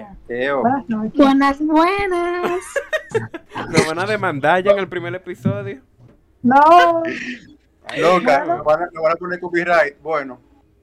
ya. 0.00 0.16
Eo. 0.28 0.62
Buenas 0.62 0.88
noches. 0.88 1.14
Buenas, 1.16 1.58
buenas. 1.60 2.60
Nos 3.70 3.86
van 3.86 3.98
a 3.98 4.06
demandar 4.06 4.62
ya 4.62 4.72
en 4.72 4.78
el 4.78 4.88
primer 4.88 5.14
episodio. 5.14 5.80
No, 6.42 7.02
Loca, 7.98 8.44
me 8.44 8.62
van, 8.62 8.82
a, 8.82 8.88
me 8.92 9.00
van 9.00 9.12
a 9.12 9.16
poner 9.16 9.40
copyright. 9.40 10.00
Bueno, 10.00 10.40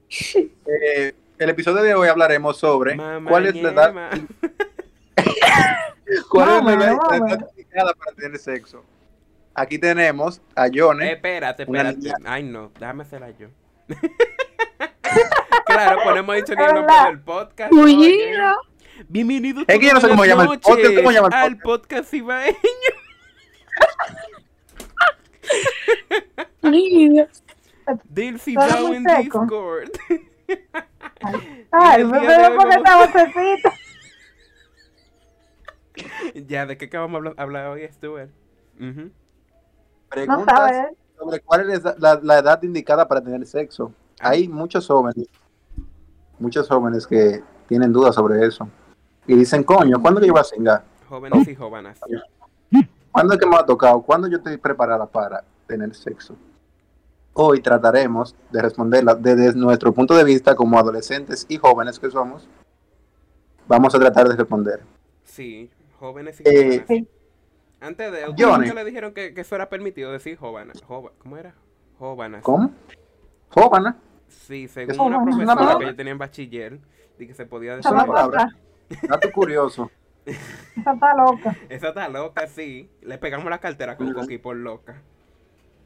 eh, 0.34 1.14
el 1.38 1.50
episodio 1.50 1.82
de 1.82 1.94
hoy 1.94 2.08
hablaremos 2.08 2.56
sobre 2.58 2.94
Mamá 2.94 3.28
cuál 3.30 3.46
es 3.46 3.54
la 3.56 3.70
edad, 3.70 3.94
cuál 6.30 6.68
es 6.68 6.78
la 6.78 6.92
edad, 6.92 7.48
indicada 7.50 7.92
para 7.94 8.12
tener 8.12 8.38
sexo. 8.38 8.84
Aquí 9.54 9.78
tenemos 9.78 10.40
a 10.54 10.68
Johnny. 10.72 11.06
Eh, 11.06 11.12
espérate, 11.12 11.64
espérate. 11.64 12.12
Ay, 12.24 12.44
no, 12.44 12.70
déjame 12.78 13.02
hacerla 13.02 13.30
yo. 13.30 13.48
claro, 15.66 16.00
ponemos 16.04 16.36
dicho 16.36 16.54
ni 16.54 16.62
el 16.62 16.74
nombre 16.74 16.94
del 17.06 17.20
podcast. 17.20 17.72
Bullido. 17.72 18.54
Bienvenidos 19.06 19.64
Es 19.68 19.78
que 19.78 19.86
yo 19.86 19.92
no 19.92 20.00
sé 20.00 20.08
cómo 20.08 20.24
llama 20.24 20.42
el 20.44 20.58
podcast, 20.58 20.94
¿cómo 20.96 21.12
llama 21.12 21.28
el 21.28 21.34
al 21.34 21.58
podcast 21.58 22.12
ibaeño. 22.14 22.56
Dow 28.54 28.88
muy 28.88 28.96
en. 28.96 29.04
Discord. 29.04 29.90
ay, 31.70 32.00
el 32.00 32.06
me 32.08 32.18
esta 32.18 32.96
vocecita. 33.06 33.72
ya, 36.46 36.66
¿de 36.66 36.76
qué 36.76 36.86
acabamos 36.86 37.22
de 37.22 37.28
hablar, 37.28 37.34
hablar 37.38 37.66
hoy, 37.68 37.88
Stuart? 37.92 38.30
Ujú. 38.76 39.00
No 39.00 39.10
Preguntas 40.10 40.56
sabes. 40.56 40.96
sobre 41.16 41.40
cuál 41.40 41.70
es 41.70 41.82
la, 41.98 42.18
la 42.22 42.38
edad 42.38 42.62
indicada 42.62 43.06
para 43.06 43.22
tener 43.22 43.46
sexo. 43.46 43.92
Hay 44.20 44.48
muchos 44.48 44.86
jóvenes, 44.86 45.28
muchos 46.38 46.66
jóvenes 46.68 47.06
que 47.06 47.42
tienen 47.68 47.92
dudas 47.92 48.14
sobre 48.14 48.44
eso. 48.44 48.68
Y 49.28 49.36
dicen, 49.36 49.62
coño, 49.62 50.00
¿cuándo 50.00 50.20
que 50.20 50.26
yo 50.26 50.32
voy 50.32 50.40
a 50.40 50.44
cingar? 50.44 50.82
Jóvenes 51.08 51.46
y 51.46 51.54
jóvenes. 51.54 52.00
¿Cuándo 53.12 53.34
es 53.34 53.38
que 53.40 53.46
me 53.46 53.56
ha 53.56 53.64
tocado? 53.64 54.00
¿Cuándo 54.02 54.26
yo 54.26 54.38
estoy 54.38 54.56
preparada 54.56 55.04
para 55.06 55.44
tener 55.66 55.94
sexo? 55.94 56.34
Hoy 57.34 57.60
trataremos 57.60 58.34
de 58.50 58.62
responderla 58.62 59.14
desde 59.14 59.54
nuestro 59.54 59.92
punto 59.92 60.14
de 60.14 60.24
vista 60.24 60.56
como 60.56 60.78
adolescentes 60.78 61.44
y 61.48 61.58
jóvenes 61.58 61.98
que 61.98 62.10
somos. 62.10 62.48
Vamos 63.66 63.94
a 63.94 63.98
tratar 63.98 64.28
de 64.28 64.34
responder. 64.36 64.80
Sí, 65.24 65.70
jóvenes 66.00 66.40
y 66.40 66.44
Eh, 66.48 66.84
jóvenes. 66.86 67.08
Antes 67.80 68.10
de 68.12 68.28
ustedes 68.30 68.74
le 68.74 68.84
dijeron 68.84 69.12
que, 69.12 69.34
que 69.34 69.42
eso 69.42 69.54
era 69.54 69.68
permitido 69.68 70.10
decir 70.10 70.38
jóvenes. 70.38 70.82
¿Cómo 70.86 71.36
era? 71.36 71.54
Jóvenes. 71.98 72.42
¿Cómo? 72.42 72.70
Jóvenes. 73.50 73.94
Sí, 74.28 74.68
según 74.68 75.00
una 75.14 75.22
profesora 75.22 75.78
que 75.78 75.84
yo 75.84 75.96
tenía 75.96 76.12
en 76.12 76.18
bachiller, 76.18 76.78
y 77.18 77.26
que 77.26 77.34
se 77.34 77.44
podía 77.46 77.72
Es 77.76 77.84
decir. 77.84 77.94
palabra. 77.96 78.48
Dato 79.08 79.30
curioso. 79.32 79.90
Esa 80.24 80.92
está 80.92 81.14
loca. 81.14 81.56
Esa 81.68 81.88
está 81.88 82.08
loca, 82.08 82.46
sí. 82.46 82.90
Le 83.02 83.18
pegamos 83.18 83.48
la 83.48 83.58
cartera 83.58 83.96
con 83.96 84.12
Coqui 84.12 84.38
por 84.38 84.56
loca. 84.56 85.02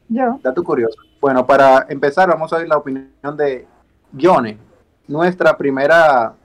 Yo. 0.09 0.39
Dato 0.43 0.63
curioso. 0.63 0.99
Bueno, 1.21 1.45
para 1.45 1.85
empezar 1.89 2.27
vamos 2.27 2.51
a 2.51 2.57
oír 2.57 2.67
la 2.67 2.77
opinión 2.77 3.37
de 3.37 3.65
Yone, 4.11 4.57
nuestra 5.07 5.57
primera, 5.57 6.35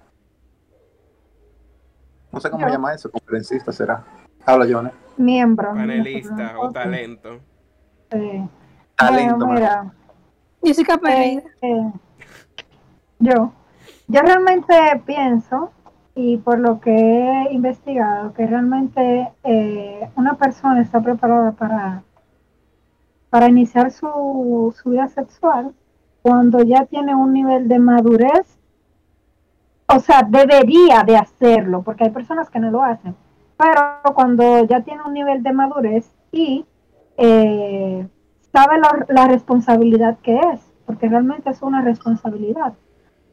no 2.33 2.41
sé 2.41 2.51
cómo 2.51 2.67
Yo. 2.67 2.73
llama 2.73 2.95
eso, 2.95 3.11
conferencista 3.11 3.73
será. 3.73 4.05
Habla 4.47 4.67
Yone. 4.67 4.93
Miembro. 5.17 5.75
Panelista 5.75 6.59
o 6.59 6.71
talento. 6.71 7.41
Sí. 8.11 8.49
Talento. 8.97 9.47
Bueno, 9.47 9.53
mira. 9.55 9.93
Jessica 10.63 10.99
Eh, 11.09 11.43
eh, 11.63 11.93
yo, 13.19 13.53
yo 14.07 14.21
realmente 14.23 14.75
pienso, 15.07 15.73
y 16.21 16.37
por 16.37 16.59
lo 16.59 16.81
que 16.81 16.91
he 16.91 17.53
investigado, 17.53 18.33
que 18.33 18.45
realmente 18.45 19.31
eh, 19.45 20.11
una 20.17 20.35
persona 20.35 20.83
está 20.83 21.01
preparada 21.01 21.53
para, 21.53 22.03
para 23.31 23.49
iniciar 23.49 23.93
su, 23.93 24.75
su 24.77 24.91
vida 24.91 25.07
sexual 25.07 25.73
cuando 26.21 26.65
ya 26.65 26.87
tiene 26.87 27.15
un 27.15 27.33
nivel 27.33 27.69
de 27.69 27.79
madurez, 27.79 28.59
o 29.87 30.01
sea, 30.01 30.27
debería 30.29 31.05
de 31.07 31.17
hacerlo, 31.17 31.83
porque 31.83 32.03
hay 32.03 32.11
personas 32.11 32.51
que 32.51 32.59
no 32.59 32.73
lo 32.73 32.83
hacen, 32.83 33.15
pero 33.57 34.13
cuando 34.13 34.65
ya 34.65 34.81
tiene 34.81 35.05
un 35.07 35.13
nivel 35.13 35.45
de 35.45 35.53
madurez 35.53 36.13
y 36.33 36.67
eh, 37.17 38.09
sabe 38.53 38.79
la, 38.81 39.07
la 39.09 39.29
responsabilidad 39.29 40.19
que 40.19 40.37
es, 40.37 40.69
porque 40.85 41.09
realmente 41.09 41.49
es 41.51 41.63
una 41.63 41.81
responsabilidad, 41.81 42.75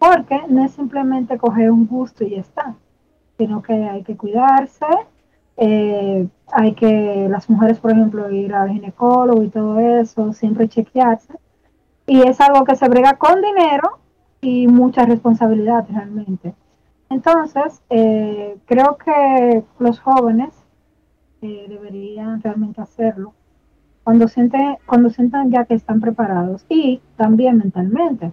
porque 0.05 0.39
no 0.49 0.63
es 0.63 0.71
simplemente 0.73 1.38
coger 1.38 1.71
un 1.71 1.88
gusto 1.88 2.23
y 2.23 2.31
ya 2.31 2.41
está, 2.41 2.75
sino 3.38 3.61
que 3.61 3.73
hay 3.73 4.03
que 4.03 4.16
cuidarse, 4.16 4.85
eh, 5.57 6.27
hay 6.51 6.73
que, 6.73 7.27
las 7.29 7.49
mujeres, 7.49 7.79
por 7.79 7.91
ejemplo, 7.91 8.29
ir 8.29 8.53
al 8.53 8.69
ginecólogo 8.69 9.41
y 9.43 9.49
todo 9.49 9.79
eso, 9.79 10.33
siempre 10.33 10.69
chequearse, 10.69 11.33
y 12.07 12.21
es 12.21 12.39
algo 12.39 12.66
que 12.66 12.75
se 12.75 12.88
brega 12.88 13.13
con 13.13 13.41
dinero 13.41 13.99
y 14.41 14.67
mucha 14.67 15.05
responsabilidad 15.05 15.88
realmente. 15.89 16.53
Entonces, 17.09 17.81
eh, 17.89 18.57
creo 18.66 18.97
que 18.97 19.63
los 19.79 19.99
jóvenes 19.99 20.53
eh, 21.41 21.66
deberían 21.67 22.41
realmente 22.41 22.81
hacerlo 22.81 23.33
cuando 24.03 24.27
sienten, 24.27 24.77
cuando 24.85 25.09
sientan 25.09 25.49
ya 25.51 25.66
que 25.66 25.73
están 25.73 25.99
preparados 25.99 26.63
y 26.69 27.01
también 27.17 27.57
mentalmente, 27.57 28.31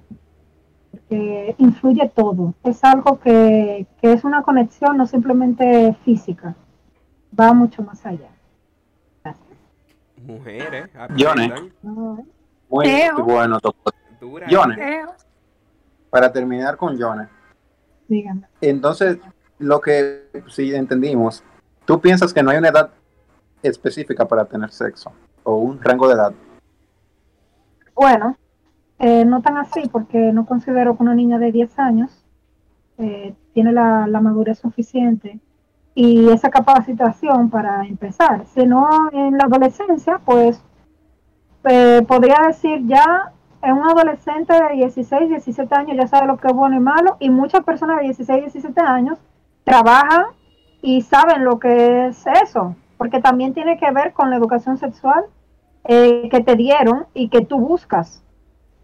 porque 0.92 1.56
influye 1.58 2.08
todo. 2.14 2.54
Es 2.62 2.84
algo 2.84 3.18
que, 3.18 3.86
que 4.00 4.12
es 4.12 4.22
una 4.22 4.42
conexión 4.42 4.96
no 4.96 5.06
simplemente 5.06 5.96
física, 6.04 6.54
va 7.38 7.52
mucho 7.52 7.82
más 7.82 8.06
allá. 8.06 8.28
Mujeres. 10.24 10.88
Johnny. 11.18 11.46
aprendan. 11.46 11.72
¿no? 11.82 12.24
Muy 12.68 12.86
bueno. 13.18 13.58
Eh, 14.78 15.04
para 16.10 16.32
terminar 16.32 16.76
con 16.76 16.96
Yone. 16.96 17.28
Díganme. 18.08 18.46
Entonces, 18.60 19.18
lo 19.58 19.80
que 19.80 20.28
sí 20.48 20.74
entendimos, 20.74 21.42
tú 21.84 22.00
piensas 22.00 22.32
que 22.32 22.42
no 22.42 22.50
hay 22.50 22.58
una 22.58 22.68
edad 22.68 22.90
específica 23.62 24.26
para 24.26 24.44
tener 24.44 24.70
sexo 24.70 25.12
o 25.42 25.56
un 25.56 25.82
rango 25.82 26.08
de 26.08 26.14
edad. 26.14 26.32
Bueno, 27.94 28.36
eh, 29.02 29.24
no 29.24 29.42
tan 29.42 29.56
así, 29.56 29.88
porque 29.90 30.32
no 30.32 30.46
considero 30.46 30.96
que 30.96 31.02
una 31.02 31.14
niña 31.14 31.38
de 31.38 31.50
10 31.50 31.76
años 31.80 32.24
eh, 32.98 33.34
tiene 33.52 33.72
la, 33.72 34.06
madurez 34.06 34.60
suficiente 34.60 35.40
y 35.92 36.28
esa 36.28 36.50
capacitación 36.50 37.50
para 37.50 37.84
empezar. 37.84 38.46
Sino 38.54 38.88
en 39.12 39.36
la 39.36 39.44
adolescencia, 39.46 40.20
pues 40.24 40.62
eh, 41.64 42.02
podría 42.06 42.36
decir 42.46 42.86
ya 42.86 43.32
en 43.60 43.72
un 43.72 43.90
adolescente 43.90 44.52
de 44.52 44.76
16, 44.76 45.30
17 45.30 45.74
años 45.74 45.96
ya 45.96 46.06
sabe 46.06 46.28
lo 46.28 46.36
que 46.36 46.46
es 46.46 46.54
bueno 46.54 46.76
y 46.76 46.80
malo 46.80 47.16
y 47.18 47.28
muchas 47.28 47.64
personas 47.64 47.98
de 47.98 48.04
16, 48.04 48.52
17 48.52 48.80
años 48.82 49.18
trabajan 49.64 50.26
y 50.80 51.02
saben 51.02 51.44
lo 51.44 51.58
que 51.58 52.06
es 52.06 52.24
eso, 52.44 52.76
porque 52.98 53.20
también 53.20 53.52
tiene 53.52 53.78
que 53.78 53.90
ver 53.90 54.12
con 54.12 54.30
la 54.30 54.36
educación 54.36 54.78
sexual 54.78 55.24
eh, 55.84 56.28
que 56.30 56.40
te 56.40 56.54
dieron 56.54 57.06
y 57.14 57.30
que 57.30 57.40
tú 57.40 57.58
buscas. 57.58 58.22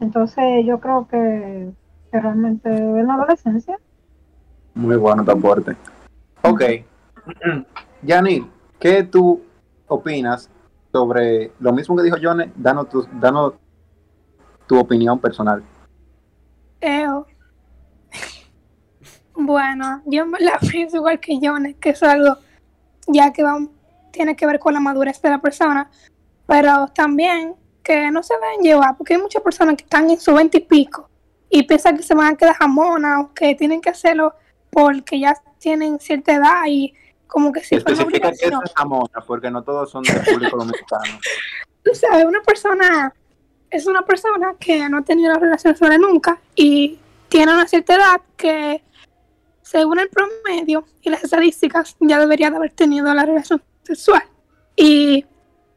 Entonces 0.00 0.64
yo 0.64 0.78
creo 0.80 1.08
que, 1.08 1.70
que 2.10 2.20
realmente 2.20 2.68
en 2.68 3.06
la 3.06 3.14
adolescencia, 3.14 3.78
Muy 4.74 4.96
bueno 4.96 5.24
tu 5.24 5.30
aporte. 5.32 5.76
Ok. 6.42 6.62
Yanil, 8.02 8.48
¿qué 8.78 9.02
tú 9.02 9.42
opinas 9.88 10.50
sobre 10.92 11.52
lo 11.58 11.72
mismo 11.72 11.96
que 11.96 12.02
dijo 12.02 12.16
Johnny? 12.22 12.44
Danos 12.56 12.88
tu, 12.88 13.06
danos 13.20 13.54
tu 14.66 14.78
opinión 14.78 15.18
personal. 15.18 15.62
Eo. 16.80 17.26
Bueno, 19.34 20.02
yo 20.06 20.26
me 20.26 20.38
la 20.40 20.58
pienso 20.70 20.98
igual 20.98 21.18
que 21.20 21.38
Jones, 21.42 21.76
que 21.80 21.90
es 21.90 22.02
algo 22.02 22.36
ya 23.08 23.32
que 23.32 23.42
va, 23.42 23.58
tiene 24.10 24.36
que 24.36 24.46
ver 24.46 24.58
con 24.58 24.74
la 24.74 24.80
madurez 24.80 25.20
de 25.22 25.30
la 25.30 25.40
persona, 25.40 25.90
pero 26.46 26.88
también 26.88 27.54
que 27.88 28.10
no 28.10 28.22
se 28.22 28.34
deben 28.34 28.60
llevar, 28.60 28.96
porque 28.98 29.14
hay 29.14 29.20
muchas 29.22 29.42
personas 29.42 29.76
que 29.76 29.84
están 29.84 30.10
en 30.10 30.20
su 30.20 30.34
veinte 30.34 30.58
y 30.58 30.60
pico 30.60 31.08
y 31.48 31.62
piensan 31.62 31.96
que 31.96 32.02
se 32.02 32.14
van 32.14 32.34
a 32.34 32.36
quedar 32.36 32.54
jamonas 32.54 33.24
o 33.24 33.32
que 33.32 33.54
tienen 33.54 33.80
que 33.80 33.88
hacerlo 33.88 34.34
porque 34.68 35.18
ya 35.18 35.34
tienen 35.58 35.98
cierta 35.98 36.34
edad 36.34 36.64
y 36.66 36.92
como 37.26 37.50
que 37.50 37.64
si 37.64 37.76
Especifica 37.76 38.30
que 38.32 38.46
es. 38.46 38.52
Ramona, 38.76 39.24
porque 39.26 39.50
no 39.50 39.62
todos 39.62 39.90
son 39.90 40.02
del 40.02 40.22
público 40.22 40.58
dominicano. 40.58 41.18
tú 41.82 41.94
sabes, 41.94 42.26
una 42.26 42.42
persona 42.42 43.14
es 43.70 43.86
una 43.86 44.02
persona 44.02 44.54
que 44.60 44.86
no 44.90 44.98
ha 44.98 45.02
tenido 45.02 45.30
una 45.30 45.40
relación 45.40 45.74
sexual 45.74 45.98
nunca 45.98 46.38
y 46.54 46.98
tiene 47.30 47.54
una 47.54 47.66
cierta 47.66 47.94
edad 47.94 48.20
que, 48.36 48.82
según 49.62 49.98
el 49.98 50.10
promedio 50.10 50.84
y 51.00 51.08
las 51.08 51.24
estadísticas, 51.24 51.96
ya 52.00 52.18
debería 52.18 52.50
de 52.50 52.56
haber 52.56 52.72
tenido 52.72 53.12
la 53.14 53.24
relación 53.24 53.62
sexual. 53.82 54.24
Y 54.76 55.24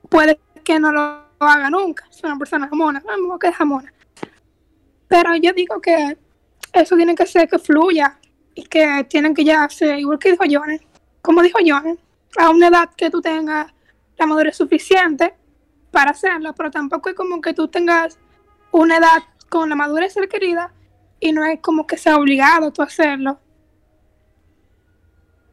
puede 0.09 0.39
que 0.63 0.79
no 0.79 0.91
lo 0.91 1.30
haga 1.45 1.69
nunca, 1.69 2.05
es 2.09 2.23
una 2.23 2.38
persona 2.38 2.67
jamona, 2.67 3.01
mismo 3.17 3.39
que 3.39 3.47
es 3.47 3.55
jamona. 3.55 3.93
Pero 5.07 5.35
yo 5.35 5.53
digo 5.53 5.81
que 5.81 6.17
eso 6.73 6.95
tiene 6.95 7.15
que 7.15 7.25
ser 7.25 7.49
que 7.49 7.59
fluya 7.59 8.17
y 8.55 8.63
que 8.63 9.05
tienen 9.09 9.33
que 9.33 9.43
ya 9.43 9.63
hacer, 9.63 9.99
igual 9.99 10.19
que 10.19 10.31
dijo 10.31 10.43
Jones, 10.49 10.81
como 11.21 11.41
dijo 11.41 11.59
Jones, 11.65 11.97
a 12.38 12.49
una 12.49 12.67
edad 12.67 12.89
que 12.95 13.09
tú 13.09 13.21
tengas 13.21 13.73
la 14.17 14.25
madurez 14.25 14.55
suficiente 14.55 15.33
para 15.91 16.11
hacerlo, 16.11 16.53
pero 16.55 16.71
tampoco 16.71 17.09
es 17.09 17.15
como 17.15 17.41
que 17.41 17.53
tú 17.53 17.67
tengas 17.67 18.17
una 18.71 18.97
edad 18.97 19.23
con 19.49 19.69
la 19.69 19.75
madurez 19.75 20.15
requerida 20.15 20.71
y 21.19 21.33
no 21.33 21.43
es 21.45 21.59
como 21.59 21.85
que 21.85 21.97
sea 21.97 22.17
obligado 22.17 22.71
tú 22.71 22.81
hacerlo. 22.81 23.39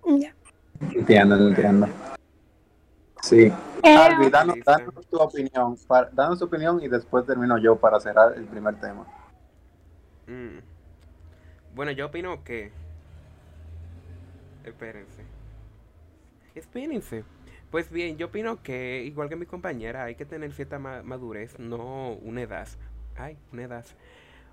Ya. 0.06 0.34
Entiendo, 0.80 1.36
entiendo. 1.48 1.88
Sí. 3.22 3.52
Eh, 3.82 3.96
Albi, 3.96 4.30
danos, 4.30 4.56
danos 4.64 5.06
tu 5.06 5.16
opinión, 5.18 5.76
para- 5.86 6.08
danos 6.12 6.38
tu 6.38 6.44
opinión 6.46 6.80
y 6.82 6.88
después 6.88 7.26
termino 7.26 7.58
yo 7.58 7.76
para 7.76 8.00
cerrar 8.00 8.34
el 8.36 8.44
primer 8.44 8.78
tema. 8.80 9.06
Mm. 10.26 10.58
Bueno, 11.74 11.92
yo 11.92 12.06
opino 12.06 12.42
que. 12.44 12.72
Espérense. 14.64 15.22
Espérense. 16.54 17.24
Pues 17.70 17.90
bien, 17.90 18.16
yo 18.16 18.26
opino 18.26 18.62
que, 18.62 19.02
igual 19.04 19.28
que 19.28 19.36
mi 19.36 19.46
compañera, 19.46 20.04
hay 20.04 20.14
que 20.14 20.24
tener 20.24 20.52
cierta 20.52 20.78
ma- 20.78 21.02
madurez, 21.02 21.58
no 21.58 22.12
una 22.14 22.42
edad. 22.42 22.68
Ay, 23.16 23.36
una 23.52 23.64
edad. 23.64 23.84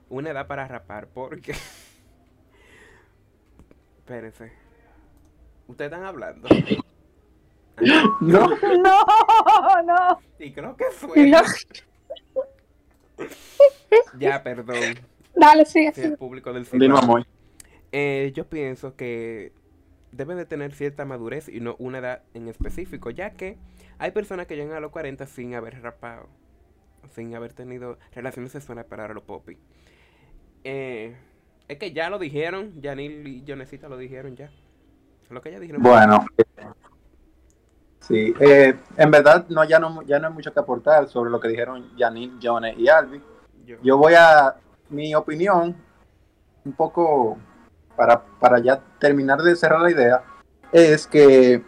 Una 0.10 0.32
edad 0.32 0.48
para 0.48 0.68
rapar, 0.68 1.08
porque. 1.08 1.54
Espérense. 4.00 4.52
Ustedes 5.68 5.92
están 5.92 6.06
hablando. 6.06 6.48
No, 7.80 8.48
No, 8.78 9.84
no. 9.84 10.20
Y 10.40 10.52
creo 10.52 10.76
que 10.76 10.86
fue. 10.92 11.28
No. 11.28 11.42
Ya, 14.20 14.44
perdón. 14.44 15.00
Dale, 15.36 15.66
sigue, 15.66 15.92
Sí, 15.94 16.02
el 16.02 16.18
público 16.18 16.54
del 16.54 16.66
continuamos. 16.68 17.26
Eh, 17.92 18.32
yo 18.34 18.48
pienso 18.48 18.96
que 18.96 19.52
debe 20.12 20.36
de 20.36 20.46
tener 20.46 20.74
cierta 20.74 21.06
madurez 21.06 21.50
y 21.50 21.60
no 21.60 21.76
una 21.80 22.00
edad 22.00 22.24
en 22.34 22.48
específico, 22.48 23.10
ya 23.10 23.32
que 23.32 23.58
hay 24.00 24.12
personas 24.12 24.48
que 24.48 24.56
llegan 24.56 24.76
a 24.76 24.80
los 24.80 24.92
40 24.92 25.26
sin 25.28 25.56
haber 25.56 25.82
rapado, 25.82 26.28
sin 27.14 27.36
haber 27.36 27.54
tenido 27.54 27.98
relaciones 28.14 28.52
sexuales 28.52 28.86
para 28.86 29.14
los 29.14 29.24
popis. 29.24 29.58
Eh, 30.64 31.16
es 31.68 31.78
que 31.78 31.92
ya 31.92 32.10
lo 32.10 32.18
dijeron, 32.20 32.74
Janil 32.82 33.28
y 33.28 33.44
Jonesita 33.48 33.90
lo 33.90 33.98
dijeron 33.98 34.36
ya. 34.36 34.50
Lo 35.30 35.42
que 35.42 35.52
ya 35.52 35.60
dijeron. 35.60 35.82
Bueno, 35.82 36.26
sí, 38.08 38.34
eh, 38.40 38.78
en 38.98 39.12
verdad 39.12 39.46
no 39.50 39.64
ya 39.64 39.80
no 39.80 40.02
ya 40.04 40.20
no 40.20 40.28
hay 40.28 40.34
mucho 40.34 40.54
que 40.54 40.60
aportar 40.60 41.08
sobre 41.08 41.30
lo 41.30 41.40
que 41.40 41.48
dijeron 41.48 41.92
Janine, 41.98 42.40
Jones 42.42 42.76
y 42.78 42.88
Albi. 42.88 43.22
yo. 43.82 43.98
Voy 43.98 44.14
a 44.14 44.56
mi 44.90 45.16
opinión 45.16 45.76
un 46.64 46.74
poco 46.74 47.38
para, 47.96 48.22
para 48.40 48.60
ya 48.60 48.82
terminar 49.00 49.42
de 49.42 49.56
cerrar 49.56 49.82
la 49.82 49.92
idea 49.92 50.24
es 50.72 51.08
que 51.08 51.64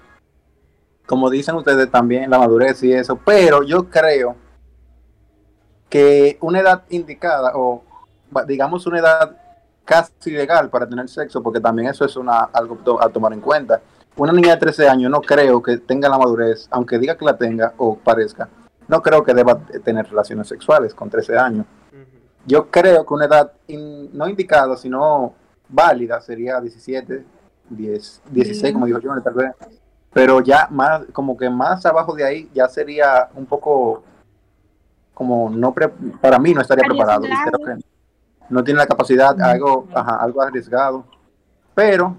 como 1.05 1.29
dicen 1.29 1.55
ustedes 1.55 1.89
también 1.89 2.29
la 2.29 2.39
madurez 2.39 2.83
y 2.83 2.91
eso, 2.91 3.15
pero 3.15 3.63
yo 3.63 3.89
creo 3.89 4.35
que 5.89 6.37
una 6.41 6.59
edad 6.59 6.83
indicada 6.89 7.53
o 7.55 7.83
digamos 8.45 8.85
una 8.87 8.99
edad 8.99 9.37
casi 9.85 10.31
legal 10.31 10.69
para 10.69 10.87
tener 10.87 11.07
sexo, 11.07 11.41
porque 11.41 11.61
también 11.61 11.87
eso 11.87 12.03
es 12.03 12.17
una 12.17 12.41
algo 12.51 12.77
a 12.99 13.07
tomar 13.07 13.31
en 13.31 13.39
cuenta. 13.39 13.81
Una 14.17 14.31
niña 14.33 14.51
de 14.51 14.57
13 14.57 14.89
años 14.89 15.11
no 15.11 15.21
creo 15.21 15.61
que 15.61 15.77
tenga 15.77 16.09
la 16.09 16.17
madurez, 16.17 16.67
aunque 16.71 16.97
diga 16.97 17.15
que 17.17 17.25
la 17.25 17.37
tenga 17.37 17.73
o 17.77 17.95
parezca, 17.97 18.49
no 18.87 19.01
creo 19.01 19.23
que 19.23 19.33
deba 19.33 19.59
tener 19.83 20.07
relaciones 20.09 20.47
sexuales 20.47 20.93
con 20.93 21.09
13 21.09 21.37
años. 21.37 21.65
Yo 22.45 22.67
creo 22.71 23.05
que 23.05 23.13
una 23.13 23.25
edad 23.25 23.51
in- 23.67 24.09
no 24.17 24.27
indicada, 24.27 24.75
sino 24.77 25.33
válida 25.69 26.19
sería 26.21 26.59
17, 26.61 27.25
10, 27.69 28.21
16, 28.31 28.73
como 28.73 28.85
dijo 28.85 28.99
Johnny, 29.03 29.21
tal 29.21 29.33
vez. 29.33 29.51
Pero 30.13 30.41
ya 30.41 30.67
más, 30.71 31.01
como 31.13 31.37
que 31.37 31.49
más 31.49 31.85
abajo 31.85 32.15
de 32.15 32.23
ahí, 32.23 32.49
ya 32.53 32.67
sería 32.69 33.29
un 33.35 33.45
poco 33.45 34.03
como 35.13 35.49
no 35.49 35.73
pre- 35.73 35.89
para 36.21 36.39
mí 36.39 36.53
no 36.53 36.61
estaría 36.61 36.85
preparado. 36.87 37.21
no 38.49 38.63
tiene 38.63 38.77
la 38.79 38.87
capacidad, 38.87 39.39
algo, 39.41 39.87
ajá, 39.93 40.15
algo 40.15 40.41
arriesgado. 40.41 41.03
Pero, 41.75 42.15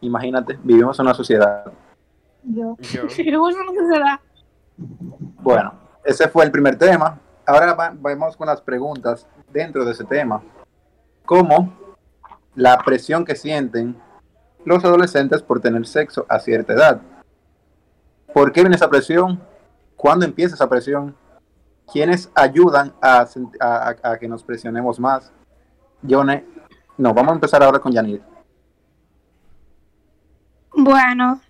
imagínate, 0.00 0.58
vivimos 0.62 0.98
en 0.98 1.06
una 1.06 1.14
sociedad. 1.14 1.64
Yo. 2.42 2.76
Bueno, 3.38 3.58
no 3.64 3.94
se 3.94 4.00
da. 4.00 4.20
Bueno, 5.42 5.74
ese 6.04 6.28
fue 6.28 6.44
el 6.44 6.50
primer 6.50 6.76
tema. 6.76 7.18
Ahora 7.46 7.74
va- 7.74 7.92
vamos 7.98 8.36
con 8.36 8.46
las 8.46 8.60
preguntas 8.60 9.26
dentro 9.52 9.84
de 9.84 9.92
ese 9.92 10.04
tema. 10.04 10.42
¿Cómo 11.26 11.72
la 12.54 12.78
presión 12.78 13.24
que 13.24 13.36
sienten 13.36 13.96
los 14.64 14.84
adolescentes 14.84 15.42
por 15.42 15.60
tener 15.60 15.86
sexo 15.86 16.24
a 16.28 16.38
cierta 16.38 16.72
edad? 16.72 17.00
¿Por 18.32 18.52
qué 18.52 18.60
viene 18.60 18.76
esa 18.76 18.88
presión? 18.88 19.40
¿Cuándo 19.96 20.24
empieza 20.24 20.54
esa 20.54 20.68
presión? 20.68 21.14
¿Quiénes 21.92 22.30
ayudan 22.34 22.92
a, 23.02 23.24
sent- 23.26 23.56
a- 23.60 23.88
a- 24.02 24.10
a 24.12 24.18
que 24.18 24.28
nos 24.28 24.44
presionemos 24.44 24.98
más? 25.00 25.32
Yone, 26.02 26.46
no, 26.96 27.12
vamos 27.12 27.32
a 27.32 27.34
empezar 27.34 27.62
ahora 27.62 27.80
con 27.80 27.92
Yanir. 27.92 28.22
Bueno, 30.82 31.42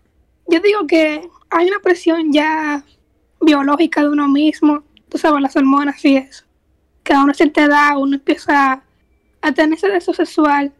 yo 0.48 0.58
digo 0.58 0.88
que 0.88 1.30
hay 1.50 1.68
una 1.68 1.78
presión 1.78 2.32
ya 2.32 2.84
biológica 3.40 4.02
de 4.02 4.08
uno 4.08 4.26
mismo, 4.26 4.82
tú 5.08 5.18
sabes, 5.18 5.40
las 5.40 5.54
hormonas 5.54 6.04
y 6.04 6.16
eso. 6.16 6.44
Que 7.04 7.12
a 7.12 7.22
una 7.22 7.32
cierta 7.32 7.62
edad 7.62 7.96
uno 7.96 8.16
empieza 8.16 8.82
a 9.40 9.52
tener 9.52 9.78
ese 9.78 9.88
deseo 9.88 10.14
sexual 10.14 10.72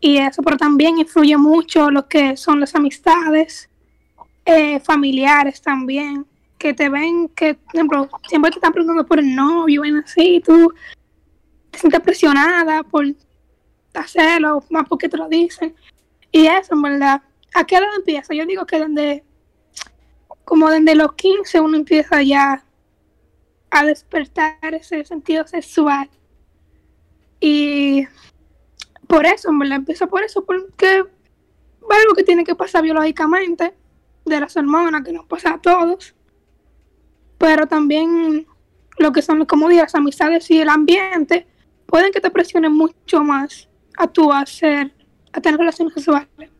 y 0.00 0.16
eso, 0.16 0.42
pero 0.42 0.56
también 0.56 0.96
influye 0.96 1.36
mucho 1.36 1.90
lo 1.90 2.08
que 2.08 2.34
son 2.34 2.60
las 2.60 2.74
amistades, 2.74 3.68
eh, 4.46 4.80
familiares 4.80 5.60
también, 5.60 6.24
que 6.56 6.72
te 6.72 6.88
ven, 6.88 7.28
que 7.28 7.56
por 7.56 7.74
ejemplo, 7.74 8.08
siempre 8.26 8.52
te 8.52 8.56
están 8.56 8.72
preguntando 8.72 9.04
por 9.04 9.18
el 9.18 9.36
novio, 9.36 9.84
y 9.84 9.98
así, 9.98 10.42
tú 10.42 10.72
te 11.70 11.78
sientes 11.78 12.00
presionada 12.00 12.82
por 12.84 13.04
hacerlo, 13.92 14.64
más 14.70 14.88
porque 14.88 15.10
te 15.10 15.18
lo 15.18 15.28
dicen. 15.28 15.74
Y 16.32 16.46
eso, 16.46 16.72
en 16.72 16.80
verdad, 16.80 17.22
¿a 17.54 17.64
qué 17.64 17.76
edad 17.76 17.88
empieza? 17.96 18.34
Yo 18.34 18.46
digo 18.46 18.66
que 18.66 18.84
desde, 18.84 19.24
como 20.44 20.70
desde 20.70 20.94
los 20.94 21.14
15 21.14 21.60
uno 21.60 21.76
empieza 21.76 22.22
ya 22.22 22.64
a 23.70 23.84
despertar 23.84 24.74
ese 24.74 25.04
sentido 25.04 25.46
sexual. 25.46 26.10
Y 27.40 28.06
por 29.06 29.26
eso, 29.26 29.48
en 29.48 29.58
verdad, 29.58 29.78
empieza 29.78 30.06
por 30.06 30.22
eso, 30.22 30.44
porque 30.44 30.86
algo 30.88 32.14
que 32.14 32.24
tiene 32.24 32.44
que 32.44 32.54
pasar 32.54 32.82
biológicamente, 32.82 33.74
de 34.24 34.40
las 34.40 34.56
hormonas, 34.56 35.02
que 35.02 35.12
nos 35.12 35.26
pasa 35.26 35.54
a 35.54 35.60
todos. 35.60 36.14
Pero 37.38 37.66
también 37.66 38.46
lo 38.98 39.12
que 39.12 39.22
son, 39.22 39.44
como 39.46 39.68
digo, 39.68 39.82
las 39.82 39.94
amistades 39.94 40.50
y 40.50 40.60
el 40.60 40.68
ambiente, 40.68 41.46
pueden 41.86 42.12
que 42.12 42.20
te 42.20 42.30
presionen 42.30 42.72
mucho 42.72 43.24
más 43.24 43.68
a 43.96 44.06
tú 44.06 44.32
hacer, 44.32 44.92
a 45.32 45.40
tener 45.40 45.58
relaciones 45.58 45.94
sexuales. 45.94 46.50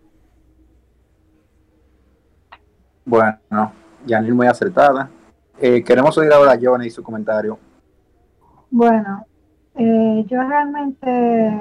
Bueno, 3.10 3.72
Yanir 4.06 4.32
muy 4.32 4.46
acertada. 4.46 5.10
Eh, 5.58 5.82
queremos 5.82 6.16
oír 6.16 6.32
ahora 6.32 6.52
a 6.52 6.58
Johnny 6.62 6.86
y 6.86 6.90
su 6.90 7.02
comentario. 7.02 7.58
Bueno, 8.70 9.26
eh, 9.74 10.24
yo 10.28 10.40
realmente 10.44 11.60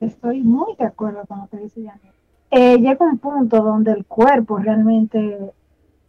estoy 0.00 0.42
muy 0.42 0.76
de 0.76 0.84
acuerdo 0.84 1.24
con 1.26 1.38
lo 1.38 1.46
que 1.46 1.56
dice 1.56 1.82
Janet. 1.82 2.12
Eh, 2.50 2.76
llega 2.76 3.06
un 3.06 3.16
punto 3.16 3.62
donde 3.62 3.92
el 3.92 4.04
cuerpo 4.04 4.58
realmente 4.58 5.50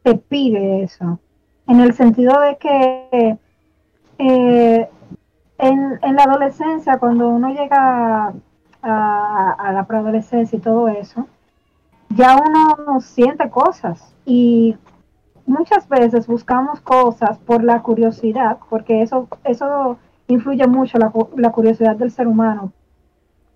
te 0.03 0.15
pide 0.15 0.83
eso, 0.83 1.21
en 1.67 1.79
el 1.79 1.93
sentido 1.93 2.37
de 2.41 2.57
que 2.57 3.37
eh, 4.17 4.89
en, 5.59 5.99
en 6.01 6.15
la 6.17 6.23
adolescencia, 6.23 6.97
cuando 6.97 7.29
uno 7.29 7.53
llega 7.53 8.33
a 8.81 9.71
la 9.73 9.85
preadolescencia 9.87 10.57
y 10.57 10.61
todo 10.61 10.89
eso, 10.89 11.25
ya 12.15 12.37
uno 12.37 12.99
siente 13.01 13.49
cosas 13.49 14.13
y 14.25 14.77
muchas 15.45 15.87
veces 15.87 16.27
buscamos 16.27 16.79
cosas 16.81 17.37
por 17.39 17.63
la 17.63 17.81
curiosidad, 17.81 18.57
porque 18.69 19.01
eso, 19.01 19.27
eso 19.43 19.97
influye 20.27 20.67
mucho 20.67 20.97
la, 20.97 21.11
la 21.35 21.51
curiosidad 21.51 21.95
del 21.95 22.11
ser 22.11 22.27
humano. 22.27 22.71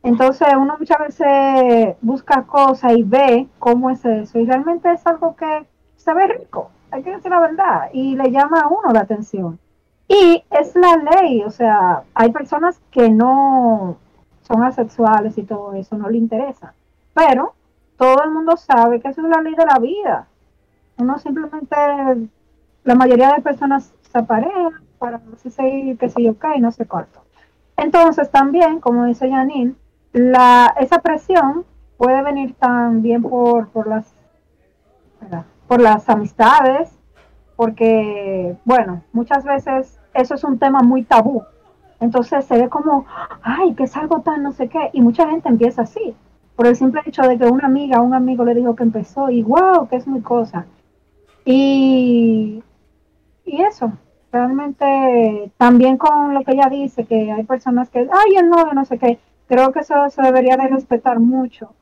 Entonces 0.03 0.47
uno 0.55 0.75
muchas 0.77 0.99
veces 0.99 1.95
busca 2.01 2.43
cosas 2.43 2.93
y 2.95 3.03
ve 3.03 3.47
cómo 3.59 3.89
es 3.89 4.03
eso, 4.05 4.39
y 4.39 4.45
realmente 4.45 4.91
es 4.91 5.05
algo 5.07 5.35
que 5.35 5.65
se 5.97 6.13
ve 6.13 6.27
rico, 6.27 6.69
hay 6.91 7.01
que 7.01 7.15
decir 7.15 7.31
la 7.31 7.39
verdad, 7.39 7.89
y 7.91 8.15
le 8.15 8.31
llama 8.31 8.61
a 8.61 8.67
uno 8.67 8.93
la 8.93 9.01
atención. 9.01 9.59
Y 10.07 10.43
es 10.51 10.75
la 10.75 10.97
ley, 10.97 11.41
o 11.43 11.49
sea, 11.49 12.03
hay 12.13 12.31
personas 12.31 12.79
que 12.91 13.09
no 13.09 13.97
son 14.43 14.63
asexuales 14.63 15.35
y 15.39 15.43
todo 15.43 15.73
eso, 15.73 15.97
no 15.97 16.09
le 16.09 16.19
interesa, 16.19 16.75
pero 17.15 17.55
todo 17.97 18.23
el 18.23 18.31
mundo 18.31 18.57
sabe 18.57 18.99
que 18.99 19.09
eso 19.09 19.21
es 19.21 19.27
la 19.27 19.41
ley 19.41 19.55
de 19.55 19.65
la 19.65 19.79
vida. 19.79 20.27
Uno 20.97 21.17
simplemente, 21.19 21.75
la 22.83 22.95
mayoría 22.95 23.33
de 23.33 23.41
personas 23.41 23.93
se 24.11 24.17
aparean 24.17 24.83
para 24.97 25.19
no 25.19 25.35
sé 25.37 25.49
si, 25.49 25.95
que 25.97 26.09
sé 26.09 26.23
yo 26.23 26.35
y 26.55 26.61
no 26.61 26.71
sé 26.71 26.85
cuánto. 26.85 27.21
Entonces 27.77 28.31
también, 28.31 28.79
como 28.79 29.05
dice 29.05 29.29
Janine, 29.29 29.75
la, 30.13 30.73
esa 30.79 30.99
presión 30.99 31.65
puede 31.97 32.21
venir 32.21 32.55
también 32.55 33.21
por, 33.21 33.69
por 33.69 33.87
las 33.87 34.13
por 35.67 35.81
las 35.81 36.07
amistades, 36.09 36.95
porque, 37.55 38.55
bueno, 38.65 39.01
muchas 39.13 39.43
veces 39.43 39.99
eso 40.13 40.35
es 40.35 40.43
un 40.43 40.59
tema 40.59 40.81
muy 40.81 41.03
tabú. 41.03 41.43
Entonces 41.99 42.45
se 42.45 42.57
ve 42.57 42.69
como, 42.69 43.05
ay, 43.41 43.73
que 43.73 43.83
es 43.83 43.95
algo 43.95 44.21
tan 44.21 44.43
no 44.43 44.51
sé 44.51 44.67
qué, 44.67 44.89
y 44.93 45.01
mucha 45.01 45.27
gente 45.29 45.49
empieza 45.49 45.83
así, 45.83 46.15
por 46.55 46.67
el 46.67 46.75
simple 46.75 47.01
hecho 47.05 47.23
de 47.23 47.37
que 47.37 47.45
una 47.45 47.67
amiga 47.67 48.01
un 48.01 48.13
amigo 48.13 48.45
le 48.45 48.55
dijo 48.55 48.75
que 48.75 48.83
empezó, 48.83 49.29
y 49.29 49.43
wow, 49.43 49.87
que 49.87 49.97
es 49.97 50.07
muy 50.07 50.21
cosa. 50.21 50.65
Y, 51.45 52.63
y 53.45 53.61
eso, 53.61 53.91
realmente 54.31 55.51
también 55.57 55.97
con 55.97 56.33
lo 56.33 56.43
que 56.43 56.53
ella 56.53 56.69
dice, 56.69 57.05
que 57.05 57.31
hay 57.31 57.43
personas 57.43 57.89
que, 57.89 57.99
ay, 57.99 58.35
el 58.37 58.49
novio, 58.49 58.73
no 58.73 58.85
sé 58.85 58.97
qué, 58.97 59.19
creo 59.47 59.71
que 59.71 59.79
eso 59.79 60.09
se 60.09 60.21
debería 60.21 60.57
de 60.57 60.67
respetar 60.67 61.19
mucho. 61.19 61.73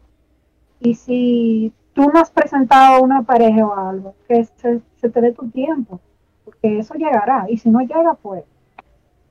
Y 0.79 0.95
si 0.95 1.73
tú 1.93 2.09
no 2.11 2.19
has 2.19 2.31
presentado 2.31 3.01
una 3.01 3.21
pareja 3.23 3.65
o 3.65 3.73
algo, 3.73 4.15
que 4.27 4.45
se, 4.45 4.81
te 4.99 5.21
dé 5.21 5.31
tu 5.31 5.49
tiempo, 5.49 5.99
porque 6.43 6.79
eso 6.79 6.95
llegará. 6.95 7.45
Y 7.49 7.57
si 7.57 7.69
no 7.69 7.79
llega, 7.81 8.15
pues, 8.15 8.43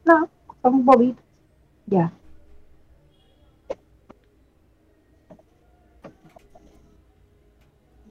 no, 0.05 0.29
son 0.63 0.85
bobitos. 0.85 1.25
Ya. 1.87 2.13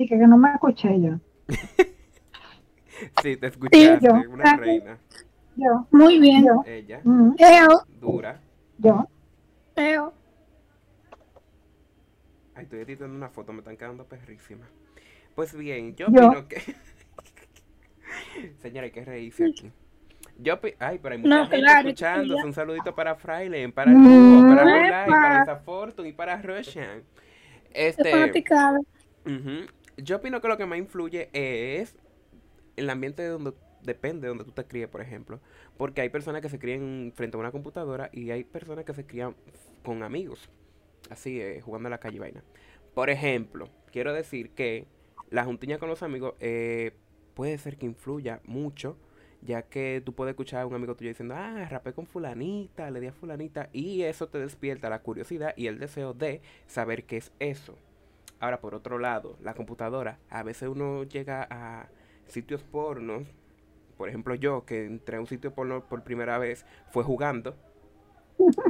Que 0.08 0.17
no 0.17 0.38
me 0.38 0.53
escuché 0.53 1.01
yo. 1.01 1.20
sí, 3.22 3.38
te 3.38 3.48
escuchaste, 3.48 4.10
una 4.27 4.55
reina. 4.55 4.98
Yo. 5.55 5.88
Muy 5.91 6.20
bien. 6.20 6.46
Yo. 6.46 6.63
Ella. 6.65 7.01
Mm. 7.03 7.36
Dura. 8.00 8.39
Yo. 8.77 9.08
Eo. 9.75 10.13
Ay, 12.55 12.63
estoy 12.63 12.79
editando 12.79 13.15
una 13.15 13.29
foto, 13.29 13.53
me 13.53 13.60
están 13.60 13.77
quedando 13.77 14.05
perrísimas. 14.05 14.67
Pues 15.36 15.55
bien, 15.55 15.96
yo, 15.96 16.08
opino 16.08 16.48
que. 16.48 16.62
Señora, 18.62 18.86
hay 18.86 18.91
que 18.91 19.05
reírse 19.05 19.46
aquí. 19.46 19.72
Yo 20.38 20.60
Ay, 20.79 21.00
pero 21.01 21.15
hay 21.15 21.22
mucha 21.22 21.48
gente 21.48 21.79
escuchando. 21.79 22.38
Un 22.38 22.53
saludito 22.53 22.96
para 22.96 23.15
Frailen, 23.15 23.72
para 23.72 23.91
el 23.91 23.98
mm, 23.98 24.48
para 24.48 24.63
Rulay, 24.63 25.08
para 25.08 25.43
Esa 25.43 25.55
Fortune 25.58 26.10
y 26.10 26.13
para 26.13 26.41
Roshan. 26.41 27.03
Este. 27.74 28.31
Yo 29.98 30.17
opino 30.17 30.41
que 30.41 30.48
lo 30.48 30.57
que 30.57 30.65
más 30.65 30.79
influye 30.79 31.29
es 31.33 31.95
el 32.75 32.89
ambiente 32.89 33.24
de 33.24 33.29
donde 33.29 33.53
depende 33.83 34.21
de 34.21 34.27
donde 34.29 34.43
tú 34.43 34.51
te 34.51 34.65
críes, 34.65 34.88
por 34.88 35.01
ejemplo. 35.01 35.39
Porque 35.77 36.01
hay 36.01 36.10
personas 36.10 36.41
que 36.41 36.50
se 36.50 36.60
crían 36.60 37.13
frente 37.15 37.38
a 37.38 37.39
una 37.39 37.51
computadora 37.51 38.10
y 38.13 38.31
hay 38.31 38.43
personas 38.43 38.86
que 38.86 38.93
se 38.93 39.05
crían 39.05 39.36
con 39.83 40.03
amigos 40.03 40.50
así, 41.10 41.41
eh, 41.41 41.62
jugando 41.62 41.88
a 41.88 41.89
la 41.91 42.00
calle 42.00 42.19
vaina. 42.19 42.43
Por 42.93 43.10
ejemplo, 43.10 43.69
quiero 43.91 44.13
decir 44.13 44.51
que 44.51 44.88
la 45.29 45.45
juntiña 45.45 45.77
con 45.77 45.89
los 45.89 46.03
amigos 46.03 46.36
eh, 46.39 46.93
puede 47.33 47.57
ser 47.57 47.77
que 47.77 47.86
influya 47.86 48.41
mucho, 48.45 48.98
ya 49.41 49.63
que 49.63 50.01
tú 50.05 50.13
puedes 50.13 50.31
escuchar 50.33 50.62
a 50.62 50.67
un 50.67 50.74
amigo 50.74 50.95
tuyo 50.95 51.10
diciendo, 51.10 51.36
ah, 51.38 51.67
rapé 51.69 51.93
con 51.93 52.05
fulanita, 52.05 52.91
le 52.91 53.00
di 53.00 53.07
a 53.07 53.13
fulanita, 53.13 53.69
y 53.74 54.03
eso 54.03 54.27
te 54.27 54.39
despierta 54.39 54.89
la 54.89 55.01
curiosidad 55.01 55.53
y 55.55 55.67
el 55.67 55.79
deseo 55.79 56.13
de 56.13 56.41
saber 56.67 57.05
qué 57.05 57.17
es 57.17 57.31
eso. 57.39 57.75
Ahora, 58.41 58.60
por 58.60 58.75
otro 58.75 59.00
lado, 59.00 59.38
la 59.41 59.53
computadora, 59.53 60.19
a 60.29 60.43
veces 60.43 60.67
uno 60.67 61.03
llega 61.03 61.48
a 61.50 61.88
sitios 62.25 62.63
pornos, 62.63 63.24
por 63.98 64.10
ejemplo 64.10 64.36
yo, 64.36 64.65
que 64.65 64.86
entré 64.86 65.15
a 65.17 65.19
un 65.21 65.27
sitio 65.27 65.53
porno 65.53 65.88
por 65.88 66.03
primera 66.03 66.38
vez, 66.38 66.65
fue 66.89 67.03
jugando, 67.03 67.55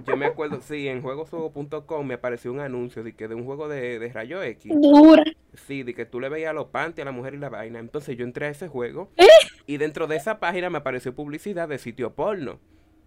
yo 0.05 0.17
me 0.17 0.25
acuerdo, 0.25 0.61
sí, 0.61 0.87
en 0.87 1.01
juegosjuego.com 1.01 2.05
me 2.05 2.15
apareció 2.15 2.51
un 2.51 2.59
anuncio 2.59 3.03
de 3.03 3.13
que 3.13 3.27
de 3.27 3.35
un 3.35 3.45
juego 3.45 3.67
de, 3.67 3.99
de 3.99 4.09
rayo 4.09 4.43
X. 4.43 4.71
Dura. 4.75 5.23
Sí, 5.53 5.83
de 5.83 5.93
que 5.93 6.05
tú 6.05 6.19
le 6.19 6.29
veías 6.29 6.53
los 6.53 6.67
panties 6.67 7.03
a 7.03 7.05
la 7.05 7.11
mujer 7.11 7.33
y 7.33 7.37
la 7.37 7.49
vaina. 7.49 7.79
Entonces 7.79 8.17
yo 8.17 8.25
entré 8.25 8.47
a 8.47 8.49
ese 8.49 8.67
juego 8.67 9.09
¿Eh? 9.17 9.27
y 9.65 9.77
dentro 9.77 10.07
de 10.07 10.17
esa 10.17 10.39
página 10.39 10.69
me 10.69 10.79
apareció 10.79 11.15
publicidad 11.15 11.67
de 11.67 11.77
sitio 11.77 12.13
porno. 12.13 12.59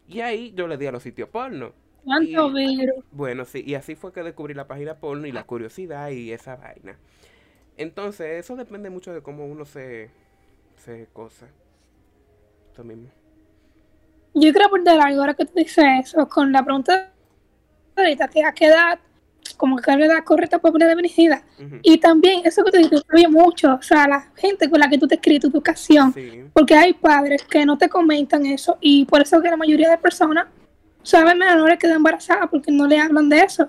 Y 0.07 0.21
ahí 0.21 0.53
yo 0.55 0.67
le 0.69 0.77
di 0.77 0.87
a 0.87 0.93
los 0.93 1.03
sitios 1.03 1.29
porno. 1.29 1.73
¿Cuánto 2.05 2.53
Bueno, 3.13 3.45
sí, 3.45 3.63
y 3.67 3.75
así 3.75 3.95
fue 3.95 4.13
que 4.13 4.23
descubrí 4.23 4.55
la 4.55 4.67
página 4.67 4.95
porno 4.99 5.27
y 5.27 5.33
la 5.33 5.45
curiosidad 5.45 6.11
y 6.11 6.33
esa 6.33 6.57
vaina. 6.57 6.99
Entonces, 7.77 8.45
eso 8.45 8.57
depende 8.57 8.91
mucho 8.91 9.13
de 9.13 9.23
cómo 9.23 9.47
uno 9.47 9.65
se, 9.65 10.11
se 10.77 11.09
cosa. 11.13 11.47
Esto 12.71 12.85
mismo. 12.85 13.09
Yo 14.35 14.53
quiero 14.53 14.67
aportar 14.67 15.01
algo 15.01 15.21
ahora 15.21 15.35
que 15.35 15.45
tú 15.45 15.53
dices 15.55 15.85
eso, 16.01 16.29
con 16.29 16.53
la 16.53 16.63
pregunta 16.63 17.13
ahorita, 17.97 18.29
que 18.29 18.45
a 18.45 18.53
qué 18.53 18.67
edad, 18.67 18.99
como 19.57 19.77
que 19.77 19.97
la 19.97 20.07
edad 20.07 20.25
correcta 20.25 20.59
para 20.59 20.73
poner 20.73 20.97
de 20.97 21.41
Y 21.83 21.99
también 21.99 22.43
eso 22.45 22.65
que 22.65 22.73
tú 22.73 22.79
dices 22.79 23.01
influye 23.01 23.29
mucho, 23.29 23.75
o 23.75 23.83
sea, 23.83 24.09
la 24.09 24.33
gente 24.37 24.69
con 24.69 24.81
la 24.81 24.89
que 24.89 24.99
tú 24.99 25.07
te 25.07 25.15
escribes, 25.15 25.43
tu 25.43 25.49
educación, 25.49 26.13
porque 26.53 26.75
hay 26.75 26.95
padres 26.95 27.45
que 27.45 27.65
no 27.65 27.79
te 27.79 27.89
comentan 27.89 28.45
eso 28.47 28.77
y 28.81 29.05
por 29.05 29.23
eso 29.23 29.41
que 29.41 29.51
la 29.51 29.57
mayoría 29.57 29.89
de 29.89 29.99
personas 29.99 30.47
saben 31.05 31.39
menores 31.39 31.79
que 31.79 31.87
embarazadas 31.87 32.49
porque 32.51 32.73
no 32.73 32.87
le 32.87 32.99
hablan 32.99 33.29
de 33.29 33.41
eso. 33.41 33.69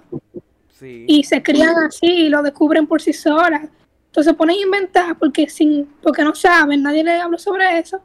Y 0.82 1.24
se 1.24 1.42
crían 1.42 1.76
así 1.88 2.06
y 2.06 2.30
lo 2.30 2.42
descubren 2.42 2.88
por 2.88 3.02
sí 3.02 3.14
solas. 3.14 3.70
Entonces 4.08 4.32
se 4.32 4.34
ponen 4.34 4.58
a 4.58 4.62
inventar 4.62 5.18
porque, 5.18 5.50
sin, 5.50 5.86
porque 6.02 6.24
no 6.24 6.34
saben, 6.36 6.82
nadie 6.82 7.04
le 7.04 7.14
habla 7.14 7.38
sobre 7.38 7.80
eso. 7.80 8.02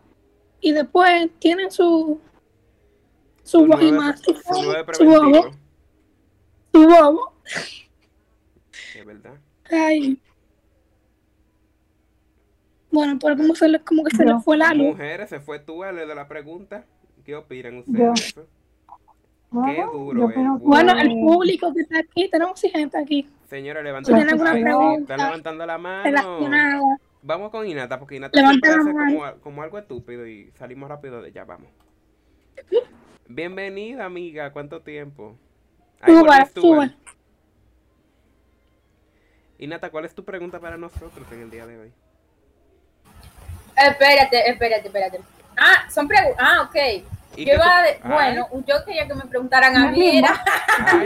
Y 0.60 0.72
después 0.72 1.30
tienen 1.38 1.70
su, 1.70 2.20
su 3.42 3.66
más. 3.66 4.20
Su 4.92 5.04
bobo. 5.04 5.50
Su 6.72 6.82
bobo. 6.82 7.34
Es 8.94 9.06
verdad. 9.06 9.34
Ay. 9.70 10.20
Bueno, 12.90 13.18
pero 13.20 13.36
como, 13.36 13.54
se 13.54 13.68
le, 13.68 13.80
como 13.80 14.04
que 14.04 14.16
se 14.16 14.24
le 14.24 14.38
fue 14.40 14.56
la 14.56 14.74
luz. 14.74 14.88
Mujeres, 14.88 15.30
se 15.30 15.40
fue 15.40 15.60
tú 15.60 15.84
a 15.84 15.92
de 15.92 16.14
la 16.14 16.26
pregunta. 16.26 16.84
¿Qué 17.24 17.36
opinan 17.36 17.78
ustedes 17.78 18.30
eso? 18.30 18.46
Qué 19.50 19.84
duro. 19.92 20.28
Bueno, 20.58 20.92
el 20.98 21.08
público 21.08 21.74
que 21.74 21.80
está 21.80 21.98
aquí, 21.98 22.28
tenemos 22.28 22.60
gente 22.60 22.96
aquí. 22.98 23.28
Señora, 23.48 23.82
levanta 23.82 24.12
la 24.12 24.36
mano. 24.36 24.98
Está 24.98 25.16
levantando 25.16 25.66
la 25.66 25.78
mano. 25.78 26.98
Vamos 27.22 27.50
con 27.50 27.66
Inata, 27.66 27.98
porque 27.98 28.16
Inata 28.16 28.40
parece 28.40 28.92
como, 28.92 29.40
como 29.42 29.62
algo 29.62 29.78
estúpido 29.78 30.26
y 30.26 30.50
salimos 30.52 30.88
rápido 30.88 31.20
de 31.20 31.30
ella. 31.30 31.44
Vamos. 31.44 31.68
Bienvenida, 33.28 34.04
amiga. 34.04 34.52
¿Cuánto 34.52 34.82
tiempo? 34.82 35.36
Y 39.58 39.66
Nata, 39.66 39.90
¿cuál 39.90 40.04
es 40.04 40.14
tu 40.14 40.24
pregunta 40.24 40.60
para 40.60 40.78
nosotros 40.78 41.26
en 41.32 41.42
el 41.42 41.50
día 41.50 41.66
de 41.66 41.78
hoy? 41.78 41.92
Espérate, 43.76 44.48
espérate, 44.48 44.86
espérate. 44.86 45.20
Ah, 45.56 45.90
son 45.90 46.08
preguntas. 46.08 46.38
Ah, 46.38 46.62
ok. 46.62 47.04
Yo 47.36 47.54
iba 47.54 47.82
de... 47.82 48.00
Bueno, 48.06 48.48
yo 48.66 48.84
quería 48.84 49.06
que 49.06 49.14
me 49.14 49.24
preguntaran 49.26 49.76
a 49.76 49.90
mí. 49.90 50.18
Era... 50.18 50.42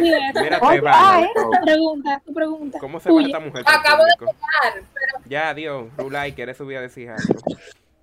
mira, 0.01 0.33
tu 0.33 1.51
pregunta, 1.65 2.23
tu 2.25 2.35
pregunta. 2.35 2.79
¿Cómo 2.79 2.99
se 2.99 3.13
va 3.13 3.23
esta 3.23 3.41
mujer? 3.41 3.65
Acabo 3.67 4.05
de 4.05 4.11
llegar. 4.19 4.85
Pero... 4.95 5.25
Ya, 5.27 5.55
Dios. 5.55 5.87
Rulay, 5.97 6.33
¿quieres 6.33 6.57
subir 6.57 6.79
a 6.79 6.81
decir 6.81 7.11
algo? 7.11 7.41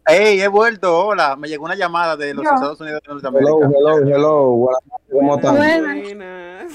Hey, 0.07 0.41
he 0.41 0.47
vuelto. 0.47 1.07
Hola, 1.07 1.35
me 1.35 1.47
llegó 1.47 1.65
una 1.65 1.75
llamada 1.75 2.15
de 2.15 2.33
los 2.33 2.45
Estados 2.45 2.79
Unidos 2.81 3.01
de 3.05 3.13
Norteamérica. 3.13 3.51
Hello, 3.51 3.97
hello, 3.97 4.15
hello. 4.15 4.69
¿Cómo 5.11 5.35
están? 5.35 5.55
Buenas. 5.57 6.73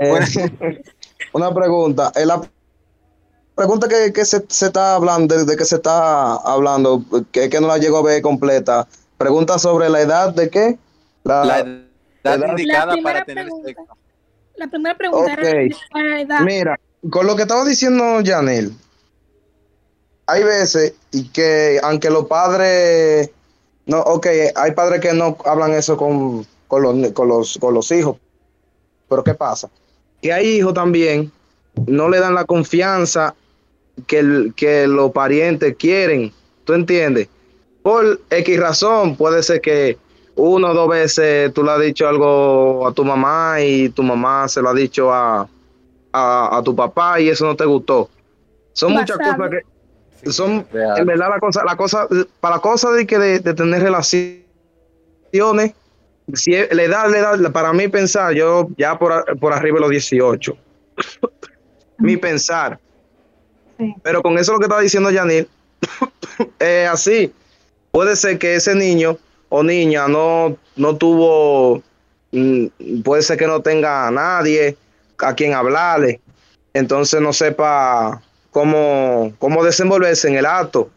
Eh, 0.00 0.82
una 1.32 1.52
pregunta. 1.52 2.12
Eh, 2.14 2.24
la 2.24 2.40
pregunta 3.54 3.88
que, 3.88 4.12
que 4.12 4.24
se, 4.24 4.44
se, 4.48 4.66
está 4.66 4.94
hablando, 4.94 5.44
de, 5.44 5.56
que 5.56 5.64
se 5.64 5.76
está 5.76 6.36
hablando, 6.36 7.02
que, 7.30 7.50
que 7.50 7.60
no 7.60 7.66
la 7.66 7.78
llego 7.78 7.98
a 7.98 8.02
ver 8.02 8.22
completa. 8.22 8.86
Pregunta 9.20 9.58
sobre 9.58 9.90
la 9.90 10.00
edad 10.00 10.34
de 10.34 10.48
qué? 10.48 10.78
La, 11.24 11.44
la 11.44 11.58
edad, 11.58 12.48
indicada 12.48 12.94
para 13.02 13.22
tener 13.22 13.48
sexo. 13.62 13.86
La 14.54 14.66
primera 14.66 14.96
pregunta 14.96 15.34
era 15.34 15.76
la 15.92 16.20
edad. 16.22 16.40
Mira, 16.40 16.80
con 17.10 17.26
lo 17.26 17.36
que 17.36 17.42
estaba 17.42 17.66
diciendo 17.66 18.02
Janel, 18.24 18.72
hay 20.24 20.42
veces 20.42 20.94
y 21.10 21.28
que 21.28 21.78
aunque 21.82 22.08
los 22.08 22.28
padres, 22.28 23.28
no, 23.84 23.98
ok, 24.00 24.26
hay 24.54 24.72
padres 24.72 25.02
que 25.02 25.12
no 25.12 25.36
hablan 25.44 25.74
eso 25.74 25.98
con, 25.98 26.46
con, 26.66 26.82
los, 26.82 27.12
con, 27.12 27.28
los, 27.28 27.58
con 27.58 27.74
los 27.74 27.92
hijos, 27.92 28.16
pero 29.06 29.22
¿qué 29.22 29.34
pasa? 29.34 29.68
Que 30.22 30.32
hay 30.32 30.46
hijos 30.46 30.72
también, 30.72 31.30
no 31.86 32.08
le 32.08 32.20
dan 32.20 32.34
la 32.34 32.46
confianza 32.46 33.34
que, 34.06 34.50
que 34.56 34.86
los 34.86 35.12
parientes 35.12 35.76
quieren, 35.76 36.32
¿tú 36.64 36.72
entiendes? 36.72 37.28
Por 37.90 38.20
X 38.30 38.60
razón, 38.60 39.16
puede 39.16 39.42
ser 39.42 39.60
que 39.60 39.98
uno 40.36 40.68
o 40.68 40.74
dos 40.74 40.88
veces 40.88 41.52
tú 41.52 41.64
le 41.64 41.72
has 41.72 41.80
dicho 41.80 42.06
algo 42.06 42.86
a 42.86 42.92
tu 42.92 43.04
mamá 43.04 43.60
y 43.62 43.88
tu 43.88 44.04
mamá 44.04 44.46
se 44.46 44.62
lo 44.62 44.68
ha 44.68 44.74
dicho 44.74 45.12
a, 45.12 45.48
a, 46.12 46.62
tu 46.64 46.76
papá 46.76 47.18
y 47.18 47.30
eso 47.30 47.44
no 47.46 47.56
te 47.56 47.64
gustó. 47.64 48.08
Son 48.74 48.92
muchas 48.92 49.18
cosas 49.18 49.50
que 50.22 50.30
son, 50.30 50.64
en 50.72 51.04
verdad, 51.04 51.30
la 51.30 51.40
cosa, 51.40 51.64
la 51.64 51.76
cosa, 51.76 52.06
para 52.38 52.54
la 52.54 52.62
cosa 52.62 52.92
de 52.92 53.08
que 53.08 53.18
de, 53.18 53.54
tener 53.54 53.82
relaciones, 53.82 54.44
si 56.32 56.52
la 56.52 56.82
edad, 56.84 57.10
la 57.10 57.18
edad, 57.18 57.50
para 57.50 57.72
mí 57.72 57.88
pensar, 57.88 58.34
yo 58.34 58.68
ya 58.78 58.96
por, 58.96 59.36
por 59.40 59.52
arriba 59.52 59.78
de 59.78 59.80
los 59.80 59.90
18. 59.90 60.56
Mi 61.98 62.16
pensar. 62.16 62.78
Pero 64.04 64.22
con 64.22 64.38
eso 64.38 64.52
lo 64.52 64.60
que 64.60 64.66
estaba 64.66 64.80
diciendo 64.80 65.10
Yanil, 65.10 65.48
es 66.60 66.88
así. 66.88 67.32
Puede 67.92 68.16
ser 68.16 68.38
que 68.38 68.54
ese 68.54 68.74
niño 68.74 69.18
o 69.48 69.62
niña 69.62 70.08
no, 70.08 70.56
no 70.76 70.96
tuvo, 70.96 71.82
mm, 72.32 73.00
puede 73.02 73.22
ser 73.22 73.36
que 73.36 73.46
no 73.46 73.60
tenga 73.60 74.06
a 74.06 74.10
nadie 74.10 74.76
a 75.18 75.34
quien 75.34 75.54
hablarle, 75.54 76.20
entonces 76.72 77.20
no 77.20 77.32
sepa 77.32 78.22
cómo, 78.50 79.32
cómo 79.38 79.64
desenvolverse 79.64 80.28
en 80.28 80.36
el 80.36 80.46
acto, 80.46 80.90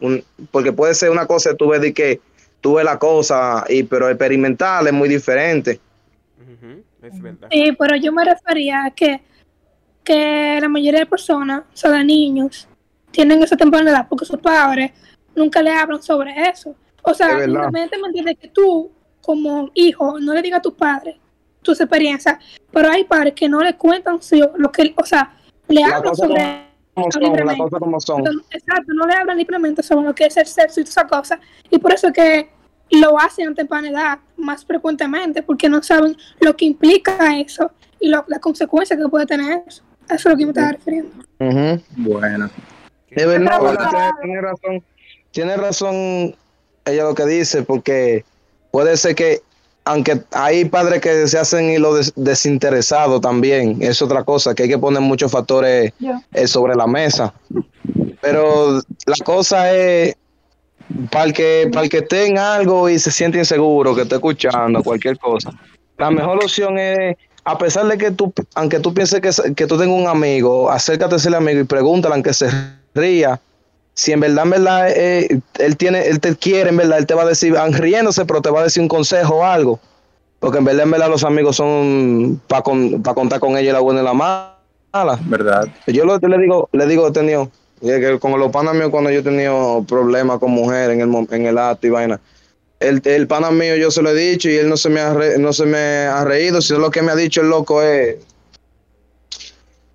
porque 0.50 0.72
puede 0.72 0.94
ser 0.94 1.10
una 1.10 1.26
cosa, 1.26 1.54
tú 1.54 1.68
ves 1.68 1.80
de 1.80 1.92
que 1.92 2.20
tuve 2.60 2.84
la 2.84 2.98
cosa, 2.98 3.64
y, 3.68 3.82
pero 3.82 4.08
experimental 4.08 4.86
es 4.86 4.92
muy 4.92 5.08
diferente. 5.08 5.80
Sí, 7.50 7.72
pero 7.78 7.96
yo 7.96 8.12
me 8.12 8.24
refería 8.24 8.86
a 8.86 8.90
que, 8.90 9.20
que 10.02 10.58
la 10.60 10.68
mayoría 10.68 11.00
de 11.00 11.06
personas, 11.06 11.60
o 11.60 11.76
sea, 11.76 11.90
de 11.90 12.04
niños, 12.04 12.66
tienen 13.10 13.42
esa 13.42 13.56
temporada 13.56 14.06
porque 14.08 14.24
sus 14.24 14.38
padres 14.38 14.92
nunca 15.34 15.62
le 15.62 15.70
hablan 15.70 16.02
sobre 16.02 16.32
eso. 16.48 16.74
O 17.04 17.14
sea, 17.14 17.38
simplemente 17.40 17.98
me 17.98 18.08
entiendes 18.08 18.36
que 18.38 18.48
tú, 18.48 18.90
como 19.20 19.70
hijo, 19.74 20.18
no 20.18 20.34
le 20.34 20.42
digas 20.42 20.58
a 20.58 20.62
tus 20.62 20.74
padres 20.74 21.16
tus 21.64 21.80
experiencias, 21.80 22.38
pero 22.70 22.90
hay 22.90 23.04
padres 23.04 23.34
que 23.34 23.48
no 23.48 23.60
le 23.60 23.74
cuentan 23.76 24.20
lo 24.56 24.70
que, 24.70 24.94
o 24.96 25.04
sea, 25.04 25.34
le 25.66 25.82
hablan 25.82 26.14
sobre 26.14 26.64
como 27.80 28.00
son. 28.00 28.22
Exacto, 28.50 28.92
no 28.94 29.06
le 29.06 29.14
hablan 29.14 29.38
libremente 29.38 29.82
sobre 29.82 30.06
lo 30.06 30.14
que 30.14 30.26
es 30.26 30.36
el 30.36 30.46
sexo 30.46 30.80
y 30.80 30.84
todas 30.84 30.96
esas 30.96 31.10
cosas. 31.10 31.38
Y 31.70 31.78
por 31.78 31.92
eso 31.92 32.12
que 32.12 32.50
lo 32.90 33.18
hacen 33.18 33.48
a 33.48 33.54
temprana 33.54 33.88
edad 33.88 34.18
más 34.36 34.64
frecuentemente, 34.64 35.42
porque 35.42 35.68
no 35.68 35.82
saben 35.82 36.16
lo 36.40 36.54
que 36.54 36.66
implica 36.66 37.36
eso 37.36 37.72
y 37.98 38.08
lo, 38.08 38.24
las 38.28 38.38
consecuencias 38.38 39.00
que 39.00 39.08
puede 39.08 39.26
tener 39.26 39.62
eso. 39.66 39.82
Eso 40.04 40.14
es 40.14 40.24
lo 40.26 40.36
que 40.36 40.44
me 40.44 40.50
estaba 40.50 40.72
refiriendo. 40.72 41.10
Bueno. 41.96 42.50
De 43.10 43.26
verdad, 43.26 44.10
tiene 44.22 44.40
razón. 44.40 44.84
Tiene 45.30 45.56
razón 45.56 46.36
ella 46.84 47.04
lo 47.04 47.14
que 47.14 47.26
dice, 47.26 47.62
porque 47.62 48.24
puede 48.70 48.96
ser 48.96 49.14
que, 49.14 49.42
aunque 49.84 50.22
hay 50.32 50.64
padres 50.64 51.00
que 51.00 51.26
se 51.28 51.38
hacen 51.38 51.70
y 51.70 51.78
lo 51.78 51.94
desinteresado 52.16 53.20
también, 53.20 53.78
es 53.80 54.00
otra 54.02 54.24
cosa, 54.24 54.54
que 54.54 54.64
hay 54.64 54.68
que 54.68 54.78
poner 54.78 55.00
muchos 55.00 55.30
factores 55.30 55.92
eh, 56.32 56.46
sobre 56.46 56.74
la 56.74 56.86
mesa. 56.86 57.34
Pero 58.20 58.80
la 59.06 59.24
cosa 59.24 59.72
es, 59.74 60.16
para 61.10 61.26
el 61.26 61.32
que, 61.32 61.68
para 61.72 61.84
el 61.84 61.90
que 61.90 61.98
esté 61.98 62.26
en 62.26 62.38
algo 62.38 62.88
y 62.88 62.98
se 62.98 63.10
siente 63.10 63.38
inseguro, 63.38 63.94
que 63.94 64.02
esté 64.02 64.16
escuchando 64.16 64.82
cualquier 64.82 65.18
cosa, 65.18 65.50
la 65.98 66.10
mejor 66.10 66.42
opción 66.42 66.78
es 66.78 67.16
a 67.44 67.58
pesar 67.58 67.86
de 67.86 67.98
que 67.98 68.10
tú, 68.10 68.32
aunque 68.54 68.80
tú 68.80 68.94
pienses 68.94 69.20
que, 69.20 69.54
que 69.54 69.66
tú 69.66 69.76
tengas 69.76 69.98
un 69.98 70.08
amigo, 70.08 70.70
acércate 70.70 71.14
a 71.14 71.18
ese 71.18 71.34
amigo 71.34 71.60
y 71.60 71.64
pregúntale, 71.64 72.14
aunque 72.14 72.32
se 72.32 72.48
ría, 72.94 73.38
si 73.94 74.12
en 74.12 74.20
verdad, 74.20 74.44
en 74.44 74.50
verdad, 74.50 74.90
eh, 74.90 75.40
él 75.58 75.76
tiene, 75.76 76.06
él 76.08 76.20
te 76.20 76.34
quiere, 76.36 76.70
en 76.70 76.76
verdad, 76.76 76.98
él 76.98 77.06
te 77.06 77.14
va 77.14 77.22
a 77.22 77.26
decir, 77.26 77.54
riéndose, 77.54 78.24
pero 78.24 78.42
te 78.42 78.50
va 78.50 78.60
a 78.60 78.64
decir 78.64 78.82
un 78.82 78.88
consejo 78.88 79.36
o 79.36 79.44
algo. 79.44 79.80
Porque 80.40 80.58
en 80.58 80.64
verdad, 80.64 80.82
en 80.82 80.90
verdad, 80.90 81.08
los 81.08 81.24
amigos 81.24 81.56
son 81.56 82.40
para 82.48 82.62
contar 82.62 83.40
con 83.40 83.56
ellos 83.56 83.72
la 83.72 83.80
buena 83.80 84.02
y 84.02 84.04
la 84.04 84.12
mala. 84.12 85.18
¿Verdad? 85.24 85.68
Yo 85.86 86.04
lo, 86.04 86.18
le 86.18 86.38
digo, 86.38 86.68
le 86.72 86.86
digo, 86.86 87.08
he 87.08 87.12
tenido, 87.12 87.50
que 87.80 88.18
con 88.18 88.38
los 88.38 88.50
panas 88.50 88.74
míos, 88.74 88.90
cuando 88.90 89.10
yo 89.10 89.20
he 89.20 89.22
tenido 89.22 89.84
problemas 89.88 90.38
con 90.38 90.50
mujeres 90.50 90.98
en 90.98 91.00
el, 91.00 91.26
en 91.30 91.46
el 91.46 91.58
acto 91.58 91.86
y 91.86 91.90
vaina, 91.90 92.20
el, 92.80 93.00
el 93.04 93.26
pana 93.26 93.50
mío 93.50 93.76
yo 93.76 93.90
se 93.90 94.02
lo 94.02 94.10
he 94.10 94.14
dicho 94.14 94.48
y 94.50 94.56
él 94.56 94.68
no 94.68 94.76
se 94.76 94.90
me 94.90 95.00
ha, 95.00 95.14
no 95.38 95.52
se 95.52 95.66
me 95.66 95.78
ha 95.78 96.24
reído, 96.24 96.60
sino 96.60 96.80
lo 96.80 96.90
que 96.90 97.02
me 97.02 97.12
ha 97.12 97.16
dicho 97.16 97.40
el 97.40 97.48
loco 97.48 97.82
es, 97.82 98.16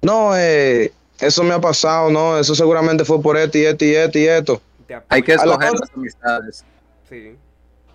no, 0.02 0.38
eh, 0.38 0.92
eso 1.22 1.44
me 1.44 1.54
ha 1.54 1.62
pasado, 1.62 2.10
¿no? 2.10 2.38
Eso 2.38 2.56
seguramente 2.56 3.04
fue 3.04 3.22
por 3.22 3.38
esto 3.38 3.58
y 3.58 3.66
esto 3.66 3.86
y 3.86 3.96
esto 3.96 4.20
y 4.20 4.28
esto. 4.28 4.62
Hay 5.10 5.22
que 5.22 5.34
escoger 5.34 5.72
las 5.74 5.92
amistades. 5.96 6.66
Sí. 7.10 7.36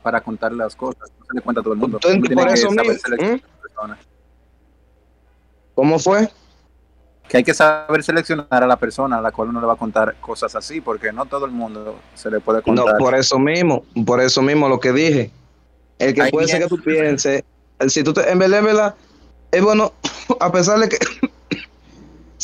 Para 0.03 0.21
contar 0.21 0.53
las 0.53 0.77
cosas. 0.77 1.11
No 1.19 1.27
se 1.27 1.35
le 1.35 1.41
cuenta 1.41 1.61
a 1.61 1.65
todo 1.65 1.75
el 1.75 1.81
mundo. 1.81 1.99
por 2.01 2.49
eso 2.49 2.71
¿Mm? 2.71 3.41
¿Cómo 5.75 5.99
fue? 5.99 6.29
Que 7.29 7.39
hay 7.39 7.45
que 7.45 7.55
saber 7.55 8.05
seleccionar 8.05 8.47
a 8.63 8.67
la 8.67 8.77
persona 8.77 9.17
a 9.17 9.21
la 9.23 9.33
cual 9.33 9.49
uno 9.49 9.61
le 9.61 9.67
va 9.67 9.73
a 9.73 9.77
contar 9.77 10.15
cosas 10.21 10.55
así, 10.55 10.83
porque 10.83 11.11
no 11.11 11.25
todo 11.25 11.47
el 11.47 11.53
mundo 11.53 11.99
se 12.15 12.31
le 12.31 12.41
puede 12.41 12.61
contar. 12.61 12.85
No, 12.85 12.99
por 12.99 13.15
eso 13.15 13.39
mismo, 13.39 13.85
por 14.05 14.21
eso 14.21 14.43
mismo 14.43 14.69
lo 14.69 14.79
que 14.79 14.93
dije. 14.93 15.31
El 15.99 16.13
que 16.13 16.29
puede 16.31 16.49
ser 16.49 16.63
que 16.63 16.69
tú 16.69 16.81
pienses, 16.83 17.43
si 17.89 18.05
tú 18.05 18.13
te, 18.13 18.31
en 18.31 18.39
verdad, 18.39 18.59
en 18.59 18.65
verdad, 18.67 18.95
es 19.51 19.63
bueno, 19.63 19.93
a 20.41 20.53
pesar 20.53 20.79
de 20.79 20.89
que 20.91 20.99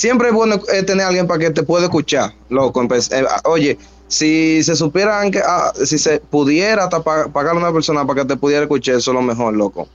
siempre 0.00 0.28
es 0.28 0.34
bueno 0.34 0.58
eh, 0.72 0.82
tener 0.82 1.04
a 1.04 1.08
alguien 1.08 1.26
para 1.26 1.38
que 1.38 1.50
te 1.50 1.62
pueda 1.62 1.84
escuchar, 1.84 2.32
loco. 2.48 2.82
Eh, 2.82 3.24
oye, 3.44 3.76
si 4.08 4.62
se 4.62 4.74
supieran 4.74 5.30
que, 5.30 5.40
ah, 5.44 5.72
si 5.84 5.98
se 5.98 6.20
pudiera 6.20 6.88
pagar 6.88 7.54
a 7.54 7.58
una 7.58 7.70
persona 7.70 8.06
para 8.06 8.22
que 8.22 8.28
te 8.28 8.36
pudiera 8.38 8.62
escuchar, 8.62 8.94
eso 8.94 9.10
es 9.10 9.14
lo 9.14 9.20
mejor, 9.20 9.54
loco. 9.54 9.88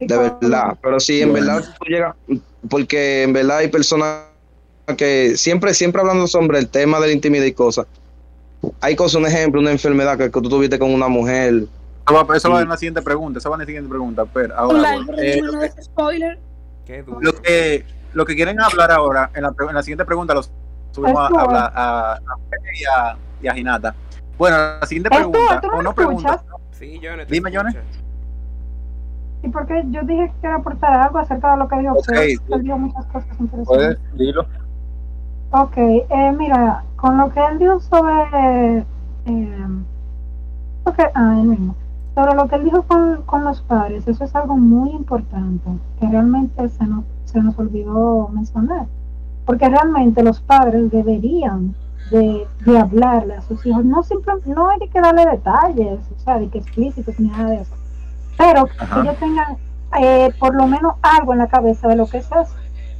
De 0.00 0.16
verdad. 0.16 0.76
Pero 0.82 0.98
si 0.98 1.22
en 1.22 1.32
verdad 1.32 1.64
tú 1.78 1.84
llegas, 1.86 2.16
porque 2.68 3.22
en 3.22 3.32
verdad 3.32 3.58
hay 3.58 3.68
personas 3.68 4.24
que 4.98 5.36
siempre, 5.36 5.74
siempre 5.74 6.00
hablando 6.00 6.26
sobre 6.26 6.58
el 6.58 6.68
tema 6.68 6.98
de 6.98 7.06
la 7.06 7.12
intimidad 7.12 7.44
y 7.44 7.52
cosas. 7.52 7.86
Hay 8.80 8.96
cosas, 8.96 9.20
un 9.20 9.26
ejemplo, 9.26 9.60
una 9.60 9.70
enfermedad 9.70 10.18
que, 10.18 10.28
tú 10.28 10.42
tuviste 10.42 10.76
con 10.76 10.92
una 10.92 11.06
mujer. 11.06 11.66
Eso 12.34 12.50
va, 12.50 12.62
en 12.62 12.68
la 12.68 12.76
siguiente 12.76 13.00
pregunta, 13.00 13.38
eso 13.38 13.48
va 13.48 13.56
en 13.56 13.60
la 13.60 13.66
siguiente 13.66 13.88
pregunta. 13.88 14.24
Pero 14.24 14.56
ahora, 14.56 14.96
eh, 15.18 15.40
spoiler. 15.82 16.36
Lo 17.20 17.32
que, 17.42 17.84
lo 18.16 18.24
que 18.24 18.34
quieren 18.34 18.58
hablar 18.58 18.90
ahora, 18.90 19.30
en 19.34 19.42
la, 19.42 19.54
en 19.68 19.74
la 19.74 19.82
siguiente 19.82 20.06
pregunta, 20.06 20.32
los 20.32 20.50
subimos 20.90 21.20
a, 21.20 21.26
hablar 21.26 21.72
a, 21.74 22.12
a, 22.14 22.20
y, 22.74 22.84
a, 22.84 23.16
y 23.42 23.46
a 23.46 23.52
Ginata. 23.52 23.94
Bueno, 24.38 24.56
la 24.80 24.86
siguiente 24.86 25.10
pregunta, 25.10 25.60
o 25.70 25.82
no 25.82 25.94
pregunta. 25.94 26.42
Sí, 26.70 26.98
yo 26.98 27.10
Dime, 27.28 27.50
Jones. 27.54 27.76
Y 29.42 29.48
porque 29.50 29.84
yo 29.90 30.00
dije 30.04 30.28
que 30.28 30.32
quiero 30.40 30.56
aportar 30.56 30.98
algo 30.98 31.18
acerca 31.18 31.52
de 31.52 31.58
lo 31.58 31.68
que 31.68 31.78
dijo 31.78 31.92
okay, 31.92 32.36
él 32.48 32.62
dijo 32.62 32.78
muchas 32.78 33.04
cosas 33.06 33.28
interesantes. 33.38 33.66
Puedes, 33.66 33.98
dilo. 34.14 34.46
Ok, 35.50 35.76
eh, 35.76 36.34
mira, 36.38 36.84
con 36.96 37.18
lo 37.18 37.30
que 37.30 37.40
él 37.44 37.58
dijo 37.58 37.78
sobre. 37.80 38.78
Eh, 39.26 39.66
okay, 40.84 41.06
ah, 41.14 41.36
él 41.38 41.48
mismo. 41.48 41.76
Sobre 42.14 42.34
lo 42.34 42.48
que 42.48 42.56
él 42.56 42.64
dijo 42.64 42.82
con, 42.84 43.22
con 43.26 43.44
los 43.44 43.60
padres, 43.60 44.08
eso 44.08 44.24
es 44.24 44.34
algo 44.34 44.56
muy 44.56 44.88
importante, 44.92 45.68
que 46.00 46.08
realmente 46.08 46.66
se 46.70 46.86
nos 46.86 47.04
se 47.26 47.40
nos 47.40 47.58
olvidó 47.58 48.28
mencionar. 48.32 48.86
Porque 49.44 49.68
realmente 49.68 50.22
los 50.22 50.40
padres 50.40 50.90
deberían 50.90 51.74
de, 52.10 52.46
de 52.64 52.78
hablarle 52.78 53.34
a 53.34 53.42
sus 53.42 53.64
hijos, 53.66 53.84
no 53.84 54.02
simplemente, 54.02 54.50
no 54.50 54.70
hay 54.70 54.78
que 54.78 55.00
darle 55.00 55.26
detalles, 55.26 56.00
o 56.16 56.18
sea, 56.20 56.38
de 56.38 56.48
que 56.48 56.58
explícitos 56.58 57.18
ni 57.20 57.28
nada 57.28 57.50
de 57.50 57.56
eso, 57.56 57.74
pero 58.38 58.66
que 58.66 59.00
ellos 59.00 59.16
tengan 59.18 59.56
eh, 60.00 60.32
por 60.38 60.54
lo 60.54 60.66
menos 60.66 60.94
algo 61.02 61.32
en 61.32 61.38
la 61.38 61.48
cabeza 61.48 61.88
de 61.88 61.96
lo 61.96 62.06
que 62.06 62.18
es 62.18 62.26
eso. 62.26 62.54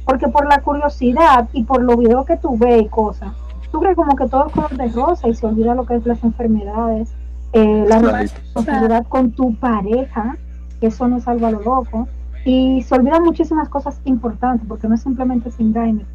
Porque 0.05 0.27
por 0.29 0.47
la 0.47 0.61
curiosidad 0.61 1.49
y 1.51 1.63
por 1.63 1.83
los 1.83 1.97
videos 1.97 2.25
que 2.25 2.37
tú 2.37 2.57
ves 2.57 2.83
y 2.83 2.87
cosas, 2.87 3.33
tú 3.71 3.79
crees 3.81 3.95
como 3.95 4.15
que 4.15 4.27
todo 4.27 4.47
es 4.47 4.53
color 4.53 4.77
de 4.77 4.87
rosa 4.87 5.27
y 5.27 5.33
se 5.33 5.45
olvida 5.45 5.75
lo 5.75 5.85
que 5.85 5.95
es 5.95 6.05
las 6.05 6.23
enfermedades, 6.23 7.13
eh, 7.51 7.85
la 7.87 7.99
responsabilidad 7.99 9.05
con 9.07 9.31
tu 9.31 9.53
pareja, 9.55 10.37
que 10.79 10.87
eso 10.87 11.07
no 11.09 11.17
es 11.17 11.27
algo 11.27 11.47
a 11.47 11.51
lo 11.51 11.61
loco, 11.61 12.07
y 12.47 12.81
se 12.81 12.95
olvidan 12.95 13.23
muchísimas 13.23 13.67
cosas 13.67 13.99
importantes, 14.05 14.65
porque 14.69 14.87
no 14.87 14.95
es 14.95 15.01
simplemente 15.01 15.51
sin 15.51 15.73
de 15.73 16.05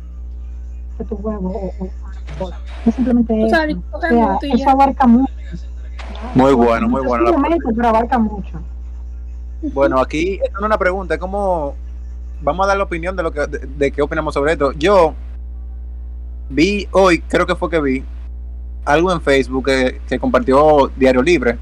tu 1.07 1.14
huevo 1.16 1.51
o, 1.51 1.85
o, 2.40 2.49
no 2.49 2.57
es 2.87 2.95
simplemente 2.95 3.37
eso. 3.37 3.55
O 3.90 4.01
sea, 4.01 4.38
eso 4.40 4.71
abarca 4.71 5.07
mucho. 5.07 5.31
Muy 6.35 6.55
bueno, 6.55 6.88
muy 6.88 7.03
bueno. 7.03 7.31
pero 7.77 7.88
abarca 7.88 8.18
mucho. 8.18 8.59
Bueno, 9.75 10.01
aquí 10.01 10.40
es 10.42 10.59
una 10.59 10.79
pregunta, 10.79 11.18
¿cómo 11.18 11.75
vamos 12.40 12.64
a 12.64 12.68
dar 12.68 12.79
la 12.79 12.85
opinión 12.85 13.14
de 13.14 13.23
lo 13.25 13.31
que 13.31 13.47
de, 13.47 13.92
qué 13.92 14.01
opinamos 14.01 14.33
sobre 14.33 14.53
esto? 14.53 14.73
Yo 14.73 15.12
vi 16.49 16.88
hoy, 16.92 17.21
creo 17.29 17.47
que 17.47 17.57
fue 17.57 17.68
que 17.68 17.81
vi 17.81 18.05
algo 18.87 19.12
en 19.12 19.21
Facebook 19.21 19.66
que, 19.66 20.01
que 20.09 20.18
compartió 20.18 20.90
Diario 20.97 21.23
Libre 21.23 21.59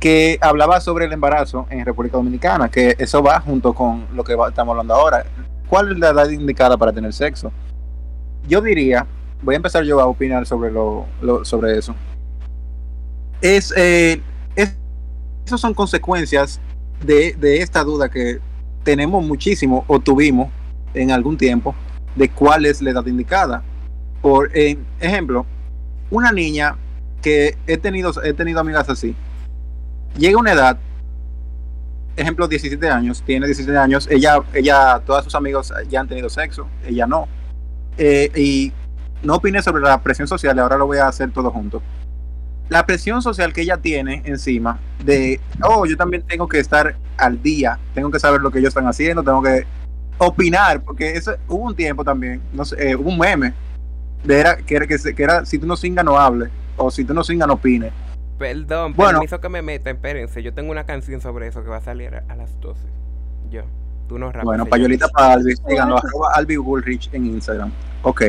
que 0.00 0.38
hablaba 0.40 0.80
sobre 0.80 1.06
el 1.06 1.12
embarazo 1.12 1.66
en 1.70 1.84
República 1.84 2.16
Dominicana, 2.16 2.68
que 2.70 2.94
eso 2.98 3.22
va 3.22 3.40
junto 3.40 3.74
con 3.74 4.06
lo 4.14 4.22
que 4.24 4.34
estamos 4.48 4.72
hablando 4.72 4.94
ahora. 4.94 5.24
¿Cuál 5.68 5.92
es 5.92 5.98
la 5.98 6.10
edad 6.10 6.30
indicada 6.30 6.76
para 6.76 6.92
tener 6.92 7.12
sexo? 7.12 7.52
Yo 8.46 8.60
diría, 8.60 9.06
voy 9.42 9.54
a 9.54 9.56
empezar 9.56 9.84
yo 9.84 10.00
a 10.00 10.06
opinar 10.06 10.46
sobre, 10.46 10.70
lo, 10.70 11.06
sobre 11.42 11.78
eso. 11.78 11.94
Es, 13.40 13.72
eh, 13.76 14.22
es, 14.56 14.74
esas 15.44 15.60
son 15.60 15.74
consecuencias 15.74 16.60
de, 17.04 17.34
de 17.34 17.58
esta 17.62 17.84
duda 17.84 18.08
que 18.08 18.40
tenemos 18.84 19.24
muchísimo 19.24 19.84
o 19.86 20.00
tuvimos 20.00 20.48
en 20.94 21.10
algún 21.10 21.36
tiempo 21.36 21.74
de 22.14 22.28
cuál 22.30 22.66
es 22.66 22.80
la 22.80 22.90
edad 22.90 23.06
indicada. 23.06 23.62
Por 24.22 24.50
ejemplo, 24.54 25.44
una 26.10 26.32
niña 26.32 26.76
que 27.20 27.56
he 27.66 27.76
tenido, 27.76 28.12
he 28.24 28.32
tenido 28.32 28.60
amigas 28.60 28.88
así, 28.88 29.14
llega 30.16 30.38
una 30.38 30.52
edad 30.52 30.78
ejemplo, 32.20 32.48
17 32.48 32.88
años, 32.88 33.22
tiene 33.24 33.46
17 33.46 33.76
años, 33.78 34.08
ella, 34.10 34.42
ella, 34.52 35.00
todos 35.04 35.24
sus 35.24 35.34
amigos 35.34 35.72
ya 35.88 36.00
han 36.00 36.08
tenido 36.08 36.28
sexo, 36.28 36.66
ella 36.86 37.06
no. 37.06 37.28
Eh, 37.96 38.30
y 38.34 38.72
no 39.22 39.36
opine 39.36 39.62
sobre 39.62 39.82
la 39.82 40.00
presión 40.02 40.28
social, 40.28 40.58
ahora 40.58 40.76
lo 40.76 40.86
voy 40.86 40.98
a 40.98 41.08
hacer 41.08 41.30
todo 41.32 41.50
junto. 41.50 41.82
La 42.68 42.84
presión 42.84 43.22
social 43.22 43.52
que 43.52 43.62
ella 43.62 43.78
tiene 43.78 44.22
encima 44.26 44.78
de, 45.04 45.40
oh, 45.62 45.86
yo 45.86 45.96
también 45.96 46.22
tengo 46.22 46.48
que 46.48 46.58
estar 46.58 46.96
al 47.16 47.42
día, 47.42 47.78
tengo 47.94 48.10
que 48.10 48.18
saber 48.18 48.40
lo 48.40 48.50
que 48.50 48.58
ellos 48.58 48.68
están 48.68 48.86
haciendo, 48.86 49.22
tengo 49.22 49.42
que 49.42 49.66
opinar, 50.18 50.82
porque 50.82 51.12
eso, 51.12 51.34
hubo 51.48 51.66
un 51.66 51.74
tiempo 51.74 52.04
también, 52.04 52.42
no 52.52 52.64
eh, 52.76 52.94
hubo 52.94 53.08
un 53.08 53.18
meme 53.18 53.54
de 54.24 54.40
era, 54.40 54.56
que, 54.56 54.76
era, 54.76 54.86
que, 54.86 54.98
era 55.16 55.46
si 55.46 55.58
tú 55.58 55.66
no 55.66 55.76
singas 55.76 56.04
no 56.04 56.18
hables, 56.18 56.50
o 56.76 56.90
si 56.90 57.04
tú 57.04 57.14
no 57.14 57.24
singas 57.24 57.48
no 57.48 57.54
opines. 57.54 57.92
Perdón, 58.38 58.94
bueno, 58.94 59.18
permiso 59.18 59.40
que 59.40 59.48
me 59.48 59.62
meta, 59.62 59.90
espérense, 59.90 60.42
yo 60.42 60.54
tengo 60.54 60.70
una 60.70 60.84
canción 60.84 61.20
sobre 61.20 61.48
eso 61.48 61.62
que 61.62 61.68
va 61.68 61.78
a 61.78 61.80
salir 61.80 62.14
a 62.28 62.36
las 62.36 62.60
12. 62.60 62.80
Yo, 63.50 63.62
tú 64.08 64.18
no 64.18 64.30
Bueno, 64.44 64.64
payolita 64.66 65.08
para 65.08 65.34
Albi, 65.34 65.54
díganlo, 65.68 65.98
arroba 65.98 66.28
Albi 66.34 66.56
Bullrich 66.56 67.10
en 67.12 67.26
Instagram. 67.26 67.72
Ok. 68.02 68.22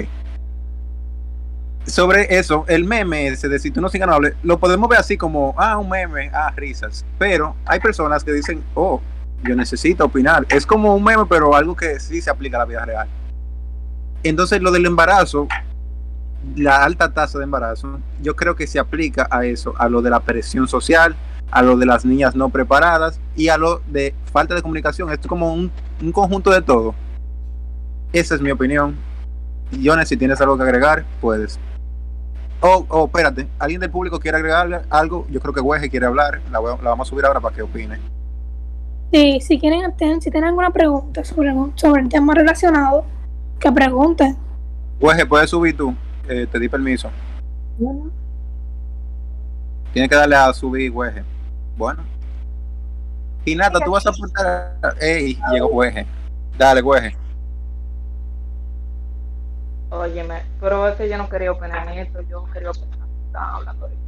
Sobre 1.85 2.37
eso, 2.37 2.65
el 2.67 2.85
meme 2.85 3.27
ese 3.27 3.47
de 3.49 3.59
si 3.59 3.71
tú 3.71 3.81
no 3.81 3.89
hables, 4.11 4.33
lo 4.43 4.59
podemos 4.59 4.89
ver 4.89 4.99
así 4.99 5.17
como, 5.17 5.53
ah, 5.57 5.77
un 5.77 5.89
meme, 5.89 6.29
ah, 6.33 6.51
risas. 6.55 7.05
Pero 7.17 7.55
hay 7.65 7.79
personas 7.79 8.23
que 8.23 8.31
dicen, 8.31 8.63
oh, 8.73 9.01
yo 9.43 9.55
necesito 9.55 10.05
opinar. 10.05 10.45
Es 10.49 10.65
como 10.65 10.95
un 10.95 11.03
meme, 11.03 11.25
pero 11.27 11.55
algo 11.55 11.75
que 11.75 11.99
sí 11.99 12.21
se 12.21 12.29
aplica 12.29 12.57
a 12.57 12.59
la 12.59 12.65
vida 12.65 12.85
real. 12.85 13.07
Entonces, 14.23 14.61
lo 14.61 14.71
del 14.71 14.85
embarazo, 14.85 15.47
la 16.55 16.83
alta 16.83 17.13
tasa 17.13 17.37
de 17.37 17.43
embarazo, 17.43 17.99
yo 18.21 18.35
creo 18.35 18.55
que 18.55 18.67
se 18.67 18.79
aplica 18.79 19.27
a 19.29 19.45
eso, 19.45 19.73
a 19.77 19.89
lo 19.89 20.01
de 20.01 20.09
la 20.09 20.21
presión 20.21 20.67
social, 20.67 21.15
a 21.51 21.61
lo 21.61 21.77
de 21.77 21.85
las 21.85 22.05
niñas 22.05 22.35
no 22.35 22.49
preparadas 22.49 23.19
y 23.35 23.49
a 23.49 23.57
lo 23.57 23.81
de 23.87 24.13
falta 24.31 24.55
de 24.55 24.61
comunicación. 24.61 25.09
Esto 25.09 25.23
es 25.23 25.29
como 25.29 25.53
un, 25.53 25.71
un 26.01 26.11
conjunto 26.11 26.51
de 26.51 26.61
todo. 26.61 26.95
Esa 28.13 28.35
es 28.35 28.41
mi 28.41 28.51
opinión. 28.51 28.95
Jones, 29.83 30.07
si 30.07 30.17
tienes 30.17 30.41
algo 30.41 30.57
que 30.57 30.63
agregar, 30.63 31.05
puedes. 31.21 31.59
Oh, 32.61 32.85
oh, 32.89 33.05
espérate, 33.05 33.47
¿alguien 33.57 33.79
del 33.79 33.89
público 33.89 34.19
quiere 34.19 34.37
agregar 34.37 34.83
algo? 34.89 35.25
Yo 35.29 35.39
creo 35.39 35.53
que 35.53 35.61
Weje 35.61 35.89
quiere 35.89 36.05
hablar. 36.05 36.41
La, 36.51 36.59
la 36.59 36.89
vamos 36.89 37.07
a 37.07 37.09
subir 37.09 37.25
ahora 37.25 37.39
para 37.39 37.55
que 37.55 37.61
opine. 37.61 37.99
Sí, 39.11 39.39
si 39.41 39.59
quieren, 39.59 39.93
si 40.21 40.29
tienen 40.29 40.49
alguna 40.49 40.69
pregunta 40.71 41.23
sobre, 41.23 41.51
sobre 41.75 42.01
el 42.01 42.09
tema 42.09 42.35
relacionado, 42.35 43.05
que 43.59 43.71
pregunten. 43.71 44.37
Pues 44.99 45.25
puedes 45.25 45.49
subir 45.49 45.75
tú, 45.75 45.95
eh, 46.29 46.47
te 46.47 46.59
di 46.59 46.69
permiso. 46.69 47.09
Bueno. 47.77 48.11
Tienes 49.91 50.09
que 50.09 50.15
darle 50.15 50.35
a 50.35 50.53
subir, 50.53 50.91
Weje. 50.91 51.23
Bueno. 51.75 52.03
Y 53.45 53.55
nada, 53.55 53.79
tú 53.83 53.91
vas 53.91 54.05
a 54.05 54.11
apuntar. 54.11 54.77
Ey, 55.01 55.39
llegó 55.51 55.67
Weje. 55.67 56.05
Dale, 56.57 56.81
Weje. 56.81 57.17
Óyeme, 59.89 60.43
pero 60.59 60.87
es 60.87 60.95
que 60.95 61.09
yo 61.09 61.17
no 61.17 61.27
quería 61.27 61.51
opinar 61.51 61.87
en 61.87 61.99
esto, 61.99 62.21
yo 62.21 62.45
quería 62.53 62.69
opinar. 62.69 63.07
Estaba 63.25 63.55
hablando 63.55 63.85
ahorita. 63.85 64.01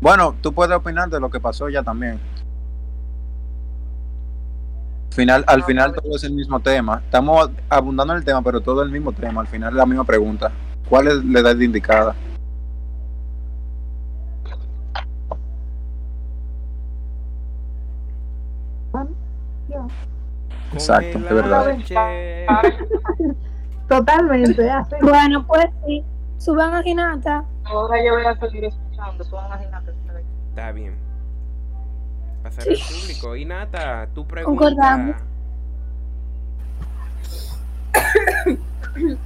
Bueno, 0.00 0.34
tú 0.40 0.52
puedes 0.52 0.76
opinar 0.76 1.08
de 1.08 1.20
lo 1.20 1.30
que 1.30 1.38
pasó 1.38 1.68
ya 1.68 1.82
también. 1.84 2.18
Final, 5.10 5.44
al 5.48 5.64
final 5.64 5.92
todo 5.92 6.14
es 6.14 6.24
el 6.24 6.32
mismo 6.32 6.60
tema. 6.60 7.02
Estamos 7.04 7.50
abundando 7.68 8.12
en 8.12 8.18
el 8.18 8.24
tema, 8.24 8.42
pero 8.42 8.60
todo 8.60 8.82
el 8.82 8.90
mismo 8.90 9.12
tema. 9.12 9.40
Al 9.40 9.48
final 9.48 9.70
es 9.70 9.76
la 9.76 9.86
misma 9.86 10.04
pregunta. 10.04 10.52
¿Cuál 10.88 11.08
es 11.08 11.24
la 11.24 11.40
edad 11.40 11.58
indicada? 11.58 12.14
Exacto, 20.72 21.18
de 21.18 21.34
verdad. 21.34 21.76
Totalmente. 23.88 24.70
Bueno, 25.02 25.44
pues 25.46 25.66
sí. 25.86 26.04
Suban 26.38 26.74
a 26.74 26.82
Ginata. 26.82 27.44
Ahora 27.64 27.96
yo 28.04 28.14
voy 28.14 28.24
a 28.24 28.38
seguir 28.38 28.64
escuchando. 28.64 29.24
Suban 29.24 29.52
a 29.52 29.58
Ginata. 29.58 29.92
Está 30.50 30.72
bien 30.72 31.09
pasar 32.42 32.68
al 32.68 32.76
público. 32.76 33.36
Y 33.36 33.44
Nata, 33.44 34.08
tu 34.14 34.26
pregunta. 34.26 35.16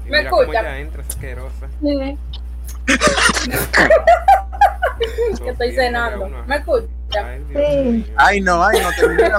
Me 0.06 0.20
escucha. 0.20 0.62
Ya 0.62 0.78
entras 0.78 1.08
asquerosa. 1.08 1.68
Sí. 1.80 2.18
que 5.42 5.50
estoy 5.50 5.72
cenando. 5.72 6.28
¿Me 6.46 6.56
escucha? 6.56 6.88
Sí. 7.52 8.12
Ay, 8.16 8.40
no, 8.40 8.62
ay, 8.62 8.80
no, 8.82 8.90
termina 8.92 9.38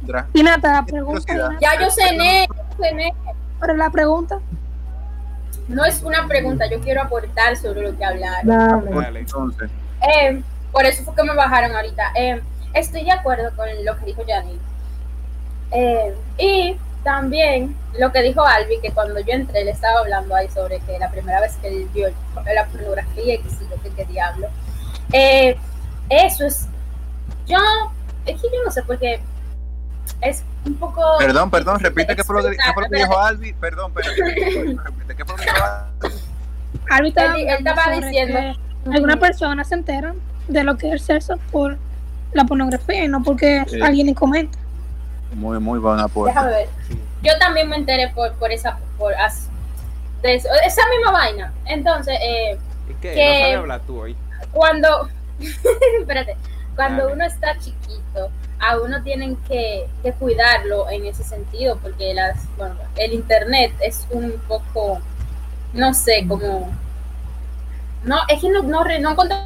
entra. 0.00 0.26
Y 0.32 0.42
Nata, 0.42 0.72
la 0.72 0.84
pregunta. 0.84 1.58
Ya 1.60 1.80
yo 1.80 1.90
cené, 1.90 2.46
cené. 2.80 3.14
Pero 3.60 3.74
la 3.74 3.90
pregunta. 3.90 4.40
No 5.68 5.84
es 5.84 6.02
una 6.02 6.26
pregunta, 6.26 6.64
yo 6.70 6.80
quiero 6.80 7.02
aportar 7.02 7.56
sobre 7.56 7.82
lo 7.82 7.96
que 7.96 8.04
hablaron. 8.04 8.90
Dale. 8.90 9.20
Entonces. 9.20 9.70
Eh, 10.02 10.42
por 10.72 10.84
eso 10.86 11.02
fue 11.04 11.14
que 11.14 11.22
me 11.24 11.34
bajaron 11.34 11.74
ahorita. 11.74 12.12
Eh, 12.14 12.40
estoy 12.74 13.04
de 13.04 13.12
acuerdo 13.12 13.50
con 13.56 13.66
lo 13.84 13.98
que 13.98 14.06
dijo 14.06 14.22
Janine. 14.26 14.58
Eh, 15.70 16.14
y 16.38 16.76
también 17.04 17.76
lo 17.98 18.12
que 18.12 18.22
dijo 18.22 18.44
Albi, 18.44 18.80
que 18.80 18.92
cuando 18.92 19.20
yo 19.20 19.32
entré 19.32 19.64
le 19.64 19.70
estaba 19.70 20.00
hablando 20.00 20.34
ahí 20.34 20.48
sobre 20.50 20.80
que 20.80 20.98
la 20.98 21.10
primera 21.10 21.40
vez 21.40 21.56
que 21.56 21.68
él 21.68 21.88
vio 21.92 22.08
la 22.54 22.66
pornografía 22.66 23.34
y 23.34 23.38
que 23.38 23.50
si 23.50 23.68
yo 23.68 23.94
qué 23.96 24.04
diablo. 24.04 24.48
Eh, 25.12 25.56
eso 26.08 26.46
es, 26.46 26.66
yo, 27.46 27.58
es 28.26 28.40
que 28.40 28.48
yo 28.48 28.64
no 28.64 28.70
sé 28.70 28.82
porque 28.82 29.20
es 30.20 30.44
un 30.66 30.74
poco... 30.76 31.02
Perdón, 31.18 31.50
perdón, 31.50 31.80
repite 31.80 32.16
qué 32.16 32.24
fue 32.24 32.42
lo 32.42 32.50
que, 32.50 32.96
dijo 32.96 33.18
Albi, 33.18 33.52
perdón, 33.54 33.92
pero 33.94 34.10
repite 34.10 35.16
qué 35.16 35.24
fue 35.24 35.36
lo 35.36 35.42
que 35.42 35.50
dijo 35.50 35.64
Albi. 35.64 37.14
Albi 37.20 37.46
estaba, 37.48 37.90
diciendo... 37.92 38.38
Algunas 38.90 39.18
personas 39.18 39.68
se 39.68 39.74
enteran 39.74 40.16
de 40.46 40.64
lo 40.64 40.76
que 40.78 40.92
es 40.92 41.02
sexo 41.02 41.38
por 41.50 41.76
la 42.32 42.44
pornografía 42.44 43.04
y 43.04 43.08
no 43.08 43.22
porque 43.22 43.64
alguien 43.82 44.12
comenta. 44.14 44.58
Muy, 45.34 45.58
muy 45.58 45.78
buena 45.78 46.04
aporte. 46.04 46.30
Déjame 46.30 46.50
ver. 46.50 46.68
Yo 47.22 47.32
también 47.38 47.68
me 47.68 47.76
enteré 47.76 48.08
por, 48.08 48.32
por 48.34 48.52
esa, 48.52 48.78
por 48.96 49.14
de 50.22 50.34
esa 50.34 50.82
misma 50.88 51.12
vaina. 51.12 51.52
Entonces, 51.66 52.16
eh, 52.20 52.58
qué? 53.00 53.14
Que 53.14 53.52
no 53.54 53.60
hablar 53.60 53.80
tú 53.86 54.00
hoy. 54.00 54.16
Cuando, 54.52 55.08
espérate, 56.00 56.36
cuando 56.74 57.12
uno 57.12 57.24
está 57.24 57.58
chiquito, 57.58 58.30
a 58.60 58.78
uno 58.78 59.02
tienen 59.02 59.36
que, 59.48 59.86
que, 60.02 60.12
cuidarlo 60.12 60.88
en 60.90 61.06
ese 61.06 61.22
sentido, 61.22 61.78
porque 61.80 62.14
las, 62.14 62.38
bueno, 62.56 62.74
el 62.96 63.12
internet 63.12 63.72
es 63.80 64.06
un 64.10 64.32
poco, 64.48 65.00
no 65.72 65.94
sé, 65.94 66.24
como, 66.26 66.70
no, 68.04 68.16
es 68.28 68.40
que 68.40 68.50
no, 68.50 68.62
no, 68.62 68.84
no 68.84 69.10
encontré 69.10 69.36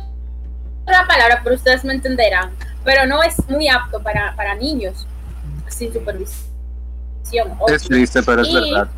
la 0.86 1.06
palabra, 1.06 1.40
pero 1.42 1.56
ustedes 1.56 1.84
me 1.84 1.92
entenderán 1.92 2.52
pero 2.84 3.06
no 3.06 3.22
es 3.22 3.36
muy 3.48 3.68
apto 3.68 4.02
para, 4.02 4.34
para 4.36 4.54
niños 4.54 5.06
sin 5.68 5.92
supervisión. 5.92 6.52
Es 7.68 7.82
triste, 7.84 8.22
pero 8.22 8.42
es 8.42 8.52
verdad. 8.52 8.88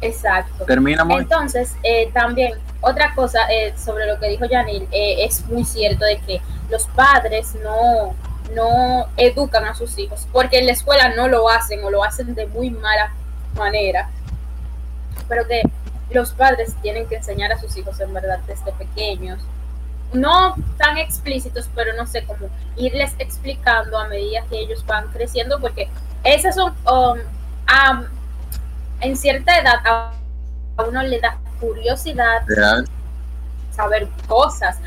Exacto. 0.00 0.64
Termina 0.64 1.04
Entonces, 1.08 1.74
eh, 1.82 2.10
también, 2.12 2.52
otra 2.80 3.14
cosa 3.14 3.40
eh, 3.50 3.74
sobre 3.76 4.06
lo 4.06 4.20
que 4.20 4.28
dijo 4.28 4.44
Janil, 4.48 4.86
eh, 4.92 5.24
es 5.24 5.44
muy 5.46 5.64
cierto 5.64 6.04
de 6.04 6.18
que 6.18 6.42
los 6.70 6.86
padres 6.88 7.54
no, 7.62 8.14
no 8.54 9.08
educan 9.16 9.64
a 9.64 9.74
sus 9.74 9.98
hijos, 9.98 10.26
porque 10.30 10.58
en 10.58 10.66
la 10.66 10.72
escuela 10.72 11.14
no 11.14 11.28
lo 11.28 11.48
hacen 11.48 11.82
o 11.84 11.90
lo 11.90 12.04
hacen 12.04 12.34
de 12.34 12.46
muy 12.46 12.70
mala 12.70 13.12
manera. 13.56 14.10
Pero 15.26 15.46
que 15.48 15.62
los 16.10 16.32
padres 16.32 16.74
tienen 16.82 17.08
que 17.08 17.16
enseñar 17.16 17.50
a 17.52 17.58
sus 17.58 17.74
hijos 17.76 17.98
en 18.00 18.12
verdad 18.12 18.40
desde 18.46 18.72
pequeños 18.72 19.40
no 20.14 20.54
tan 20.78 20.98
explícitos, 20.98 21.68
pero 21.74 21.92
no 21.94 22.06
sé 22.06 22.24
cómo 22.24 22.48
irles 22.76 23.14
explicando 23.18 23.98
a 23.98 24.08
medida 24.08 24.44
que 24.48 24.60
ellos 24.60 24.84
van 24.86 25.08
creciendo, 25.08 25.60
porque 25.60 25.88
esas 26.22 26.54
son, 26.54 26.72
um, 26.86 28.04
en 29.00 29.16
cierta 29.16 29.58
edad, 29.58 29.80
a, 29.84 30.12
uno 30.88 31.02
le 31.02 31.20
da 31.20 31.38
curiosidad 31.60 32.42
saber 33.70 34.08
cosas. 34.26 34.78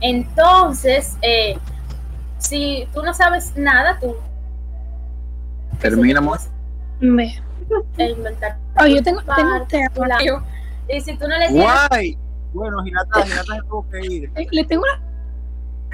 Entonces, 0.00 1.16
eh, 1.22 1.56
si 2.38 2.86
tú 2.92 3.02
no 3.02 3.14
sabes 3.14 3.56
nada, 3.56 3.98
tú... 4.00 4.16
Terminamos. 5.80 6.48
Me. 7.00 7.42
Inventar. 7.96 8.56
Oh, 8.78 8.86
yo 8.86 9.02
tengo, 9.02 9.22
tengo 9.22 10.42
Y 10.88 11.00
si 11.00 11.16
tú 11.16 11.26
no 11.26 11.38
le 11.38 11.48
tienes... 11.48 12.18
Bueno, 12.54 12.82
Ginata, 12.84 13.22
Ginata 13.22 13.54
se 13.56 13.62
tuvo 13.62 13.86
que 13.90 14.06
ir. 14.06 14.30
Eh, 14.36 14.46
le 14.50 14.64
tengo 14.64 14.82
una. 14.82 15.02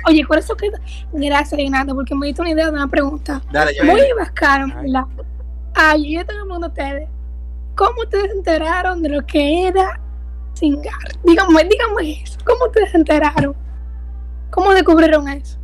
Oye, 0.06 0.24
por 0.26 0.38
eso 0.38 0.54
que. 0.54 0.70
Gracias, 1.12 1.58
Ginata, 1.58 1.94
porque 1.94 2.14
me 2.14 2.26
diste 2.26 2.42
una 2.42 2.50
idea 2.50 2.66
de 2.66 2.72
una 2.72 2.86
pregunta. 2.86 3.42
Dale, 3.50 3.72
Muy 3.82 4.02
bacano, 4.16 4.74
¿verdad? 4.82 5.04
Ay, 5.74 6.14
yo 6.14 6.24
tengo 6.26 6.46
pregunta 6.46 6.66
a 6.66 6.68
ustedes. 6.68 7.08
¿Cómo 7.74 8.02
ustedes 8.02 8.26
se 8.26 8.36
enteraron 8.36 9.02
de 9.02 9.08
lo 9.08 9.26
que 9.26 9.68
era 9.68 9.98
cingar? 10.54 10.92
Díganme, 11.24 11.64
díganme 11.64 12.22
eso. 12.22 12.38
¿Cómo 12.44 12.66
ustedes 12.66 12.90
se 12.90 12.98
enteraron? 12.98 13.54
¿Cómo 14.50 14.74
descubrieron 14.74 15.28
eso? 15.28 15.58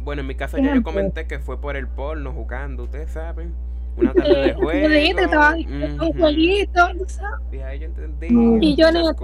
Bueno, 0.00 0.20
en 0.20 0.28
mi 0.28 0.36
caso 0.36 0.56
ya 0.58 0.74
yo 0.74 0.82
comenté 0.82 1.26
que 1.26 1.38
fue 1.38 1.60
por 1.60 1.76
el 1.76 1.88
porno 1.88 2.32
jugando, 2.32 2.84
ustedes 2.84 3.10
saben. 3.10 3.54
Una 3.98 4.12
tarde 4.14 4.28
de 4.34 4.46
Eh, 4.50 4.54
juego. 4.54 4.80
yo 4.80 4.88
dijiste 4.88 5.16
que 5.16 5.24
estaba 5.24 5.52
diciendo 5.54 6.04
un 6.04 6.10
ujú. 6.10 6.18
jueguito, 6.20 6.80
tú 6.98 7.04
sabes. 7.08 7.40
Y 7.52 7.56
ahí 7.58 7.78
yo 7.80 7.86
entendí. 7.86 8.26
Y 8.60 8.76
yo 8.76 8.92
ni 8.92 9.02
la 9.02 9.14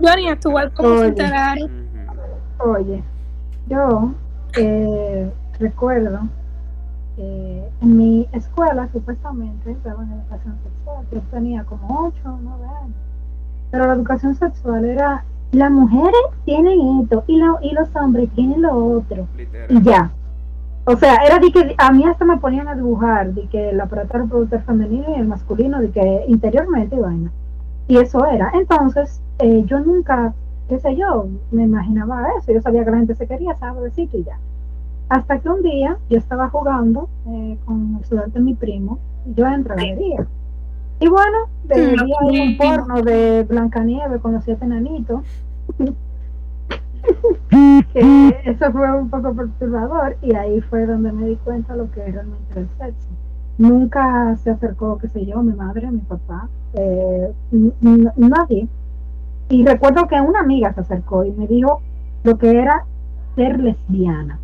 yo 0.00 0.16
ni 0.16 0.28
estuve, 0.28 0.70
¿cómo 0.70 0.98
se 1.00 1.12
Oye. 2.58 3.02
yo 3.68 4.12
eh, 4.56 5.30
recuerdo 5.58 6.20
que 7.16 7.68
en 7.82 7.96
mi 7.96 8.28
escuela 8.32 8.88
supuestamente 8.92 9.76
daban 9.84 10.10
educación 10.12 10.56
sexual. 10.62 11.06
Yo 11.12 11.20
tenía 11.30 11.64
como 11.64 12.06
8 12.08 12.16
o 12.24 12.38
9 12.42 12.64
años. 12.82 12.96
Pero 13.70 13.86
la 13.88 13.94
educación 13.94 14.34
sexual 14.36 14.84
era, 14.84 15.24
las 15.52 15.70
mujeres 15.70 16.20
tienen 16.44 17.00
esto 17.02 17.24
y, 17.26 17.38
lo- 17.38 17.58
y 17.60 17.72
los 17.72 17.88
hombres 17.96 18.30
tienen 18.34 18.62
lo 18.62 18.74
otro. 18.98 19.26
Y 19.34 19.38
Literal. 19.38 19.82
ya. 19.82 20.10
O 20.86 20.96
sea, 20.96 21.16
era 21.24 21.38
de 21.38 21.50
que 21.50 21.74
a 21.78 21.92
mí 21.92 22.04
hasta 22.04 22.24
me 22.24 22.36
ponían 22.36 22.68
a 22.68 22.74
dibujar 22.74 23.32
de 23.32 23.48
que 23.48 23.70
el 23.70 23.80
aparato 23.80 24.18
reproductor 24.18 24.60
femenino 24.62 25.06
y 25.08 25.18
el 25.18 25.26
masculino, 25.26 25.80
de 25.80 25.90
que 25.90 26.24
interiormente 26.28 26.96
y 26.96 26.98
vaina. 26.98 27.32
Y 27.88 27.96
eso 27.96 28.24
era. 28.26 28.50
Entonces, 28.54 29.20
eh, 29.38 29.62
yo 29.66 29.80
nunca, 29.80 30.34
qué 30.68 30.78
sé 30.78 30.94
yo, 30.94 31.26
me 31.50 31.62
imaginaba 31.62 32.26
eso. 32.38 32.52
Yo 32.52 32.60
sabía 32.60 32.84
que 32.84 32.90
la 32.90 32.98
gente 32.98 33.14
se 33.14 33.26
quería, 33.26 33.54
sabecito 33.54 34.18
y 34.18 34.24
ya. 34.24 34.38
Hasta 35.08 35.38
que 35.38 35.48
un 35.48 35.62
día 35.62 35.96
yo 36.10 36.18
estaba 36.18 36.50
jugando 36.50 37.08
eh, 37.28 37.58
con 37.64 37.96
el 37.98 38.04
celular 38.04 38.30
de 38.30 38.40
mi 38.40 38.54
primo 38.54 38.98
y 39.26 39.34
yo 39.34 39.46
entro 39.46 39.72
a 39.72 39.76
la 39.76 39.82
galería. 39.82 40.26
Y 41.00 41.08
bueno, 41.08 41.38
ahí 41.70 42.40
un 42.40 42.56
porno 42.56 43.02
de 43.02 43.44
Blancanieves 43.44 44.20
con 44.20 44.32
los 44.34 44.44
siete 44.44 44.64
enanitos. 44.64 45.22
Que 47.92 48.40
eso 48.44 48.72
fue 48.72 48.98
un 48.98 49.10
poco 49.10 49.34
perturbador 49.34 50.16
y 50.22 50.34
ahí 50.34 50.60
fue 50.62 50.86
donde 50.86 51.12
me 51.12 51.28
di 51.28 51.36
cuenta 51.36 51.76
lo 51.76 51.90
que 51.90 52.04
realmente 52.04 52.52
era 52.52 52.60
el 52.62 52.68
sexo. 52.78 53.08
Nunca 53.58 54.34
se 54.36 54.50
acercó, 54.50 54.98
qué 54.98 55.08
sé 55.08 55.26
yo, 55.26 55.42
mi 55.42 55.54
madre, 55.54 55.90
mi 55.90 56.00
papá, 56.00 56.48
eh, 56.72 57.32
nadie. 58.16 58.68
Y 59.48 59.64
recuerdo 59.64 60.08
que 60.08 60.20
una 60.20 60.40
amiga 60.40 60.72
se 60.72 60.80
acercó 60.80 61.24
y 61.24 61.32
me 61.32 61.46
dijo 61.46 61.82
lo 62.24 62.38
que 62.38 62.50
era 62.58 62.86
ser 63.36 63.60
lesbiana, 63.60 64.40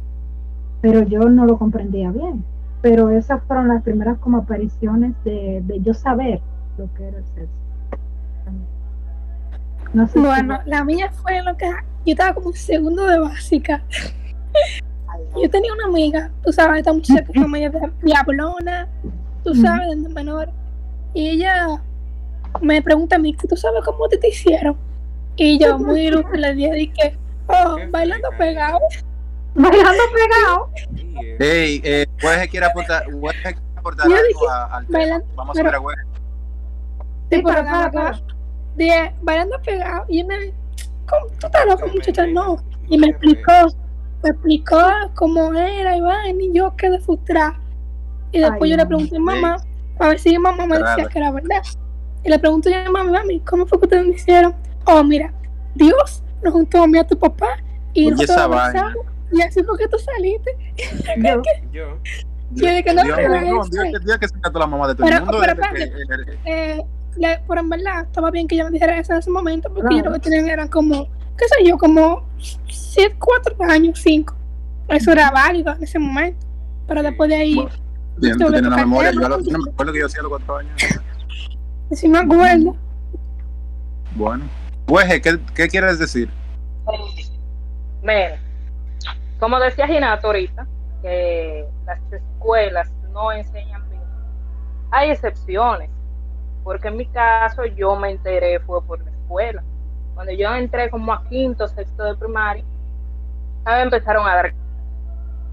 pero 0.81 1.03
yo 1.03 1.29
no 1.29 1.47
lo 1.47 1.59
comprendía 1.59 2.11
bien. 2.11 2.45
Pero 2.83 3.11
esas 3.11 3.43
fueron 3.45 3.69
las 3.69 3.83
primeras 3.83 4.19
como 4.19 4.39
apariciones 4.39 5.15
de, 5.25 5.63
de 5.65 5.81
yo 5.81 5.93
saber 5.93 6.41
lo 6.79 6.91
que 6.95 7.09
era 7.09 7.19
el 7.19 7.27
sexo. 7.27 7.70
No 9.93 10.07
sé 10.07 10.13
si- 10.15 10.19
Bueno, 10.21 10.61
la 10.67 10.85
mía 10.85 11.11
fue 11.23 11.43
lo 11.43 11.57
que 11.57 11.67
yo 12.07 12.13
estaba 12.13 12.35
como 12.35 12.51
en 12.51 12.57
segundo 12.57 13.07
de 13.07 13.19
básica. 13.19 13.83
Yo 15.41 15.49
tenía 15.51 15.73
una 15.73 15.87
amiga, 15.87 16.31
tú 16.45 16.53
sabes, 16.53 16.79
esta 16.79 16.93
muchacha 16.93 17.25
que 17.25 17.33
fue 17.39 17.49
medio 17.49 17.71
de- 17.71 17.91
diablona, 18.03 18.89
tú 19.45 19.55
sabes, 19.55 19.89
de 20.03 20.09
menor. 20.09 20.49
Y 21.15 21.29
ella 21.31 21.67
me 22.61 22.83
pregunta 22.83 23.17
a 23.17 23.19
mí, 23.19 23.35
¿tú 23.35 23.57
sabes 23.57 23.83
cómo 23.85 24.09
te, 24.09 24.17
te 24.19 24.29
hicieron? 24.29 24.77
Y 25.37 25.59
yo 25.59 25.79
muy 25.79 26.07
ilusa 26.07 26.29
le 26.35 26.55
dije, 26.55 26.73
dije, 26.75 27.19
oh, 27.49 27.77
bailando 27.91 28.29
pegado. 28.39 28.79
bailando 29.55 30.03
pegado. 30.15 30.71
Y, 30.97 31.19
eh, 31.19 31.37
Hey, 31.39 31.81
eh, 31.85 32.07
Weje 32.25 32.49
quiere 32.49 32.67
aportar, 32.67 33.05
quiere 33.05 33.57
aportar 33.77 34.07
algo 34.07 34.17
dije, 34.27 34.47
a- 34.51 34.65
al 34.77 34.87
tema. 34.87 34.99
bailando, 34.99 35.27
Vamos 35.37 35.57
pero- 35.57 35.69
a 35.69 35.71
ver 35.73 35.79
a 35.79 35.81
Weje. 35.81 36.01
Sí, 37.31 37.37
Sí, 37.37 37.43
pero 37.45 37.65
pero 37.93 38.11
Dije, 38.77 39.15
bailando 39.23 39.57
pegado. 39.63 40.05
Y 40.09 40.21
él 40.21 40.27
me 40.27 40.39
dijo, 40.39 40.57
¿cómo 41.09 41.27
tú 41.39 41.47
estás 41.47 41.67
loco, 41.67 41.87
muchacha? 41.89 42.27
No. 42.27 42.57
Y 42.89 42.99
me 42.99 43.09
explicó, 43.09 43.53
me 44.23 44.31
explicó 44.31 44.79
cómo 45.15 45.53
era 45.55 45.97
y 45.97 46.01
vaina, 46.01 46.43
y 46.43 46.53
yo 46.53 46.75
quedé 46.77 46.99
frustrada. 47.01 47.59
Y 48.33 48.39
después 48.41 48.63
Ay, 48.63 48.71
yo 48.71 48.77
le 48.77 48.87
pregunté 48.87 49.17
a 49.17 49.21
mamá, 49.21 49.57
a 49.99 50.09
ver 50.09 50.19
si 50.19 50.31
mi 50.31 50.39
mamá 50.39 50.67
me 50.67 50.77
decía 50.79 50.95
Claro. 50.95 51.09
que 51.11 51.19
era 51.19 51.31
verdad. 51.33 51.63
Y 52.25 52.29
le 52.29 52.39
pregunté 52.39 52.75
a 52.75 52.85
mi 52.85 52.91
mamá, 52.91 53.11
mami, 53.13 53.41
¿cómo 53.41 53.67
fue 53.67 53.79
que 53.81 53.87
ustedes 53.87 54.07
me 54.07 54.15
hicieron? 54.15 54.55
Oh, 54.87 55.03
mira, 55.05 55.33
Dios 55.75 56.23
nos 56.43 56.53
juntó 56.53 56.83
a 56.83 56.87
mí 56.87 56.97
y 56.97 57.01
a 57.01 57.07
tu 57.07 57.19
papá 57.19 57.57
y 57.93 58.07
Oye, 58.07 58.11
nosotros 58.13 58.49
besamos, 58.51 58.95
y 59.33 59.43
así 59.43 59.63
fue 59.63 59.79
que 59.79 59.89
tú 59.89 59.99
saliste. 59.99 60.57
Yo, 61.19 61.43
Yo. 61.73 61.99
Yo 62.53 62.67
dije 62.69 62.83
que 62.85 62.95
no, 62.95 63.03
Dios, 63.05 63.17
pero 63.17 63.29
no, 63.29 63.37
eso 63.63 63.71
Dios, 63.71 63.85
es. 63.85 63.93
que- 63.93 64.05
Dios 64.05 64.19
que 64.19 64.29
se 64.29 64.41
cató 64.41 64.59
la 64.59 64.67
mamá 64.67 64.89
de 64.89 64.95
todo 64.97 65.07
el 65.07 65.13
Pero- 65.13 65.25
mundo. 65.27 65.39
pero 65.41 65.53
espérate. 65.53 65.93
eh, 66.45 66.85
Le- 67.17 67.41
pero 67.49 67.61
en 67.61 67.69
verdad 67.69 68.03
estaba 68.05 68.31
bien 68.31 68.47
que 68.49 68.55
ella 68.55 68.65
me 68.65 68.71
dijera 68.71 68.99
eso 68.99 69.13
en 69.13 69.19
ese 69.19 69.31
momento, 69.31 69.69
porque 69.69 69.89
Claro. 69.89 69.97
yo 69.97 70.05
lo 70.11 70.13
que 70.15 70.21
tenían 70.21 70.49
eran 70.49 70.69
como, 70.69 71.07
qué 71.37 71.47
sé 71.49 71.65
yo, 71.65 71.77
como 71.79 72.25
siete, 72.69 73.17
cuatro 73.19 73.55
años, 73.65 73.99
cinco. 74.03 74.35
Eso 74.89 75.13
era 75.13 75.31
válido 75.31 75.73
en 75.73 75.83
ese 75.83 75.99
momento. 75.99 76.47
Pero 76.87 77.03
después 77.03 77.29
de 77.31 77.37
ahí, 77.37 77.55
Bueno. 77.55 77.71
Bien, 78.17 78.37
tú 78.39 78.47
tienes 78.51 78.63
una 78.67 78.77
memoria. 78.77 79.11
Yo, 79.13 79.19
a 79.19 79.23
cambiarlo. 79.23 79.37
los- 79.39 79.47
yo 79.47 79.53
no 79.59 79.65
me 79.65 79.71
acuerdo 79.71 79.93
que 79.93 79.99
yo 80.01 80.07
hacía 80.07 80.21
a 80.21 80.23
los 80.25 80.31
cuatro 80.31 80.57
años. 80.57 80.73
sí 81.93 82.09
me 82.09 82.19
acuerdo. 82.19 82.77
Bueno. 84.15 84.45
Weje, 84.89 85.21
¿qué, 85.21 85.39
¿qué 85.55 85.69
quieres 85.69 85.99
decir? 85.99 86.29
Miren, 88.03 88.41
como 89.39 89.59
decía 89.61 89.87
Ginato 89.87 90.27
ahorita, 90.27 90.67
que 91.03 91.65
las 91.87 92.01
escuelas 92.13 92.91
no 93.13 93.31
enseñan 93.33 93.89
bien, 93.89 94.03
hay 94.91 95.11
excepciones, 95.11 95.89
porque 96.71 96.87
en 96.87 96.99
mi 96.99 97.07
caso 97.07 97.65
yo 97.65 97.97
me 97.97 98.13
enteré 98.13 98.61
fue 98.61 98.81
por 98.85 99.03
la 99.03 99.11
escuela. 99.11 99.61
Cuando 100.15 100.33
yo 100.33 100.55
entré 100.55 100.89
como 100.89 101.13
a 101.13 101.25
quinto, 101.25 101.67
sexto 101.67 102.05
de 102.05 102.15
primaria, 102.15 102.63
a 103.65 103.83
empezaron 103.83 104.25
a 104.25 104.37
dar 104.37 104.55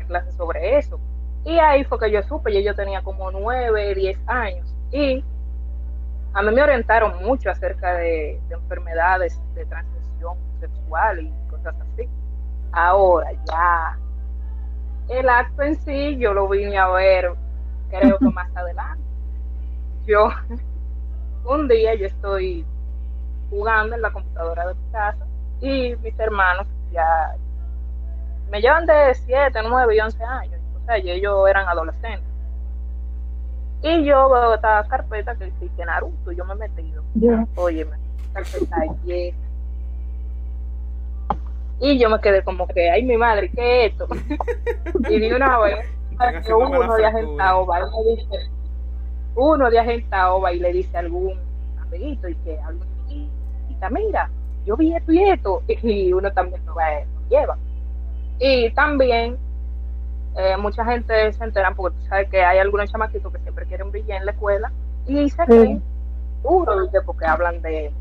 clases 0.06 0.36
sobre 0.36 0.78
eso. 0.78 1.00
Y 1.44 1.58
ahí 1.58 1.84
fue 1.86 1.98
que 1.98 2.12
yo 2.12 2.22
supe, 2.22 2.54
ya 2.54 2.60
yo 2.60 2.76
tenía 2.76 3.02
como 3.02 3.32
nueve, 3.32 3.96
diez 3.96 4.20
años. 4.28 4.72
Y 4.92 5.26
a 6.34 6.44
mí 6.44 6.52
me 6.52 6.62
orientaron 6.62 7.18
mucho 7.26 7.50
acerca 7.50 7.96
de, 7.96 8.40
de 8.48 8.54
enfermedades 8.54 9.42
de 9.56 9.66
transmisión 9.66 10.38
sexual 10.60 11.20
y 11.22 11.34
cosas 11.50 11.74
así. 11.82 12.08
Ahora 12.74 13.32
ya 13.48 13.98
el 15.10 15.28
acto 15.28 15.64
en 15.64 15.78
sí 15.78 16.16
yo 16.18 16.32
lo 16.36 16.48
vine 16.48 16.78
a 16.78 16.90
ver 16.90 17.34
creo 17.90 18.20
que 18.20 18.26
más 18.30 18.56
adelante. 18.56 19.02
Yo 20.06 20.30
un 21.48 21.68
día 21.68 21.96
yo 21.96 22.08
estoy 22.08 22.66
jugando 23.50 23.96
en 23.96 24.02
la 24.02 24.12
computadora 24.12 24.68
de 24.68 24.74
mi 24.76 24.92
casa 24.92 25.26
y 25.62 25.96
mis 25.96 26.20
hermanos 26.20 26.68
ya 26.92 27.36
me 28.50 28.62
llevan 28.62 28.86
de 28.86 29.16
7, 29.16 29.60
9 29.68 29.96
y 29.96 30.00
11 30.00 30.24
años. 30.24 30.62
O 30.76 30.86
sea, 30.86 30.98
ellos 30.98 31.50
eran 31.50 31.68
adolescentes. 31.68 32.24
Y 33.82 34.06
yo 34.06 34.30
veo 34.30 34.56
esta 34.56 34.84
carpeta 34.88 35.36
que 35.36 35.46
dice 35.46 35.70
que 35.76 35.86
Naruto, 35.86 36.32
yo 36.32 36.46
me 36.46 36.54
he 36.54 36.58
metido. 36.58 37.04
Óyeme, 37.56 37.98
carpeta 38.34 38.78
llena. 39.04 39.38
Y 41.80 42.00
yo 42.00 42.10
me 42.10 42.20
quedé 42.20 42.44
como 42.44 42.68
que, 42.68 42.90
ay, 42.90 43.04
mi 43.04 43.18
madre, 43.18 43.52
¿qué 43.52 43.86
es 43.86 43.92
esto? 43.92 44.08
y 45.10 45.20
de 45.20 45.36
una 45.36 45.60
vez, 45.60 45.86
uno 46.50 46.96
de 46.96 47.06
agentado 47.06 47.68
va 47.68 47.80
y 47.80 47.84
le 47.84 48.16
dice, 48.16 48.50
uno 49.38 49.70
de 49.70 49.80
agentado 49.80 50.42
va 50.42 50.52
y 50.52 50.60
le 50.60 50.74
dice 50.74 50.98
a 50.98 51.02
algún 51.02 51.34
amiguito 51.82 52.28
y 52.28 52.36
que 52.36 52.60
algún 52.60 52.86
amiguita, 53.06 53.90
mira, 53.90 54.30
yo 54.66 54.76
vi 54.76 54.94
esto 54.94 55.12
y 55.14 55.24
esto, 55.24 55.62
y 55.68 56.12
uno 56.12 56.32
también 56.34 56.66
lo, 56.66 56.76
va, 56.76 56.84
lo 57.00 57.30
lleva. 57.30 57.58
Y 58.40 58.70
también 58.72 59.38
eh, 60.36 60.58
mucha 60.58 60.84
gente 60.86 61.32
se 61.34 61.44
enteran 61.44 61.74
porque 61.76 61.98
tú 62.00 62.06
sabes 62.08 62.30
que 62.30 62.44
hay 62.44 62.60
algunos 62.60 62.92
chamaquitos 62.92 63.32
que 63.32 63.40
siempre 63.40 63.66
quieren 63.68 63.90
brillar 63.92 64.18
en 64.20 64.26
la 64.26 64.32
escuela 64.34 64.72
y 65.08 65.30
se 65.30 65.46
creen 65.46 65.82
duro, 66.44 66.82
¿viste? 66.82 67.00
porque 67.06 67.26
hablan 67.26 67.62
de 67.62 67.92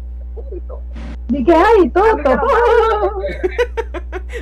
y 0.53 0.61
todo. 0.61 0.81
dije, 1.29 1.55
ay, 1.55 1.88
Toto. 1.90 2.12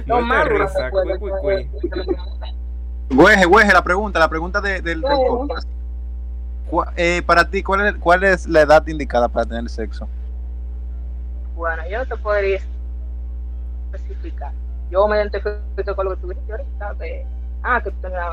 Lo 0.06 0.20
Muerte 0.22 0.58
más. 0.58 0.74
Weje, 3.14 3.46
Weje, 3.46 3.72
la 3.72 3.82
pregunta, 3.84 4.18
la 4.18 4.28
pregunta 4.28 4.60
de- 4.60 4.80
del, 4.80 5.00
del 5.00 5.10
Sí. 5.10 5.22
podcast. 5.28 5.68
Eh, 6.96 7.22
para 7.24 7.48
ti, 7.48 7.62
¿cuál 7.62 7.86
es, 7.86 7.94
¿cuál 7.96 8.24
es 8.24 8.46
la 8.46 8.62
edad 8.62 8.86
indicada 8.86 9.28
para 9.28 9.46
tener 9.46 9.68
sexo? 9.68 10.08
Bueno, 11.54 11.82
yo 11.88 11.98
no 11.98 12.06
te 12.06 12.16
podría 12.16 12.60
especificar. 13.92 14.52
Yo 14.90 15.06
me 15.08 15.16
identifico 15.16 15.94
con 15.94 16.06
lo 16.06 16.14
que 16.14 16.20
tú 16.20 16.28
dijiste 16.28 16.52
ahorita, 16.52 16.94
de, 16.94 17.26
ah, 17.62 17.80
que 17.82 17.90
tú 17.90 17.96
tenías 18.00 18.24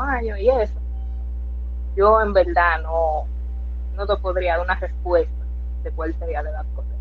años 0.00 0.38
y 0.38 0.48
eso. 0.50 0.74
Yo 1.96 2.20
en 2.20 2.32
verdad 2.32 2.80
no, 2.82 3.26
no 3.94 4.06
te 4.06 4.16
podría 4.16 4.56
dar 4.56 4.64
una 4.64 4.74
respuesta 4.74 5.32
de 5.84 5.90
cuál 5.92 6.14
sería 6.18 6.42
la 6.42 6.50
edad 6.50 6.64
correcta. 6.74 6.94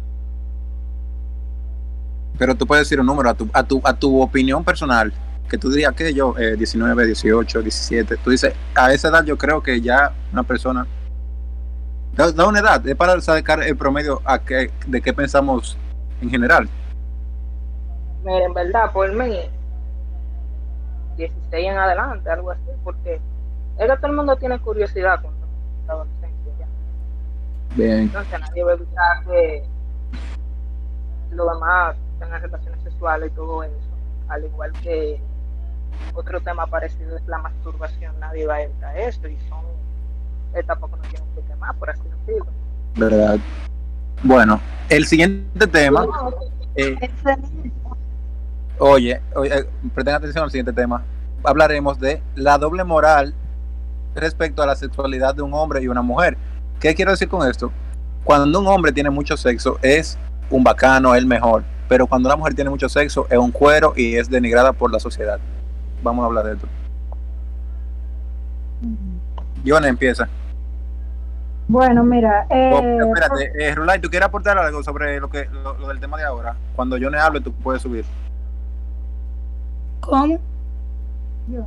Pero 2.37 2.55
tú 2.55 2.67
puedes 2.67 2.85
decir 2.85 2.99
un 2.99 3.05
número 3.05 3.29
a 3.29 3.33
tu, 3.33 3.49
a 3.53 3.63
tu, 3.63 3.81
a 3.83 3.93
tu 3.93 4.21
opinión 4.21 4.63
personal, 4.63 5.13
que 5.53 5.59
tú 5.59 5.69
dirías 5.69 5.93
que 5.93 6.11
yo, 6.15 6.33
eh, 6.35 6.55
19, 6.55 7.05
18, 7.05 7.61
17, 7.61 8.17
tú 8.17 8.31
dices, 8.31 8.55
a 8.73 8.91
esa 8.91 9.09
edad 9.09 9.23
yo 9.23 9.37
creo 9.37 9.61
que 9.61 9.79
ya 9.81 10.11
una 10.31 10.41
persona, 10.41 10.87
da, 12.15 12.31
da 12.31 12.47
una 12.47 12.57
edad, 12.57 12.87
es 12.87 12.95
para 12.95 13.21
sacar 13.21 13.61
el 13.61 13.77
promedio 13.77 14.19
a 14.25 14.39
qué, 14.39 14.71
de 14.87 14.99
qué 14.99 15.13
pensamos 15.13 15.77
en 16.21 16.31
general. 16.31 16.67
Miren, 18.23 18.45
en 18.45 18.53
verdad, 18.55 18.91
por 18.91 19.13
mí, 19.13 19.41
16 21.17 21.67
en 21.67 21.77
adelante, 21.77 22.31
algo 22.31 22.49
así, 22.49 22.71
porque 22.83 23.21
es 23.77 23.87
que 23.87 23.97
todo 23.97 24.07
el 24.07 24.13
mundo 24.13 24.35
tiene 24.37 24.57
curiosidad 24.57 25.21
con 25.21 25.35
la 25.85 25.93
adolescencia 25.93 26.51
ya. 26.57 26.65
Bien. 27.75 27.99
Entonces 27.99 28.39
nadie 28.39 28.63
va 28.63 28.71
a 28.71 28.73
evitar 28.73 29.25
que 29.27 29.63
los 31.29 31.53
demás 31.53 31.95
tengan 32.19 32.41
relaciones 32.41 32.81
sexuales 32.81 33.31
y 33.31 33.35
todo 33.35 33.61
eso. 33.61 33.75
Al 34.29 34.45
igual 34.45 34.71
que 34.81 35.21
otro 36.13 36.41
tema 36.41 36.67
parecido 36.67 37.17
es 37.17 37.25
la 37.27 37.37
masturbación, 37.39 38.19
nadie 38.19 38.45
va 38.45 38.55
a 38.55 38.61
evitar 38.63 38.97
eso 38.97 39.27
y 39.27 39.37
son 39.49 39.63
etapas 40.55 40.89
que 40.91 40.95
no 40.97 41.03
tienen 41.03 41.29
que 41.35 41.41
quemar, 41.41 41.75
por 41.75 41.89
así 41.89 42.01
decirlo. 42.25 42.51
¿Verdad? 42.95 43.39
Bueno, 44.23 44.59
el 44.89 45.05
siguiente 45.05 45.67
tema. 45.67 46.05
eh. 46.75 46.95
Oye, 48.79 49.21
oye, 49.35 49.59
eh, 49.59 49.69
presten 49.93 50.15
atención 50.15 50.43
al 50.43 50.51
siguiente 50.51 50.73
tema. 50.73 51.03
Hablaremos 51.43 51.99
de 51.99 52.21
la 52.35 52.57
doble 52.57 52.83
moral 52.83 53.33
respecto 54.15 54.61
a 54.61 54.67
la 54.67 54.75
sexualidad 54.75 55.35
de 55.35 55.41
un 55.41 55.53
hombre 55.53 55.81
y 55.81 55.87
una 55.87 56.01
mujer. 56.01 56.37
¿Qué 56.79 56.93
quiero 56.95 57.11
decir 57.11 57.27
con 57.27 57.47
esto? 57.47 57.71
Cuando 58.23 58.59
un 58.59 58.67
hombre 58.67 58.91
tiene 58.91 59.09
mucho 59.09 59.35
sexo 59.37 59.77
es 59.81 60.17
un 60.49 60.63
bacano, 60.63 61.15
el 61.15 61.25
mejor. 61.25 61.63
Pero 61.89 62.07
cuando 62.07 62.29
una 62.29 62.35
mujer 62.35 62.53
tiene 62.53 62.69
mucho 62.69 62.87
sexo 62.89 63.27
es 63.29 63.37
un 63.37 63.51
cuero 63.51 63.93
y 63.95 64.15
es 64.15 64.29
denigrada 64.29 64.73
por 64.73 64.91
la 64.91 64.99
sociedad. 64.99 65.39
Vamos 66.03 66.23
a 66.23 66.25
hablar 66.27 66.45
de 66.45 66.53
esto. 66.53 66.67
Johnny 69.65 69.87
empieza. 69.87 70.27
Bueno, 71.67 72.03
mira, 72.03 72.45
Oh, 72.49 72.53
eh, 72.53 72.97
espérate, 73.07 73.51
eh, 73.69 73.73
Rulay, 73.73 73.99
¿tú 74.01 74.09
quieres 74.09 74.27
aportar 74.27 74.57
algo 74.57 74.83
sobre 74.83 75.19
lo 75.21 75.29
que 75.29 75.45
lo, 75.45 75.77
lo 75.77 75.87
del 75.87 75.99
tema 76.01 76.17
de 76.17 76.25
ahora? 76.25 76.55
Cuando 76.75 76.97
Johnny 76.99 77.17
hable, 77.17 77.39
tú 77.39 77.53
puedes 77.53 77.81
subir. 77.81 78.03
¿Cómo? 80.01 80.37
yo, 81.47 81.65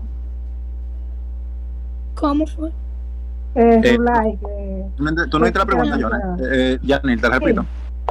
¿Cómo 2.14 2.46
fue? 2.46 2.68
eh, 3.55 3.81
Eh, 3.83 3.96
Rulay, 3.96 4.38
¿Tú 4.96 5.03
no 5.03 5.29
tú 5.29 5.38
no 5.38 5.44
oíste 5.44 5.59
la 5.59 5.66
pregunta, 5.66 5.96
Johnny? 5.99 6.44
Eh, 6.44 6.79
eh, 6.83 7.16
te 7.16 7.29
la 7.29 7.38
repito. 7.38 7.64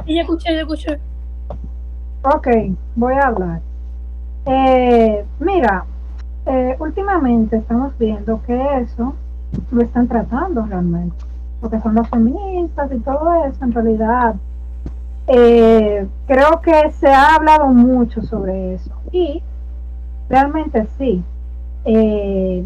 Y 0.04 0.16
yo 0.16 0.22
escuché, 0.22 0.54
yo 0.54 0.60
escuché. 0.60 0.98
Ok, 2.22 2.48
voy 2.96 3.14
a 3.14 3.26
hablar. 3.28 3.60
Eh, 4.46 5.24
mira, 5.38 5.84
eh, 6.46 6.76
últimamente 6.78 7.56
estamos 7.56 7.96
viendo 7.98 8.40
que 8.46 8.78
eso 8.78 9.14
lo 9.70 9.82
están 9.82 10.08
tratando 10.08 10.64
realmente, 10.64 11.16
porque 11.60 11.80
son 11.80 11.94
las 11.94 12.08
feministas 12.08 12.90
y 12.92 12.98
todo 13.00 13.44
eso, 13.44 13.64
en 13.64 13.72
realidad. 13.72 14.34
eh, 15.28 16.06
creo 16.26 16.60
que 16.60 16.90
se 16.92 17.08
ha 17.08 17.34
hablado 17.34 17.66
mucho 17.68 18.22
sobre 18.22 18.74
eso 18.74 18.92
y 19.10 19.42
realmente 20.28 20.86
sí. 20.98 21.22
Eh, 21.84 22.64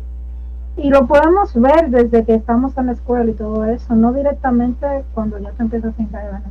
y 0.76 0.90
lo 0.90 1.06
podemos 1.06 1.54
ver 1.54 1.90
desde 1.90 2.24
que 2.24 2.34
estamos 2.34 2.76
en 2.78 2.86
la 2.86 2.92
escuela 2.92 3.30
y 3.30 3.34
todo 3.34 3.64
eso, 3.64 3.94
no 3.94 4.12
directamente 4.12 5.04
cuando 5.14 5.38
ya 5.38 5.50
te 5.52 5.62
empiezas 5.62 5.94
a 5.98 6.36
así 6.36 6.50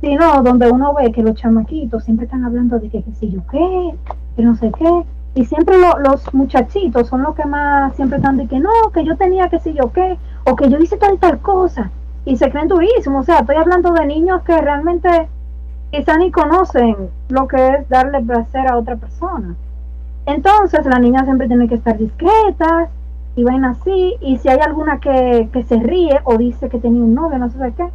sino 0.00 0.42
donde 0.42 0.70
uno 0.70 0.94
ve 0.94 1.12
que 1.12 1.22
los 1.22 1.34
chamaquitos 1.34 2.04
siempre 2.04 2.24
están 2.24 2.44
hablando 2.44 2.78
de 2.78 2.88
que 2.88 3.02
qué 3.02 3.12
sé 3.12 3.28
yo 3.28 3.40
qué, 3.50 3.94
que 4.36 4.42
no 4.42 4.56
sé 4.56 4.72
qué, 4.76 5.04
y 5.34 5.44
siempre 5.44 5.78
lo- 5.78 5.98
los 5.98 6.32
muchachitos 6.34 7.08
son 7.08 7.22
los 7.22 7.34
que 7.34 7.44
más 7.44 7.94
siempre 7.94 8.16
están 8.18 8.36
de 8.36 8.46
que 8.46 8.58
no, 8.60 8.70
que 8.92 9.04
yo 9.04 9.16
tenía 9.16 9.48
que 9.48 9.58
sé 9.60 9.72
yo 9.74 9.92
qué, 9.92 10.18
o 10.44 10.56
que 10.56 10.68
yo 10.68 10.78
hice 10.78 10.96
tal 10.96 11.18
tal 11.18 11.38
cosa, 11.40 11.90
y 12.24 12.36
se 12.36 12.50
creen 12.50 12.68
durísimo, 12.68 13.20
o 13.20 13.22
sea, 13.22 13.38
estoy 13.40 13.56
hablando 13.56 13.92
de 13.92 14.06
niños 14.06 14.42
que 14.42 14.56
realmente 14.60 15.28
quizá 15.90 16.16
ni 16.16 16.30
conocen 16.30 16.96
lo 17.28 17.48
que 17.48 17.66
es 17.68 17.88
darle 17.88 18.20
placer 18.22 18.66
a 18.70 18.76
otra 18.76 18.96
persona. 18.96 19.54
Entonces 20.26 20.84
las 20.86 21.00
niñas 21.00 21.24
siempre 21.24 21.46
tienen 21.48 21.68
que 21.68 21.74
estar 21.76 21.96
discretas 21.96 22.88
y 23.36 23.44
van 23.44 23.64
así, 23.64 24.16
y 24.20 24.38
si 24.38 24.48
hay 24.48 24.58
alguna 24.60 24.98
que, 25.00 25.48
que 25.52 25.62
se 25.64 25.78
ríe 25.78 26.20
o 26.24 26.36
dice 26.36 26.68
que 26.68 26.78
tenía 26.78 27.02
un 27.02 27.14
novio, 27.14 27.38
no 27.38 27.48
sé 27.50 27.72
qué, 27.76 27.88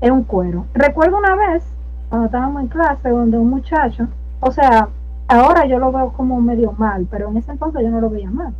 es 0.00 0.10
un 0.10 0.24
cuero. 0.24 0.66
Recuerdo 0.74 1.18
una 1.18 1.34
vez, 1.34 1.64
cuando 2.10 2.26
estábamos 2.26 2.62
en 2.62 2.68
clase, 2.68 3.08
donde 3.08 3.38
un 3.38 3.50
muchacho, 3.50 4.06
o 4.40 4.50
sea, 4.52 4.88
ahora 5.34 5.66
yo 5.66 5.78
lo 5.78 5.92
veo 5.92 6.12
como 6.12 6.40
medio 6.40 6.72
mal, 6.72 7.06
pero 7.10 7.28
en 7.28 7.36
ese 7.36 7.52
entonces 7.52 7.82
yo 7.82 7.90
no 7.90 8.00
lo 8.00 8.10
veía 8.10 8.30
mal. 8.30 8.52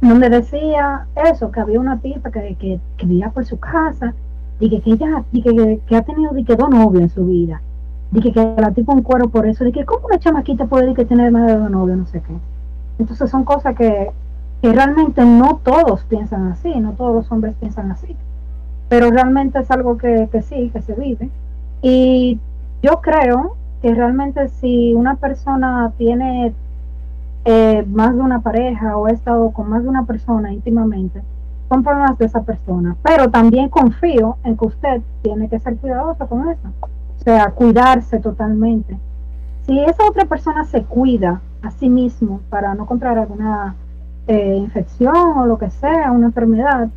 Donde 0.00 0.28
decía 0.28 1.06
eso, 1.30 1.50
que 1.50 1.60
había 1.60 1.80
una 1.80 1.98
tipa 2.00 2.30
que, 2.30 2.56
que, 2.56 2.80
que 2.96 3.06
vivía 3.06 3.30
por 3.30 3.44
su 3.44 3.58
casa, 3.58 4.14
y 4.60 4.70
que, 4.70 4.80
que 4.80 4.92
ella, 4.92 5.24
que, 5.32 5.80
que, 5.86 5.96
ha 5.96 6.02
tenido 6.02 6.36
y 6.36 6.44
dos 6.44 6.70
novios 6.70 7.02
en 7.02 7.10
su 7.10 7.26
vida. 7.26 7.60
Dije 8.10 8.32
que 8.32 8.54
la 8.58 8.70
tipa 8.70 8.92
un 8.92 9.02
cuero 9.02 9.28
por 9.28 9.46
eso, 9.46 9.64
que 9.72 9.84
cómo 9.84 10.06
una 10.06 10.18
chamaquita 10.18 10.66
puede 10.66 10.86
de 10.88 10.94
que 10.94 11.04
tener 11.04 11.32
más 11.32 11.46
de 11.46 11.56
dos 11.56 11.70
novios, 11.70 11.98
no 11.98 12.06
sé 12.06 12.20
qué. 12.20 12.34
Entonces 12.98 13.28
son 13.30 13.44
cosas 13.44 13.74
que, 13.74 14.10
que 14.62 14.72
realmente 14.72 15.24
no 15.24 15.60
todos 15.62 16.04
piensan 16.04 16.48
así, 16.52 16.72
no 16.78 16.92
todos 16.92 17.14
los 17.14 17.32
hombres 17.32 17.54
piensan 17.58 17.90
así 17.90 18.16
pero 18.88 19.10
realmente 19.10 19.58
es 19.58 19.70
algo 19.70 19.98
que, 19.98 20.28
que 20.30 20.42
sí, 20.42 20.70
que 20.72 20.82
se 20.82 20.94
vive. 20.94 21.30
Y 21.82 22.38
yo 22.82 23.00
creo 23.00 23.56
que 23.84 23.94
realmente 23.94 24.48
si 24.48 24.94
una 24.94 25.16
persona 25.16 25.92
tiene 25.98 26.54
eh, 27.44 27.84
más 27.86 28.14
de 28.14 28.20
una 28.22 28.40
pareja 28.40 28.96
o 28.96 29.04
ha 29.04 29.10
estado 29.10 29.50
con 29.50 29.68
más 29.68 29.82
de 29.82 29.90
una 29.90 30.06
persona 30.06 30.54
íntimamente, 30.54 31.20
son 31.68 31.82
problemas 31.82 32.16
de 32.16 32.24
esa 32.24 32.42
persona. 32.44 32.96
Pero 33.02 33.28
también 33.28 33.68
confío 33.68 34.38
en 34.42 34.56
que 34.56 34.64
usted 34.64 35.02
tiene 35.20 35.50
que 35.50 35.60
ser 35.60 35.76
cuidadoso 35.76 36.26
con 36.26 36.48
eso. 36.48 36.66
O 36.80 37.22
sea, 37.24 37.50
cuidarse 37.50 38.20
totalmente. 38.20 38.96
Si 39.66 39.78
esa 39.78 40.08
otra 40.08 40.24
persona 40.24 40.64
se 40.64 40.84
cuida 40.84 41.42
a 41.60 41.70
sí 41.70 41.90
mismo 41.90 42.40
para 42.48 42.74
no 42.74 42.86
contraer 42.86 43.18
alguna 43.18 43.74
eh, 44.26 44.56
infección 44.56 45.14
o 45.14 45.44
lo 45.44 45.58
que 45.58 45.68
sea, 45.68 46.10
una 46.10 46.28
enfermedad, 46.28 46.88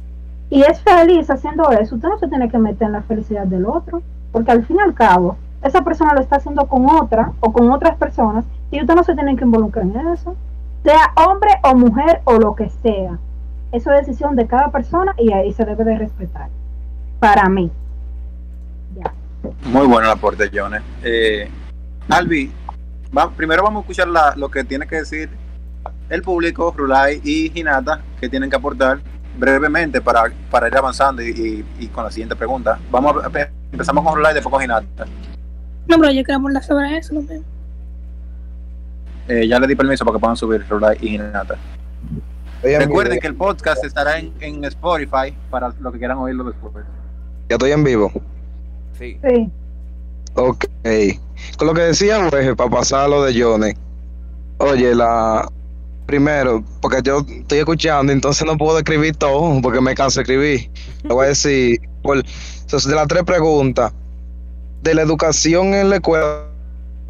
y 0.50 0.62
es 0.62 0.80
feliz 0.80 1.30
haciendo 1.30 1.70
eso, 1.72 1.96
usted 1.96 2.08
no 2.08 2.18
se 2.18 2.30
tiene 2.30 2.48
que 2.50 2.60
meter 2.60 2.88
en 2.88 2.94
la 2.94 3.02
felicidad 3.02 3.46
del 3.46 3.66
otro, 3.66 4.02
porque 4.32 4.52
al 4.52 4.66
fin 4.66 4.78
y 4.78 4.80
al 4.80 4.94
cabo, 4.94 5.36
esa 5.64 5.84
persona 5.84 6.14
lo 6.14 6.22
está 6.22 6.38
haciendo 6.38 6.66
con 6.68 6.90
otra 6.90 7.32
o 7.40 7.52
con 7.52 7.72
otras 7.72 7.98
personas 7.98 8.46
y 8.72 8.80
usted 8.80 8.96
no 8.96 9.04
se 9.04 9.16
tiene 9.16 9.36
que 9.36 9.44
involucrar 9.44 9.86
en 9.86 10.08
eso, 10.10 10.36
sea 10.84 11.12
hombre 11.16 11.50
o 11.64 11.76
mujer 11.76 12.22
o 12.26 12.38
lo 12.38 12.56
que 12.56 12.70
sea. 12.70 13.18
Eso 13.72 13.92
es 13.92 14.06
decisión 14.06 14.36
de 14.36 14.48
cada 14.48 14.72
persona 14.72 15.14
y 15.18 15.34
ahí 15.34 15.52
se 15.54 15.66
debe 15.66 15.84
de 15.84 15.98
respetar. 15.98 16.50
Para 17.20 17.50
mí. 17.50 17.70
Ya. 18.96 19.12
Muy 19.70 19.88
bueno 19.88 20.06
el 20.08 20.12
aporte, 20.14 20.50
Johnny. 20.54 20.78
Eh, 21.04 21.50
Albi, 22.10 22.52
primero 23.36 23.64
vamos 23.64 23.80
a 23.80 23.82
escuchar 23.82 24.08
lo 24.38 24.50
que 24.50 24.64
tiene 24.64 24.88
que 24.88 24.98
decir 24.98 25.30
el 26.10 26.22
público, 26.22 26.74
Rulay 26.78 27.20
y 27.24 27.60
Hinata, 27.60 28.02
que 28.20 28.30
tienen 28.30 28.50
que 28.50 28.56
aportar 28.56 29.00
brevemente 29.38 30.00
para, 30.02 30.32
para 30.50 30.68
ir 30.68 30.78
avanzando 30.78 31.22
y, 31.22 31.66
con 31.94 32.06
la 32.06 32.12
siguiente 32.12 32.36
pregunta. 32.36 32.80
Vamos 32.90 33.24
a, 33.24 33.30
pe- 33.30 33.50
empezamos 33.72 34.04
con 34.06 34.16
Rulay 34.16 34.32
y 34.32 34.36
después 34.36 34.54
con 34.54 34.64
Hinata. 34.64 35.06
No, 35.88 35.98
pero 36.00 36.12
yo 36.12 36.24
quería 36.24 36.36
hablar 36.36 36.64
sobre 36.64 36.98
eso. 36.98 37.14
No, 37.14 37.22
me- 37.22 37.42
Eh, 39.30 39.48
ya 39.48 39.60
le 39.60 39.68
di 39.68 39.76
permiso 39.76 40.06
para 40.06 40.16
que 40.16 40.22
puedan 40.22 40.38
subir 40.38 40.66
Rulay 40.70 40.98
y 41.02 41.16
Hinata. 41.16 41.56
Recuerden 42.64 43.20
que 43.20 43.28
el 43.28 43.36
podcast 43.36 43.84
estará 43.84 44.18
en, 44.20 44.32
en 44.40 44.64
Spotify 44.66 45.34
para 45.50 45.74
los 45.80 45.94
que 45.94 46.00
quieran 46.00 46.18
oírlo 46.18 46.46
después. 46.46 46.86
Ya 47.50 47.56
estoy 47.56 47.72
en 47.72 47.84
vivo. 47.84 48.12
Sí. 48.98 49.18
Sí. 49.28 49.50
Ok. 50.36 50.66
Con 51.58 51.68
lo 51.68 51.74
que 51.74 51.82
decía, 51.82 52.28
pues, 52.30 52.56
para 52.56 52.70
pasar 52.70 53.06
a 53.06 53.08
lo 53.08 53.24
de 53.24 53.40
Johnny. 53.42 53.74
Oye, 54.60 54.96
la. 54.96 55.48
Primero, 56.06 56.64
porque 56.82 57.02
yo 57.04 57.20
estoy 57.28 57.58
escuchando, 57.60 58.14
entonces 58.14 58.48
no 58.48 58.58
puedo 58.58 58.78
escribir 58.78 59.14
todo, 59.18 59.62
porque 59.62 59.82
me 59.82 59.94
canso 59.94 60.20
de 60.20 60.24
escribir. 60.24 60.72
Te 61.02 61.10
voy 61.10 61.26
a 61.26 61.30
decir, 61.30 61.82
por, 62.02 62.18
entonces, 62.62 62.90
de 62.90 62.96
las 62.96 63.08
tres 63.08 63.24
preguntas, 63.24 63.92
de 64.88 64.96
la 64.96 65.02
educación 65.02 65.74
en 65.74 65.90
la 65.90 65.98
escuela 65.98 66.46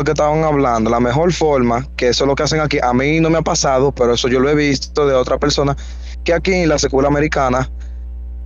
que 0.03 0.11
estaban 0.11 0.43
hablando, 0.43 0.89
la 0.89 0.99
mejor 0.99 1.31
forma, 1.31 1.87
que 1.95 2.07
eso 2.07 2.23
es 2.23 2.27
lo 2.27 2.33
que 2.33 2.41
hacen 2.41 2.59
aquí, 2.59 2.79
a 2.81 2.91
mí 2.91 3.19
no 3.19 3.29
me 3.29 3.37
ha 3.37 3.43
pasado, 3.43 3.91
pero 3.91 4.15
eso 4.15 4.27
yo 4.27 4.39
lo 4.39 4.49
he 4.49 4.55
visto 4.55 5.07
de 5.07 5.13
otra 5.13 5.37
persona, 5.37 5.77
que 6.23 6.33
aquí 6.33 6.53
en 6.53 6.69
la 6.69 6.75
escuela 6.75 7.07
americana 7.07 7.69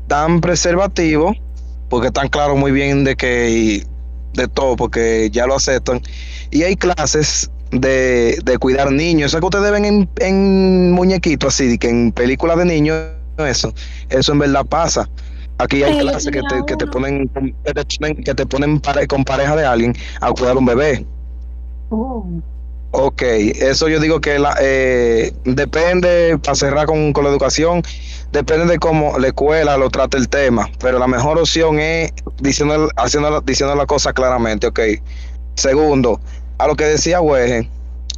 dan 0.09 0.41
preservativo, 0.41 1.34
porque 1.89 2.07
están 2.07 2.27
claros 2.27 2.57
muy 2.57 2.73
bien 2.73 3.05
de 3.05 3.15
que 3.15 3.86
de 4.34 4.47
todo, 4.49 4.75
porque 4.75 5.29
ya 5.32 5.45
lo 5.45 5.55
aceptan. 5.55 6.01
Y 6.51 6.63
hay 6.63 6.75
clases 6.75 7.49
de, 7.71 8.38
de 8.43 8.57
cuidar 8.57 8.91
niños, 8.91 9.32
eso 9.32 9.39
que 9.39 9.45
ustedes 9.45 9.71
ven 9.71 9.86
en, 9.86 10.09
en 10.17 10.91
muñequitos 10.91 11.53
así, 11.53 11.77
que 11.77 11.88
en 11.88 12.11
películas 12.11 12.57
de 12.57 12.65
niños, 12.65 12.97
eso, 13.38 13.73
eso 14.09 14.34
en 14.34 14.39
verdad 14.39 14.65
pasa. 14.65 15.09
Aquí 15.62 15.84
hay 15.84 15.99
clases 15.99 16.32
que 16.32 16.41
te, 16.41 16.66
que 16.66 16.76
te 16.76 16.88
ponen, 16.88 17.30
que 17.30 17.74
te 17.74 17.86
ponen, 17.86 18.24
que 18.24 18.34
te 18.34 18.45
ponen 18.47 18.80
pare- 18.80 19.07
con 19.07 19.24
pareja 19.24 19.55
de 19.55 19.66
alguien 19.66 19.95
a 20.20 20.32
cuidar 20.32 20.57
un 20.57 20.66
bebé. 20.66 21.05
Oh. 21.89 22.26
Ok, 22.93 23.22
eso 23.22 23.88
yo 23.88 23.99
digo 23.99 24.20
que 24.20 24.38
la, 24.39 24.55
eh, 24.59 25.32
depende, 25.45 26.38
para 26.43 26.55
cerrar 26.55 26.88
con, 26.88 27.14
con 27.14 27.24
la 27.24 27.30
educación, 27.30 27.84
depende 28.34 28.66
de 28.66 28.80
cómo 28.80 29.18
la 29.20 29.28
escuela 29.28 29.78
lo 29.78 29.89
trate 29.89 30.18
el 30.18 30.28
tema, 30.28 30.70
pero 30.80 30.99
la 30.99 31.07
mejor 31.07 31.38
opción 31.38 31.80
es 31.80 32.12
diciendo, 32.41 32.89
haciendo, 32.97 33.39
diciendo 33.41 33.76
la 33.76 33.86
cosa 33.86 34.12
claramente, 34.14 34.68
ok. 34.68 34.80
Segundo, 35.55 36.20
a 36.57 36.68
lo 36.68 36.76
que 36.76 36.86
decía 36.86 37.22
Weje, 37.22 37.70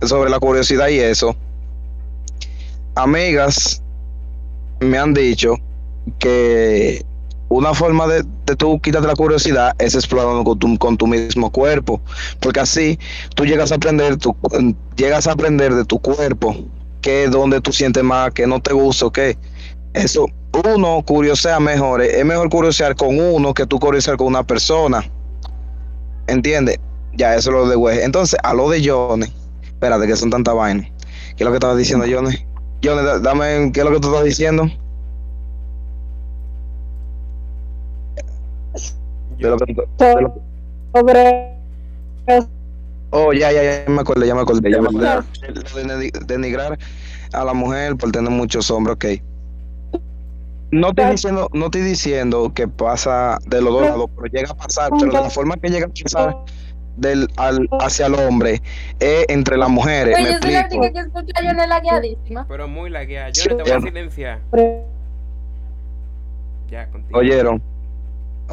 sobre 0.01 0.29
la 0.31 0.39
curiosidad 0.39 0.87
y 0.87 0.99
eso, 0.99 1.35
amigas 2.95 3.81
me 4.79 4.97
han 4.97 5.13
dicho 5.13 5.55
que 6.19 7.05
una 7.57 7.73
forma 7.73 8.07
de, 8.07 8.23
de 8.45 8.55
tú 8.55 8.79
quitarte 8.79 9.07
la 9.07 9.15
curiosidad 9.15 9.73
es 9.79 9.95
explorando 9.95 10.43
con 10.43 10.59
tu, 10.59 10.77
con 10.77 10.97
tu 10.97 11.07
mismo 11.07 11.51
cuerpo, 11.51 12.01
porque 12.39 12.59
así 12.59 12.99
tú 13.35 13.45
llegas 13.45 13.71
a 13.71 13.75
aprender, 13.75 14.17
llegas 14.95 15.27
a 15.27 15.31
aprender 15.33 15.73
de 15.73 15.85
tu 15.85 15.99
cuerpo, 15.99 16.55
es 17.03 17.31
donde 17.31 17.61
tú 17.61 17.71
sientes 17.71 18.03
más, 18.03 18.31
que 18.31 18.47
no 18.47 18.61
te 18.61 18.73
gusta, 18.73 19.09
que 19.11 19.37
eso, 19.93 20.25
uno 20.73 21.03
curiosea 21.05 21.59
mejor, 21.59 22.01
es 22.01 22.25
mejor 22.25 22.49
curiosear 22.49 22.95
con 22.95 23.19
uno 23.19 23.53
que 23.53 23.65
tú 23.65 23.79
curiosear 23.79 24.17
con 24.17 24.27
una 24.27 24.43
persona, 24.43 25.03
¿entiendes? 26.27 26.79
Ya, 27.15 27.35
eso 27.35 27.49
es 27.51 27.55
lo 27.55 27.67
de 27.67 27.75
güey. 27.75 28.01
Entonces, 28.01 28.39
a 28.43 28.53
lo 28.53 28.69
de 28.69 28.87
Johnny, 28.87 29.27
espérate, 29.63 30.07
que 30.07 30.15
son 30.15 30.29
tantas 30.29 30.55
vainas. 30.55 30.87
¿Qué 31.35 31.43
es 31.43 31.45
lo 31.45 31.51
que 31.51 31.57
estaba 31.57 31.75
diciendo 31.75 32.05
Johnny? 32.09 32.35
Johnny, 32.83 33.05
da- 33.05 33.19
dame, 33.19 33.71
¿qué 33.71 33.81
es 33.81 33.85
lo 33.85 33.91
que 33.91 33.99
tú 33.99 34.07
estás 34.09 34.23
diciendo? 34.23 34.69
De 39.37 39.49
lo 39.49 39.57
que 39.57 39.73
tú- 39.73 39.83
de 39.97 40.21
lo- 40.21 40.35
Sobre 40.95 41.53
Oh, 43.15 43.31
ya, 43.31 43.51
ya, 43.51 43.63
ya 43.63 43.85
me 43.91 44.01
acordé, 44.01 44.25
ya 44.27 44.33
me 44.33 44.41
acordé, 44.41 44.71
ya 44.71 44.81
me 44.81 44.87
acordé. 44.87 45.07
Lo 45.07 45.61
de 45.61 45.85
deni- 45.85 46.25
denigrar 46.25 46.79
a 47.31 47.43
la 47.45 47.53
mujer 47.53 47.95
por 47.95 48.11
tener 48.11 48.31
muchos 48.31 48.71
hombres, 48.71 48.95
ok. 48.95 49.05
No 50.71 50.89
estoy 50.89 51.05
diciendo, 51.11 51.47
no 51.53 51.65
estoy 51.65 51.81
diciendo 51.81 52.51
que 52.55 52.67
pasa 52.67 53.37
de 53.45 53.61
los 53.61 53.71
dos 53.73 53.83
lados, 53.83 54.09
pero 54.15 54.25
llega 54.33 54.49
a 54.51 54.55
pasar, 54.55 54.89
pero 54.99 55.11
de 55.11 55.21
la 55.21 55.29
forma 55.29 55.55
que 55.57 55.69
llega 55.69 55.85
a 55.85 55.89
pasar 55.89 56.35
del 56.97 57.27
al, 57.37 57.69
hacia 57.81 58.07
el 58.07 58.15
hombre 58.15 58.61
es 58.99 59.25
entre 59.29 59.57
las 59.57 59.69
mujeres, 59.69 60.15
Oye, 60.15 60.23
me 60.25 60.31
yo 60.31 60.39
soy 60.39 60.51
la 60.51 60.67
única 60.71 60.93
que 60.93 60.99
escucha 60.99 61.33
a 61.39 61.43
Yone 61.43 61.67
lagueadísima. 61.67 62.47
Pero 62.47 62.67
muy 62.67 62.89
lagueada. 62.89 63.29
Yo 63.29 63.43
no 63.49 63.57
te 63.57 63.63
voy 63.63 63.71
a 63.71 63.75
ya. 63.75 63.81
silenciar. 63.81 64.41
Ya, 66.71 66.89
contigo. 66.89 67.19
Oyeron. 67.19 67.61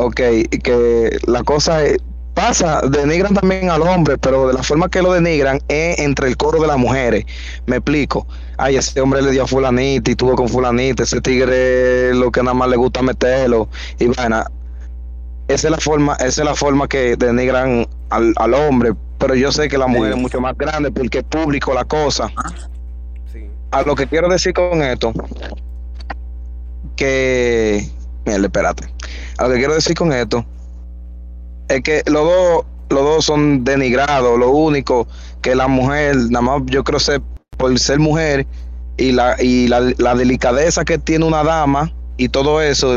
Ok, 0.03 0.17
que 0.63 1.19
la 1.27 1.43
cosa 1.43 1.85
es, 1.85 1.99
pasa, 2.33 2.81
denigran 2.89 3.35
también 3.35 3.69
al 3.69 3.83
hombre, 3.83 4.17
pero 4.17 4.49
de 4.49 4.55
la 4.55 4.63
forma 4.63 4.89
que 4.89 5.03
lo 5.03 5.13
denigran 5.13 5.61
es 5.69 5.99
entre 5.99 6.29
el 6.29 6.39
coro 6.39 6.59
de 6.59 6.67
las 6.67 6.79
mujeres. 6.79 7.25
Me 7.67 7.77
explico. 7.77 8.27
Ay, 8.57 8.77
ese 8.77 8.99
hombre 9.01 9.21
le 9.21 9.31
dio 9.33 9.43
a 9.43 9.47
fulanita 9.47 10.11
y 10.11 10.15
tuvo 10.15 10.37
con 10.37 10.49
fulanita, 10.49 11.03
ese 11.03 11.21
tigre 11.21 12.15
lo 12.15 12.31
que 12.33 12.43
nada 12.43 12.55
más 12.55 12.71
le 12.71 12.77
gusta 12.77 13.03
meterlo. 13.03 13.69
Y 13.99 14.07
bueno, 14.07 14.43
esa 15.49 15.67
es 15.69 15.71
la 15.71 15.79
forma, 15.79 16.15
esa 16.15 16.43
es 16.43 16.45
la 16.47 16.55
forma 16.55 16.89
que 16.89 17.17
denigran 17.17 17.87
al, 18.09 18.33
al 18.37 18.55
hombre. 18.55 18.93
Pero 19.19 19.35
yo 19.35 19.53
sé 19.53 19.69
que 19.69 19.77
la 19.77 19.87
mujer 19.87 20.13
Sí. 20.13 20.17
es 20.17 20.23
mucho 20.23 20.41
más 20.41 20.57
grande 20.57 20.91
porque 20.91 21.19
es 21.19 21.25
público 21.25 21.75
la 21.75 21.85
cosa. 21.85 22.33
Sí. 23.31 23.45
A 23.71 23.83
lo 23.83 23.95
que 23.95 24.07
quiero 24.07 24.29
decir 24.31 24.55
con 24.55 24.83
esto, 24.83 25.13
que. 26.97 27.87
Mira, 28.31 28.47
espérate. 28.47 28.89
Lo 29.39 29.49
que 29.49 29.57
quiero 29.57 29.75
decir 29.75 29.95
con 29.95 30.13
esto, 30.13 30.45
es 31.69 31.83
que 31.83 32.03
los 32.07 32.25
dos, 32.25 32.65
los 32.91 33.03
dos 33.03 33.25
son 33.25 33.65
denigrados. 33.65 34.39
Lo 34.39 34.51
único 34.51 35.07
que 35.43 35.55
la 35.55 35.69
mujer, 35.69 36.17
nada 36.31 36.43
más 36.43 36.63
yo 36.67 36.85
creo 36.85 37.01
ser 37.01 37.23
por 37.57 37.79
ser 37.79 37.99
mujer 37.99 38.47
y 38.97 39.13
la, 39.13 39.37
y 39.43 39.69
la, 39.69 40.15
delicadeza 40.15 40.85
que 40.85 40.99
tiene 40.99 41.25
una 41.25 41.43
dama 41.43 41.93
y 42.17 42.29
todo 42.29 42.61
eso. 42.61 42.95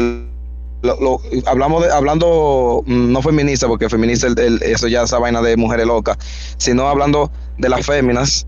hablamos 1.45 1.85
hablando 1.91 2.83
mm, 2.85 3.11
no 3.11 3.21
feminista, 3.21 3.67
porque 3.67 3.89
feminista 3.89 4.27
el- 4.27 4.61
eso 4.63 4.87
ya 4.87 5.03
esa 5.03 5.19
vaina 5.19 5.41
de 5.41 5.57
mujeres 5.57 5.87
locas, 5.87 6.17
sino 6.57 6.87
hablando 6.87 7.31
de 7.57 7.69
las 7.69 7.85
féminas, 7.85 8.47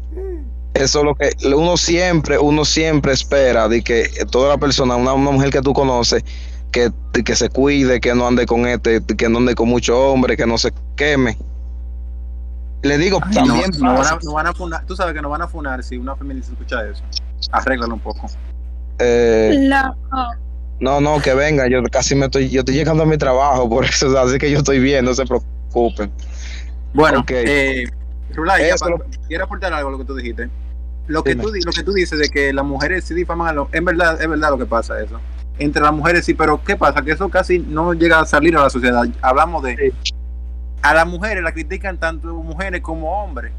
eso 0.74 1.00
es 1.00 1.06
lo 1.06 1.16
que 1.16 1.32
uno 1.56 1.78
siempre, 1.78 2.38
uno 2.38 2.66
siempre 2.66 3.14
espera 3.14 3.70
de 3.70 3.82
que 3.82 4.10
toda 4.30 4.50
la 4.50 4.58
persona, 4.58 4.96
una, 4.98 5.14
una 5.14 5.32
mujer 5.32 5.50
que 5.50 5.62
tú 5.62 5.74
conoces, 5.74 6.24
que, 6.76 6.92
que 7.24 7.36
se 7.38 7.48
cuide, 7.50 8.02
que 8.02 8.14
no 8.14 8.28
ande 8.28 8.46
con 8.46 8.68
este, 8.68 9.02
que 9.02 9.30
no 9.30 9.38
ande 9.38 9.56
con 9.56 9.70
muchos 9.70 9.96
hombres, 9.96 10.36
que 10.36 10.46
no 10.46 10.58
se 10.58 10.74
queme. 10.98 11.38
Le 12.84 12.98
digo, 12.98 13.20
Ay, 13.24 13.30
no, 13.36 13.46
también 13.46 13.72
no 13.80 13.94
van 13.96 14.08
a, 14.08 14.20
no 14.22 14.34
van 14.34 14.48
a 14.48 14.54
funar, 14.54 14.86
tú 14.86 14.94
sabes 14.96 15.14
que 15.14 15.22
no 15.22 15.30
van 15.30 15.42
a 15.42 15.48
funar 15.48 15.82
si 15.84 15.98
una 15.98 16.16
feminista 16.18 16.52
escucha 16.52 16.86
eso. 16.86 17.02
Arréglalo 17.52 17.94
un 17.94 18.00
poco. 18.02 18.28
eh, 19.00 19.70
no, 20.82 21.00
no, 21.00 21.22
que 21.22 21.34
venga, 21.34 21.68
yo 21.70 21.82
casi 21.84 22.14
me 22.14 22.26
estoy, 22.26 22.50
yo 22.50 22.60
estoy 22.60 22.76
llegando 22.76 23.04
a 23.04 23.06
mi 23.06 23.18
trabajo, 23.18 23.70
por 23.70 23.86
eso, 23.86 24.20
así 24.20 24.38
que 24.38 24.52
yo 24.52 24.58
estoy 24.58 24.80
bien, 24.80 25.06
no 25.06 25.14
se 25.14 25.26
preocupen. 25.26 26.12
Bueno, 26.94 27.22
Ok. 27.22 27.32
eh, 27.32 27.86
Rulay, 28.34 28.68
ya 28.68 28.76
lo- 28.90 29.06
quiero 29.30 29.46
aportar 29.46 29.74
algo 29.74 29.88
a 29.90 29.92
lo 29.94 29.98
que 30.00 30.06
tú 30.06 30.16
dijiste. 30.16 30.50
Lo 31.08 31.24
que 31.24 31.32
Dime. 31.32 31.44
tú, 31.44 31.52
lo 31.66 31.72
que 31.72 31.84
tú 31.84 31.94
dices 31.94 32.20
de 32.20 32.28
que 32.30 32.52
las 32.52 32.66
mujeres 32.66 33.06
sí 33.06 33.14
difaman 33.14 33.48
a 33.48 33.54
los... 33.54 33.68
En 33.74 33.86
verdad, 33.86 34.22
es 34.22 34.28
verdad 34.28 34.50
lo 34.50 34.58
que 34.58 34.66
pasa 34.66 35.00
eso. 35.02 35.20
Entre 35.58 35.82
las 35.82 35.94
mujeres 35.94 36.26
sí, 36.26 36.34
pero 36.34 36.62
¿qué 36.64 36.76
pasa? 36.76 37.02
Que 37.02 37.12
eso 37.12 37.30
casi 37.30 37.60
no 37.60 37.94
llega 37.94 38.20
a 38.20 38.26
salir 38.26 38.58
a 38.58 38.64
la 38.64 38.70
sociedad. 38.70 39.06
Hablamos 39.22 39.64
de... 39.64 39.94
A 40.82 40.94
las 40.94 41.08
mujeres 41.08 41.44
la 41.44 41.52
critican 41.52 41.98
tanto 41.98 42.28
mujeres 42.36 42.82
como 42.82 43.10
hombres. 43.24 43.52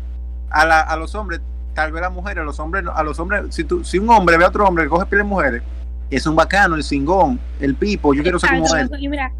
A, 0.51 0.64
la- 0.66 0.82
a 0.82 0.97
los 0.97 1.14
hombres, 1.14 1.40
tal 1.74 1.90
vez 1.92 2.03
las 2.03 2.12
mujeres, 2.12 2.42
a 2.42 2.44
los 2.44 2.61
hombres, 2.61 2.84
no- 2.84 2.92
a 2.92 3.03
los 3.03 3.18
hombres, 3.18 3.55
si, 3.55 3.64
tú, 3.64 3.82
si 3.84 3.99
un 3.99 4.09
hombre 4.11 4.36
ve 4.36 4.44
a 4.44 4.49
otro 4.49 4.64
hombre 4.66 4.84
que 4.84 4.90
coge 4.90 5.07
piel 5.07 5.20
de 5.22 5.24
mujeres, 5.24 5.62
es 6.11 6.24
un 6.26 6.36
bacano, 6.36 6.76
el 6.76 6.84
cingón, 6.84 7.40
el 7.59 7.74
pipo, 7.74 8.14
yo 8.14 8.22
quiero 8.22 8.38
ser 8.38 8.51
como 8.51 8.76
él. 8.76 8.88
Y 9.01 9.09
mira, 9.09 9.32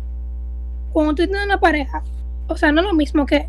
cuando 0.93 1.15
tú 1.15 1.25
tienes 1.27 1.45
una 1.45 1.61
pareja, 1.61 2.03
o 2.49 2.57
sea, 2.57 2.73
no 2.73 2.81
es 2.81 2.87
lo 2.89 2.95
mismo 2.95 3.25
que 3.27 3.49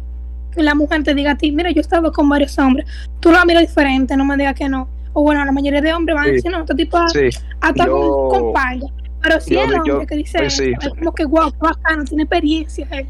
la 0.55 0.75
mujer 0.75 1.03
te 1.03 1.15
diga 1.15 1.31
a 1.31 1.35
ti, 1.35 1.51
mira, 1.51 1.71
yo 1.71 1.77
he 1.77 1.81
estado 1.81 2.11
con 2.11 2.29
varios 2.29 2.57
hombres, 2.59 2.85
tú 3.19 3.31
lo 3.31 3.43
miras 3.45 3.63
diferente, 3.63 4.15
no 4.17 4.25
me 4.25 4.37
digas 4.37 4.53
que 4.53 4.69
no. 4.69 4.87
O 5.19 5.23
bueno, 5.23 5.43
la 5.43 5.51
mayoría 5.51 5.81
de 5.81 5.91
hombres 5.95 6.13
van 6.15 6.25
a 6.25 6.27
Sí. 6.27 6.33
decir, 6.33 6.51
no, 6.51 6.59
este 6.59 6.75
tipo 6.75 7.09
Sí, 7.09 7.29
hasta 7.59 7.85
yo- 7.87 8.27
con, 8.29 8.53
palla. 8.53 8.85
Pero 9.23 9.41
si 9.41 9.55
yo- 9.55 9.61
el 9.63 9.73
hombre 9.73 9.81
yo- 9.87 10.05
que 10.05 10.15
dice 10.15 10.37
pues 10.37 10.55
sí. 10.55 10.71
eso, 10.79 10.89
es 10.89 10.93
como 10.99 11.11
que 11.11 11.25
wow, 11.25 11.51
qué 11.51 11.57
bacano, 11.59 12.03
tiene 12.03 12.21
experiencia. 12.21 12.87
eh. 12.91 13.07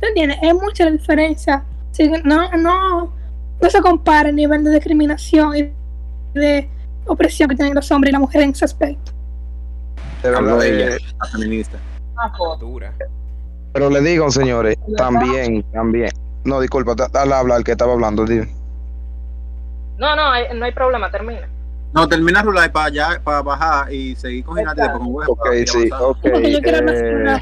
¿Te 0.00 0.06
entiendes? 0.08 0.38
Es 0.40 0.54
mucha 0.54 0.86
la 0.86 0.92
diferencia. 0.92 1.62
Sí, 1.90 2.10
no, 2.24 2.50
no, 2.56 3.12
no 3.60 3.68
se 3.70 3.78
compara 3.82 4.30
el 4.30 4.36
nivel 4.36 4.64
de 4.64 4.70
discriminación 4.70 5.54
y 5.54 5.70
de 6.32 6.66
opresión 7.06 7.50
que 7.50 7.56
tienen 7.56 7.74
los 7.74 7.90
hombres 7.92 8.08
y 8.08 8.12
las 8.12 8.20
mujeres 8.22 8.44
en 8.46 8.50
ese 8.52 8.64
aspecto. 8.64 9.12
de 10.22 10.28
Hablo 10.30 10.56
verdad, 10.56 10.60
de 10.60 10.84
ella, 10.86 10.96
eh, 10.96 10.98
la 11.20 11.26
feminista. 11.26 11.78
Ah, 12.16 12.32
pues. 12.38 12.90
Pero 13.74 13.90
le 13.90 14.00
digo, 14.00 14.30
señores, 14.30 14.78
también, 14.96 15.62
también. 15.74 16.08
No, 16.44 16.58
disculpa, 16.58 16.94
da- 16.94 17.08
dale 17.08 17.34
a 17.34 17.38
hablar 17.40 17.58
al 17.58 17.64
que 17.64 17.72
estaba 17.72 17.92
hablando, 17.92 18.24
dime. 18.24 18.48
No, 20.00 20.16
no, 20.16 20.30
hay- 20.32 20.46
no 20.54 20.64
hay 20.64 20.72
problema, 20.72 21.10
termina. 21.10 21.46
No, 21.92 22.08
termina 22.08 22.42
Rulay 22.42 22.70
para 22.70 22.86
allá, 22.86 23.20
para 23.22 23.42
bajar 23.42 23.92
y 23.92 24.16
seguir 24.16 24.44
con 24.44 24.56
Ginati 24.56 24.80
después 24.80 24.98
con 24.98 25.14
huevo. 25.14 25.32
Ok, 25.32 25.46
sí, 25.66 25.90
ok. 26.00 26.18
Porque 26.22 26.52
yo 26.52 26.60
quiero 26.62 26.90
eh, 26.90 27.38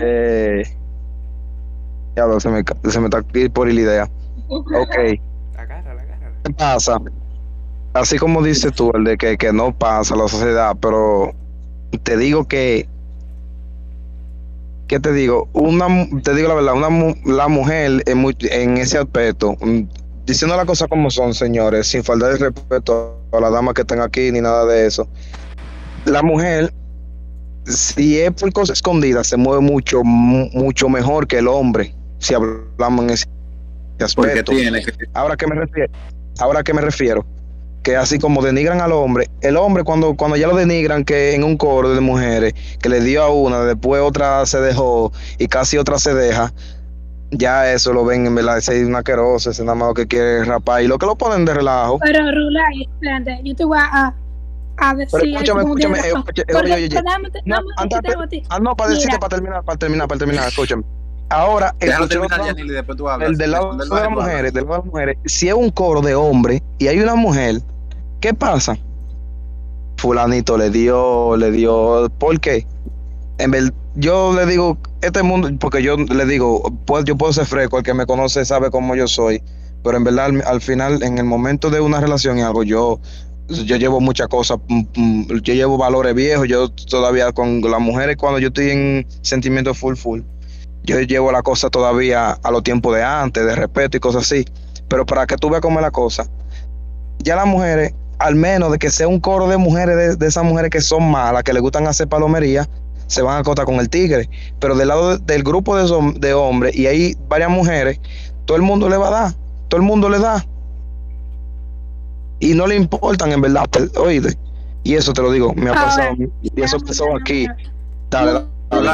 eh, 0.00 0.62
ya 2.16 2.26
lo, 2.26 2.40
se 2.40 2.48
me, 2.48 2.62
se 2.88 2.98
me 3.00 3.06
está 3.06 3.18
aquí 3.18 3.48
por 3.48 3.68
ir 3.68 3.74
la 3.74 3.80
idea. 3.80 4.10
Ok, 4.48 4.64
Agárrala, 5.56 6.02
agárrala. 6.02 6.36
¿qué 6.44 6.52
pasa? 6.54 6.98
Así 7.92 8.16
como 8.18 8.42
dices 8.42 8.72
tú, 8.72 8.90
el 8.94 9.04
de 9.04 9.18
que, 9.18 9.36
que 9.36 9.52
no 9.52 9.76
pasa 9.76 10.14
la 10.16 10.28
sociedad, 10.28 10.76
pero 10.80 11.32
te 12.04 12.16
digo 12.16 12.46
que, 12.46 12.88
¿qué 14.86 15.00
te 15.00 15.12
digo? 15.12 15.48
Una, 15.52 15.88
mu- 15.88 16.20
te 16.22 16.34
digo 16.34 16.48
la 16.48 16.54
verdad, 16.54 16.74
una, 16.74 16.88
mu- 16.88 17.14
la 17.26 17.48
mujer 17.48 18.02
en, 18.06 18.18
mu- 18.18 18.30
en 18.40 18.78
ese 18.78 18.98
aspecto, 18.98 19.56
mm, 19.60 19.80
diciendo 20.30 20.56
las 20.56 20.64
cosas 20.64 20.88
como 20.88 21.10
son, 21.10 21.34
señores, 21.34 21.88
sin 21.88 22.04
faltar 22.04 22.30
el 22.32 22.38
respeto 22.38 23.18
a 23.32 23.40
las 23.40 23.52
damas 23.52 23.74
que 23.74 23.80
están 23.82 24.00
aquí 24.00 24.30
ni 24.32 24.40
nada 24.40 24.64
de 24.64 24.86
eso, 24.86 25.08
la 26.04 26.22
mujer, 26.22 26.72
si 27.66 28.20
es 28.20 28.30
por 28.32 28.52
cosas 28.52 28.78
escondidas, 28.78 29.26
se 29.26 29.36
mueve 29.36 29.60
mucho, 29.60 30.02
mu- 30.04 30.48
mucho 30.52 30.88
mejor 30.88 31.26
que 31.26 31.38
el 31.38 31.48
hombre, 31.48 31.94
si 32.18 32.34
hablamos 32.34 33.04
en 33.04 33.10
ese 33.10 33.26
aspecto. 34.00 34.52
tiene 34.52 34.82
que. 34.82 34.92
Ahora 35.14 35.36
que 35.36 35.46
me 35.46 35.56
refiero, 35.56 35.92
ahora 36.38 36.62
que 36.62 36.72
me 36.74 36.80
refiero, 36.80 37.26
que 37.82 37.96
así 37.96 38.18
como 38.18 38.42
denigran 38.42 38.80
al 38.80 38.92
hombre, 38.92 39.28
el 39.40 39.56
hombre 39.56 39.84
cuando, 39.84 40.14
cuando 40.14 40.36
ya 40.36 40.46
lo 40.46 40.54
denigran 40.56 41.04
que 41.04 41.34
en 41.34 41.42
un 41.44 41.56
coro 41.56 41.92
de 41.92 42.00
mujeres, 42.00 42.54
que 42.80 42.88
le 42.88 43.00
dio 43.00 43.22
a 43.22 43.30
una, 43.30 43.64
después 43.64 44.00
otra 44.00 44.46
se 44.46 44.60
dejó 44.60 45.12
y 45.38 45.48
casi 45.48 45.76
otra 45.76 45.98
se 45.98 46.14
deja, 46.14 46.52
ya 47.30 47.72
eso 47.72 47.92
lo 47.92 48.04
ven 48.04 48.26
en 48.26 48.34
verdad, 48.34 48.58
ese 48.58 48.82
es 48.82 48.94
asqueroso, 48.94 49.50
ese 49.50 49.64
nada 49.64 49.74
más 49.76 49.88
lo 49.88 49.94
que 49.94 50.06
quiere 50.06 50.44
rapar 50.44 50.82
y 50.82 50.88
lo 50.88 50.98
que 50.98 51.06
lo 51.06 51.16
ponen 51.16 51.44
de 51.44 51.54
relajo. 51.54 51.98
Pero 52.00 52.20
Rulay, 52.30 52.82
espérate, 52.82 53.40
yo 53.44 53.54
te 53.54 53.64
voy 53.64 53.78
a, 53.80 54.14
a 54.78 54.94
decir. 54.94 55.20
Pero 55.20 55.60
escúchame, 55.60 55.60
escúchame, 55.62 55.98
Pero 56.46 56.58
oye, 56.60 56.74
oye, 56.74 56.88
No, 57.44 57.56
antes. 57.76 58.42
Ah, 58.48 58.58
no, 58.60 58.74
para 58.76 58.90
decirte, 58.90 59.08
Mira. 59.08 59.20
para 59.20 59.36
terminar, 59.36 59.64
para 59.64 59.78
terminar, 59.78 60.08
para 60.08 60.18
terminar, 60.18 60.48
escúchame. 60.48 60.82
Ahora, 61.28 61.72
terminar, 61.78 62.02
y 62.02 62.96
tú 62.96 63.08
hablas. 63.08 63.28
el 63.30 63.36
del 63.38 63.52
lado 63.52 63.76
de 63.76 63.86
las 63.86 64.10
mujeres, 64.10 64.52
del 64.52 64.64
lado 64.64 64.74
de 64.74 64.78
las 64.78 64.86
mujeres, 64.86 65.18
si 65.26 65.48
es 65.48 65.54
un 65.54 65.70
coro 65.70 66.00
de 66.00 66.16
hombres 66.16 66.60
y 66.78 66.88
hay 66.88 66.98
una 66.98 67.14
mujer, 67.14 67.60
¿qué 68.20 68.34
pasa? 68.34 68.76
Fulanito 69.98 70.58
le 70.58 70.70
dio, 70.70 71.36
le 71.36 71.52
dio, 71.52 72.10
¿por 72.18 72.40
qué? 72.40 72.66
En 73.40 73.50
ver, 73.50 73.72
yo 73.94 74.34
le 74.34 74.44
digo, 74.44 74.76
este 75.00 75.22
mundo, 75.22 75.50
porque 75.58 75.82
yo 75.82 75.96
le 75.96 76.26
digo, 76.26 76.62
pues 76.84 77.04
yo 77.04 77.16
puedo 77.16 77.32
ser 77.32 77.46
fresco, 77.46 77.78
el 77.78 77.84
que 77.84 77.94
me 77.94 78.04
conoce 78.04 78.44
sabe 78.44 78.70
cómo 78.70 78.94
yo 78.94 79.08
soy, 79.08 79.42
pero 79.82 79.96
en 79.96 80.04
verdad 80.04 80.26
al, 80.26 80.42
al 80.46 80.60
final, 80.60 81.02
en 81.02 81.16
el 81.16 81.24
momento 81.24 81.70
de 81.70 81.80
una 81.80 82.00
relación 82.00 82.38
y 82.38 82.42
algo, 82.42 82.64
yo, 82.64 83.00
yo 83.48 83.76
llevo 83.76 83.98
muchas 84.00 84.28
cosas, 84.28 84.58
mm, 84.68 84.82
mm, 84.94 85.40
yo 85.42 85.54
llevo 85.54 85.78
valores 85.78 86.14
viejos, 86.14 86.48
yo 86.48 86.68
todavía 86.70 87.32
con 87.32 87.62
las 87.62 87.80
mujeres 87.80 88.16
cuando 88.18 88.38
yo 88.38 88.48
estoy 88.48 88.70
en 88.70 89.06
sentimiento 89.22 89.72
full 89.72 89.96
full, 89.96 90.20
yo 90.82 91.00
llevo 91.00 91.32
la 91.32 91.42
cosa 91.42 91.70
todavía 91.70 92.32
a 92.32 92.50
los 92.50 92.62
tiempos 92.62 92.94
de 92.94 93.02
antes, 93.02 93.44
de 93.44 93.56
respeto 93.56 93.96
y 93.96 94.00
cosas 94.00 94.24
así, 94.24 94.44
pero 94.88 95.06
para 95.06 95.26
que 95.26 95.36
tú 95.36 95.48
veas 95.48 95.62
cómo 95.62 95.78
es 95.78 95.82
la 95.82 95.90
cosa, 95.90 96.26
ya 97.20 97.36
las 97.36 97.46
mujeres, 97.46 97.94
al 98.18 98.34
menos 98.34 98.70
de 98.70 98.78
que 98.78 98.90
sea 98.90 99.08
un 99.08 99.18
coro 99.18 99.48
de 99.48 99.56
mujeres, 99.56 99.96
de, 99.96 100.16
de 100.16 100.26
esas 100.26 100.44
mujeres 100.44 100.70
que 100.70 100.82
son 100.82 101.10
malas, 101.10 101.42
que 101.42 101.54
le 101.54 101.60
gustan 101.60 101.86
hacer 101.86 102.06
palomería, 102.06 102.68
se 103.10 103.22
van 103.22 103.36
a 103.36 103.38
acotar 103.40 103.64
con 103.66 103.74
el 103.76 103.88
tigre. 103.90 104.28
Pero 104.60 104.76
del 104.76 104.88
lado 104.88 105.16
de- 105.18 105.24
del 105.32 105.42
grupo 105.42 105.76
de, 105.76 106.12
de 106.20 106.32
hombres, 106.34 106.74
y 106.76 106.86
hay 106.86 107.16
varias 107.28 107.50
mujeres, 107.50 108.00
todo 108.44 108.56
el 108.56 108.62
mundo 108.62 108.88
le 108.88 108.96
va 108.96 109.08
a 109.08 109.10
dar, 109.10 109.32
todo 109.68 109.80
el 109.80 109.86
mundo 109.86 110.08
le 110.08 110.18
da. 110.20 110.44
Y 112.38 112.54
no 112.54 112.66
le 112.66 112.76
importan, 112.76 113.32
en 113.32 113.40
verdad, 113.40 113.66
te- 113.68 113.98
oíste. 113.98 114.36
Y 114.82 114.94
eso 114.94 115.12
te 115.12 115.20
lo 115.22 115.30
digo, 115.30 115.52
me 115.54 115.70
ha 115.70 115.74
pasado, 115.74 116.14
y 116.40 116.62
eso 116.62 116.78
pasó 116.80 117.04
aquí. 117.16 117.46
Dale, 118.08 118.32
dale. 118.70 118.88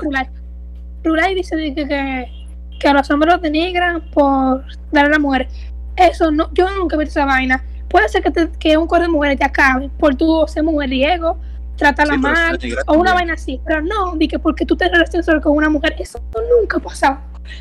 Rulay. 0.00 0.28
Rulay 1.02 1.34
dice 1.34 1.56
que, 1.56 1.74
que, 1.74 2.26
que 2.78 2.88
a 2.88 2.92
los 2.92 3.10
hombres 3.10 3.32
los 3.34 3.42
denigran 3.42 4.02
por 4.12 4.62
dar 4.92 5.06
a 5.06 5.08
la 5.08 5.18
mujer. 5.18 5.48
Eso 5.96 6.30
no, 6.30 6.50
yo 6.54 6.68
nunca 6.76 6.94
he 6.96 6.98
visto 7.00 7.18
esa 7.18 7.24
vaina. 7.24 7.64
Puede 7.88 8.08
ser 8.10 8.22
que, 8.22 8.30
te- 8.30 8.50
que 8.60 8.76
un 8.76 8.86
coro 8.86 9.02
de 9.02 9.08
mujeres 9.08 9.38
te 9.38 9.44
acabe 9.44 9.90
por 9.98 10.14
tú 10.14 10.44
ser 10.46 10.62
mujeriego, 10.62 11.38
tratarla 11.78 12.14
Sí, 12.14 12.20
mal 12.20 12.58
o 12.86 12.94
una 12.94 13.14
vaina 13.14 13.34
así. 13.34 13.60
Pero 13.66 13.80
no, 13.82 14.14
di 14.16 14.28
que 14.28 14.38
porque 14.38 14.66
tú 14.66 14.76
te 14.76 14.88
relacionas 14.88 15.24
solo 15.24 15.40
con 15.40 15.52
una 15.56 15.70
mujer, 15.70 15.96
eso 15.98 16.20
nunca 16.60 16.76
ha 16.76 16.80
pasado. 16.80 17.18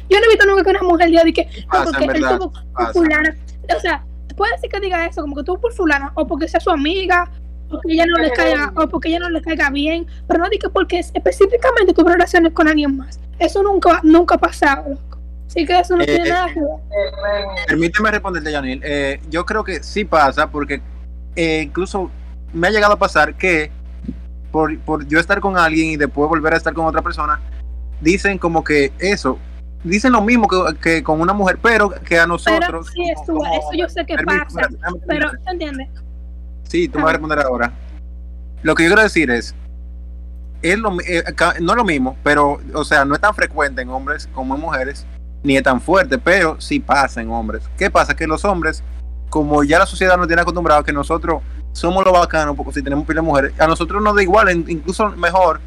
Yo 0.09 0.19
no 0.19 0.25
he 0.25 0.29
visto 0.29 0.45
nunca 0.45 0.63
que 0.63 0.69
una 0.71 0.81
mujer 0.81 1.07
diga 1.09 1.23
de 1.23 1.31
que 1.33 1.47
no, 1.71 1.83
porque 1.85 2.05
él 2.05 2.25
tuvo 2.27 2.51
fulana. 2.91 3.35
O 3.75 3.79
sea, 3.79 4.03
puede 4.35 4.57
ser 4.57 4.69
que 4.69 4.79
diga 4.81 5.05
eso, 5.05 5.21
como 5.21 5.35
que 5.35 5.43
tú 5.43 5.57
por 5.59 5.71
fulana, 5.73 6.11
o 6.15 6.27
porque 6.27 6.47
sea 6.47 6.59
su 6.59 6.69
amiga, 6.69 7.29
porque 7.69 7.93
ella 7.93 8.05
no 8.05 8.17
le 8.17 8.31
caiga, 8.31 8.71
o 8.75 8.87
porque 8.87 9.09
ella 9.09 9.19
no 9.19 9.29
le 9.29 9.41
caiga 9.41 9.69
bien, 9.69 10.05
pero 10.27 10.43
no 10.43 10.49
diga 10.49 10.69
porque 10.69 10.99
es- 10.99 11.11
específicamente 11.13 11.93
tu 11.93 12.03
relaciones 12.03 12.51
con 12.53 12.67
alguien 12.67 12.97
más. 12.97 13.19
Eso 13.39 13.63
nunca, 13.63 13.99
nunca 14.03 14.35
ha 14.35 14.37
pasado, 14.37 14.89
loco. 14.89 15.19
Así 15.47 15.65
que 15.65 15.79
eso 15.79 15.95
no 15.95 16.03
Eh, 16.03 16.07
tiene 16.07 16.27
eh, 16.27 16.31
nada 16.31 16.47
que 16.53 16.59
ver. 16.59 16.69
Permíteme 17.67 18.11
responderte, 18.11 18.51
Yanil. 18.51 18.81
Eh, 18.83 19.19
yo 19.29 19.45
creo 19.45 19.63
que 19.63 19.81
sí 19.83 20.03
pasa, 20.05 20.49
porque 20.49 20.81
eh, 21.35 21.61
incluso 21.65 22.11
me 22.53 22.67
ha 22.67 22.71
llegado 22.71 22.93
a 22.93 22.97
pasar 22.99 23.35
que 23.35 23.71
por, 24.57 24.79
por 24.79 25.07
yo 25.07 25.19
estar 25.19 25.39
con 25.39 25.55
alguien 25.55 25.91
y 25.91 25.97
después 25.97 26.27
volver 26.27 26.55
a 26.55 26.57
estar 26.57 26.73
con 26.73 26.85
otra 26.87 27.03
persona, 27.03 27.39
dicen 28.01 28.39
como 28.39 28.63
que 28.63 28.91
eso, 28.97 29.37
dicen 29.83 30.11
lo 30.13 30.21
mismo 30.23 30.47
que, 30.47 30.57
que 30.81 31.03
con 31.03 31.21
una 31.21 31.31
mujer, 31.33 31.59
pero 31.61 31.91
que 31.91 32.15
a 32.17 32.21
Pero 32.23 32.27
nosotros. 32.27 32.87
sí, 32.91 33.03
eso, 33.11 33.33
como- 33.33 33.45
eso 33.45 33.69
yo 33.77 33.87
sé 33.87 34.03
que 34.03 34.15
pasa, 34.15 34.67
déjame 34.71 34.99
pero 35.07 35.29
terminar. 35.29 35.39
¿te 35.45 35.51
entiendes? 35.51 35.89
Sí, 36.63 36.87
tú 36.87 36.97
me 36.97 37.03
vas 37.05 37.11
a 37.11 37.13
responder 37.13 37.39
ahora. 37.39 37.71
Lo 38.63 38.73
que 38.73 38.83
yo 38.83 38.89
quiero 38.89 39.03
decir 39.03 39.29
es, 39.29 39.53
es 40.63 40.79
lo, 40.79 40.99
eh, 41.01 41.23
no 41.61 41.71
es 41.73 41.77
lo 41.77 41.85
mismo, 41.85 42.17
pero, 42.23 42.59
o 42.73 42.83
sea, 42.83 43.05
no 43.05 43.13
es 43.13 43.21
tan 43.21 43.35
frecuente 43.35 43.83
en 43.83 43.89
hombres 43.89 44.27
como 44.33 44.55
en 44.55 44.61
mujeres, 44.61 45.05
ni 45.43 45.55
es 45.55 45.61
tan 45.61 45.79
fuerte, 45.79 46.17
pero 46.17 46.59
sí 46.59 46.79
pasa 46.79 47.21
en 47.21 47.29
hombres. 47.29 47.69
¿Qué 47.77 47.91
pasa? 47.91 48.15
Que 48.15 48.25
los 48.25 48.43
hombres, 48.43 48.83
como 49.29 49.63
ya 49.63 49.77
la 49.77 49.85
sociedad 49.85 50.17
nos 50.17 50.25
tiene 50.25 50.41
acostumbrado 50.41 50.83
que 50.83 50.91
nosotros 50.91 51.43
somos 51.77 52.03
los 52.03 52.13
bacanos, 52.13 52.55
porque 52.55 52.73
si 52.73 52.81
tenemos 52.83 53.05
pila 53.05 53.21
de 53.21 53.27
mujeres, 53.27 53.53
a 53.59 53.67
nosotros 53.67 54.01
nos 54.01 54.15
da 54.15 54.23
igual, 54.23 54.49
incluso 54.67 55.09
mejor, 55.11 55.59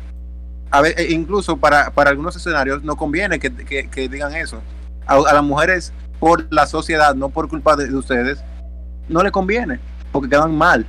a 0.70 0.80
ver, 0.80 0.94
eh, 0.98 1.06
incluso 1.10 1.56
para, 1.56 1.90
para 1.90 2.10
algunos 2.10 2.34
escenarios, 2.36 2.82
no 2.82 2.96
conviene 2.96 3.38
que, 3.38 3.54
que- 3.54 3.88
que 3.88 4.08
digan 4.08 4.34
eso. 4.34 4.60
A, 5.06 5.14
a 5.14 5.32
las 5.34 5.42
mujeres, 5.44 5.92
por 6.18 6.46
la 6.52 6.66
sociedad, 6.66 7.14
no 7.14 7.28
por 7.28 7.48
culpa 7.48 7.76
de, 7.76 7.86
de 7.88 7.96
ustedes, 7.96 8.42
no 9.08 9.22
le 9.22 9.30
conviene, 9.30 9.78
porque 10.12 10.28
quedan 10.28 10.56
mal. 10.56 10.84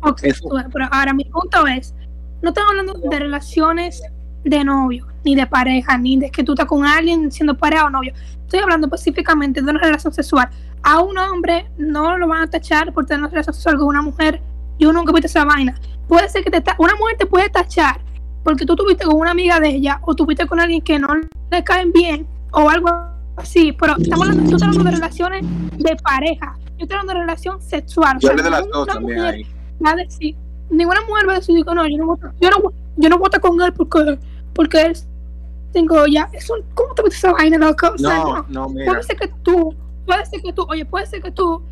Ok, 0.00 0.20
Eso- 0.22 0.48
tú 0.48 0.56
ves, 0.56 0.66
pero 0.72 0.86
ahora 0.90 1.12
mi 1.14 1.24
punto 1.26 1.66
es, 1.66 1.94
no 2.42 2.48
estamos 2.50 2.70
hablando 2.70 2.94
de 2.94 3.18
relaciones 3.18 4.02
de 4.44 4.64
novio, 4.64 5.06
ni 5.24 5.34
de 5.34 5.46
pareja, 5.46 5.96
ni 5.96 6.18
de 6.18 6.30
que 6.30 6.42
tú 6.44 6.52
estás 6.52 6.66
con 6.66 6.84
alguien 6.84 7.30
siendo 7.32 7.56
pareja 7.56 7.86
o 7.86 7.90
novio. 7.90 8.12
Estoy 8.42 8.60
hablando 8.60 8.86
específicamente 8.88 9.62
de 9.62 9.70
una 9.70 9.80
relación 9.80 10.12
sexual. 10.12 10.48
A 10.82 11.00
un 11.00 11.16
hombre 11.16 11.70
no 11.78 12.18
lo 12.18 12.28
van 12.28 12.42
a 12.42 12.46
tachar 12.50 12.92
por 12.92 13.06
tener 13.06 13.20
una 13.20 13.30
relación 13.30 13.54
sexual 13.54 13.78
con 13.78 13.86
una 13.86 14.02
mujer. 14.02 14.42
Yo 14.78 14.92
nunca 14.92 15.10
he 15.10 15.14
visto 15.14 15.26
esa 15.26 15.44
vaina. 15.44 15.74
Puede 16.08 16.28
ser 16.28 16.44
que 16.44 16.50
te 16.50 16.60
ta- 16.60 16.76
una 16.78 16.94
mujer 16.96 17.16
te 17.18 17.26
puede 17.26 17.48
tachar 17.48 18.00
porque 18.42 18.66
tú 18.66 18.76
tuviste 18.76 19.04
con 19.06 19.16
una 19.16 19.30
amiga 19.30 19.58
de 19.60 19.68
ella 19.68 20.00
o 20.02 20.14
tuviste 20.14 20.46
con 20.46 20.60
alguien 20.60 20.82
que 20.82 20.98
no 20.98 21.08
le 21.50 21.64
caen 21.64 21.92
bien 21.92 22.26
o 22.52 22.68
algo 22.68 22.90
así. 23.36 23.72
Pero 23.72 23.96
estamos 23.98 24.28
hablando, 24.28 24.50
tú 24.50 24.56
estás 24.56 24.68
hablando 24.68 24.90
de 24.90 24.96
relaciones 24.96 25.44
de 25.78 25.96
pareja. 25.96 26.56
Yo 26.76 26.84
estoy 26.84 26.98
hablando 26.98 27.14
de 27.14 27.20
relación 27.20 27.60
sexual. 27.62 28.16
O 28.16 28.20
Yo 28.20 28.28
sea, 28.28 28.30
hablé 28.32 28.42
de 28.42 28.50
las 28.50 28.60
ninguna 28.62 28.78
dos 28.78 28.86
también 28.88 29.18
mujer 29.18 29.34
ahí. 29.34 29.46
va 29.84 29.90
a 29.90 29.96
decir, 29.96 30.36
ninguna 30.70 31.00
mujer 31.08 31.28
va 31.28 31.32
a 31.32 31.36
decir, 31.36 31.64
no, 31.64 31.88
yo 31.88 31.96
no 31.98 32.06
voto, 32.06 32.26
yo 32.40 32.50
no, 32.50 32.56
yo 32.96 33.08
no 33.08 33.18
voto 33.18 33.40
con 33.40 33.60
él 33.62 33.72
porque, 33.72 34.18
porque 34.52 34.82
él 34.82 34.96
tengo 35.72 36.06
ya, 36.06 36.28
eso, 36.32 36.54
¿cómo 36.74 36.94
te 36.94 37.02
metes 37.02 37.18
esa 37.18 37.32
vaina, 37.32 37.58
loco? 37.58 37.88
O 37.94 37.98
sea, 37.98 38.18
No, 38.18 38.24
no. 38.36 38.46
no, 38.48 38.68
mira. 38.68 38.86
Puede 38.86 39.02
ser 39.04 39.16
que 39.16 39.28
tú, 39.42 39.74
puede 40.06 40.24
ser 40.26 40.42
que 40.42 40.52
tú, 40.52 40.66
oye, 40.68 40.84
puede 40.84 41.06
ser 41.06 41.22
que 41.22 41.30
tú 41.30 41.62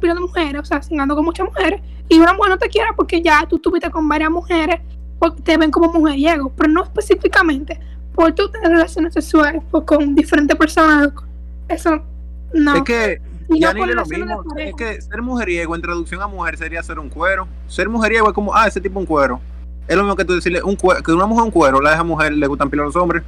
pila 0.00 0.14
de 0.14 0.20
mujeres, 0.20 0.60
o 0.60 0.64
sea, 0.64 0.82
singando 0.82 1.14
con 1.14 1.24
muchas 1.24 1.46
mujeres, 1.46 1.80
y 2.08 2.18
una 2.18 2.32
mujer 2.34 2.50
no 2.50 2.58
te 2.58 2.68
quiera 2.68 2.92
porque 2.94 3.22
ya 3.22 3.46
tú 3.48 3.56
estuviste 3.56 3.90
con 3.90 4.08
varias 4.08 4.30
mujeres, 4.30 4.80
porque 5.18 5.42
te 5.42 5.56
ven 5.56 5.70
como 5.70 5.92
mujeriego, 5.92 6.52
pero 6.56 6.68
no 6.68 6.82
específicamente 6.82 7.78
por 8.14 8.32
tener 8.32 8.70
relaciones 8.70 9.14
sexuales 9.14 9.62
pues, 9.70 9.84
con 9.84 10.14
diferentes 10.14 10.56
personas. 10.56 11.10
Eso, 11.68 12.02
no. 12.52 12.76
Es 12.76 12.82
que 12.82 13.20
Y 13.48 13.60
ya 13.60 13.72
no 13.72 13.86
ni 13.86 13.92
lo 13.92 14.04
mismo. 14.04 14.44
Es 14.56 14.74
que 14.74 15.00
ser 15.00 15.22
mujeriego 15.22 15.74
en 15.74 15.82
traducción 15.82 16.20
a 16.22 16.26
mujer 16.26 16.56
sería 16.56 16.82
ser 16.82 16.98
un 16.98 17.08
cuero. 17.08 17.48
Ser 17.66 17.88
mujeriego 17.88 18.28
es 18.28 18.34
como, 18.34 18.54
ah, 18.54 18.66
ese 18.66 18.80
tipo 18.80 18.98
un 18.98 19.06
cuero. 19.06 19.40
Es 19.88 19.96
lo 19.96 20.02
mismo 20.02 20.16
que 20.16 20.24
tú 20.24 20.34
decirle 20.34 20.62
un 20.62 20.76
cuero, 20.76 21.02
que 21.02 21.12
una 21.12 21.26
mujer 21.26 21.44
un 21.44 21.50
cuero, 21.50 21.80
la 21.80 21.94
esa 21.94 22.04
mujer 22.04 22.32
le 22.32 22.46
gustan 22.46 22.70
pila 22.70 22.82
a 22.82 22.86
los 22.86 22.96
hombres. 22.96 23.22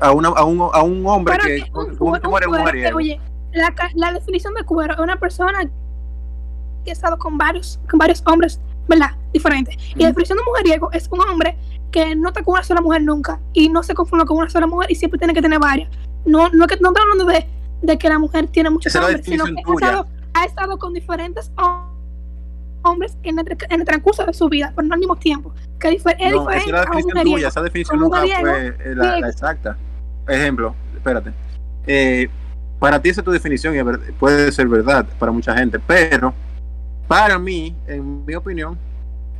A, 0.00 0.12
una, 0.12 0.28
a, 0.28 0.44
un, 0.44 0.60
a 0.72 0.82
un 0.82 1.04
hombre 1.06 1.34
Pero 1.36 1.48
que, 1.48 1.64
que 1.64 1.70
un, 1.72 1.96
un 1.98 2.14
un 2.14 2.20
cuero, 2.20 2.96
oye, 2.96 3.20
la, 3.52 3.74
la 3.94 4.12
definición 4.12 4.54
de 4.54 4.62
cuero 4.64 4.94
es 4.94 5.00
una 5.00 5.18
persona 5.18 5.68
que 6.84 6.90
ha 6.90 6.92
estado 6.92 7.18
con 7.18 7.36
varios, 7.38 7.78
con 7.90 7.98
varios 7.98 8.22
hombres, 8.26 8.60
¿verdad? 8.88 9.10
Diferentes. 9.32 9.76
Y 9.94 10.02
la 10.02 10.08
definición 10.08 10.38
de 10.38 10.44
mujeriego 10.44 10.90
es 10.92 11.08
un 11.10 11.20
hombre 11.20 11.56
que 11.90 12.14
no 12.14 12.28
está 12.28 12.42
con 12.42 12.52
una 12.54 12.62
sola 12.62 12.80
mujer 12.80 13.02
nunca 13.02 13.40
y 13.52 13.68
no 13.68 13.82
se 13.82 13.94
conforma 13.94 14.24
con 14.24 14.36
una 14.38 14.50
sola 14.50 14.66
mujer 14.66 14.90
y 14.90 14.94
siempre 14.94 15.18
tiene 15.18 15.34
que 15.34 15.42
tener 15.42 15.58
varias. 15.58 15.90
No, 16.24 16.48
no, 16.50 16.66
que, 16.66 16.76
no 16.80 16.90
estamos 16.90 17.00
hablando 17.00 17.24
de, 17.24 17.46
de 17.82 17.98
que 17.98 18.08
la 18.08 18.18
mujer 18.18 18.48
tiene 18.48 18.70
muchos 18.70 18.94
Esa 18.94 19.04
hombres, 19.04 19.24
sino 19.24 19.44
que 19.44 19.54
ha 19.56 19.72
estado, 19.74 20.06
ha 20.34 20.44
estado 20.44 20.78
con 20.78 20.92
diferentes 20.92 21.50
hom- 21.56 21.84
hombres 22.82 23.16
en 23.22 23.38
el, 23.38 23.56
en 23.70 23.80
el 23.80 23.86
transcurso 23.86 24.24
de 24.24 24.34
su 24.34 24.48
vida, 24.48 24.72
pero 24.76 24.86
no 24.86 24.94
al 24.94 25.00
mismo 25.00 25.16
tiempo. 25.16 25.52
Que 25.80 25.88
es 25.88 26.04
No, 26.04 26.10
diferente 26.10 26.76
a 26.76 26.90
un 26.92 27.24
tuya. 27.24 27.48
Esa 27.48 27.62
definición 27.62 27.96
Un 27.98 28.04
nunca 28.04 28.20
fue 28.40 28.68
eh, 28.68 28.94
la 28.94 29.18
exacta. 29.28 29.76
Ejemplo, 30.26 30.74
espérate. 30.94 31.32
Eh, 31.86 32.28
para 32.78 33.00
ti 33.00 33.08
esa 33.08 33.20
es 33.20 33.24
tu 33.24 33.30
definición 33.30 33.74
y 33.76 34.12
puede 34.12 34.52
ser 34.52 34.68
verdad 34.68 35.06
para 35.18 35.32
mucha 35.32 35.56
gente, 35.56 35.78
pero 35.78 36.32
para 37.06 37.38
mí, 37.38 37.74
en 37.86 38.24
mi 38.24 38.34
opinión, 38.34 38.78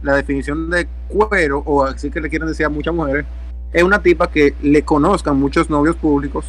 la 0.03 0.17
definición 0.17 0.71
de 0.71 0.89
cuero, 1.09 1.63
o 1.67 1.85
así 1.85 2.11
que 2.11 2.21
le 2.21 2.29
quieren 2.29 2.49
decir 2.49 2.67
a 2.67 2.71
muchas 2.71 2.95
mujeres, 2.95 3.27
es 3.73 3.83
una 3.83 4.03
tipa 4.03 4.31
que 4.31 4.55
le 4.63 4.83
conozcan 4.83 5.39
muchos 5.39 5.69
novios 5.69 5.97
públicos, 5.97 6.47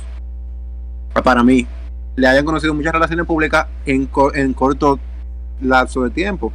para 1.24 1.44
mí, 1.44 1.68
le 2.16 2.28
hayan 2.28 2.46
conocido 2.46 2.74
muchas 2.74 2.94
relaciones 2.94 3.26
públicas 3.26 3.68
en, 3.86 4.10
en 4.34 4.54
corto 4.54 5.00
lapso 5.62 6.04
de 6.04 6.10
tiempo. 6.10 6.52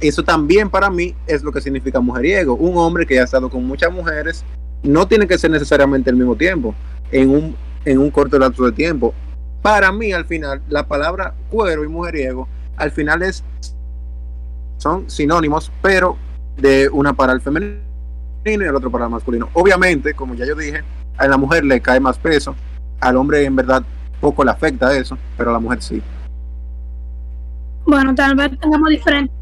Eso 0.00 0.22
también 0.22 0.70
para 0.70 0.90
mí 0.90 1.14
es 1.26 1.42
lo 1.42 1.52
que 1.52 1.60
significa 1.60 2.00
mujeriego. 2.00 2.54
Un 2.54 2.76
hombre 2.78 3.06
que 3.06 3.20
ha 3.20 3.24
estado 3.24 3.50
con 3.50 3.64
muchas 3.64 3.92
mujeres 3.92 4.44
no 4.82 5.06
tiene 5.06 5.26
que 5.26 5.38
ser 5.38 5.50
necesariamente 5.50 6.10
al 6.10 6.16
mismo 6.16 6.34
tiempo, 6.36 6.74
en 7.10 7.30
un, 7.30 7.56
en 7.84 7.98
un 7.98 8.10
corto 8.10 8.38
lapso 8.38 8.64
de 8.64 8.72
tiempo. 8.72 9.14
Para 9.62 9.92
mí, 9.92 10.12
al 10.12 10.24
final, 10.24 10.62
la 10.68 10.86
palabra 10.86 11.34
cuero 11.50 11.84
y 11.84 11.88
mujeriego, 11.88 12.48
al 12.76 12.90
final 12.90 13.22
es 13.22 13.44
son 14.78 15.10
sinónimos, 15.10 15.70
pero 15.82 16.16
de 16.56 16.88
una 16.88 17.12
para 17.12 17.34
el 17.34 17.42
femenino 17.42 17.80
y 18.44 18.50
el 18.54 18.74
otro 18.74 18.90
para 18.90 19.04
el 19.04 19.10
masculino. 19.10 19.50
Obviamente, 19.52 20.14
como 20.14 20.34
ya 20.34 20.46
yo 20.46 20.54
dije, 20.54 20.82
a 21.18 21.28
la 21.28 21.36
mujer 21.36 21.64
le 21.64 21.80
cae 21.80 22.00
más 22.00 22.18
peso, 22.18 22.54
al 23.00 23.16
hombre 23.16 23.44
en 23.44 23.54
verdad 23.56 23.82
poco 24.20 24.42
le 24.44 24.50
afecta 24.50 24.96
eso, 24.96 25.18
pero 25.36 25.50
a 25.50 25.52
la 25.54 25.58
mujer 25.58 25.82
sí. 25.82 26.02
Bueno, 27.84 28.14
tal 28.14 28.34
vez 28.36 28.58
tengamos 28.58 28.88
diferentes, 28.88 29.34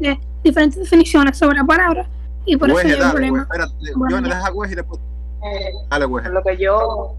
eh, 0.00 0.18
diferentes 0.44 0.78
definiciones 0.78 1.36
sobre 1.36 1.58
la 1.58 1.64
palabra 1.64 2.06
y 2.44 2.56
por 2.56 2.70
eso 2.70 2.78
hay 2.78 2.92
un 2.92 3.10
problema. 3.10 3.28
güey, 3.30 3.42
espérate, 3.42 3.96
Bueno, 3.96 4.16
Johnny, 4.16 4.28
ya. 4.28 4.36
deja 4.36 4.72
y 4.72 4.74
después 4.74 5.00
Eh, 5.44 5.72
dale 5.90 6.06
lo 6.06 6.42
que 6.42 6.56
yo 6.56 7.16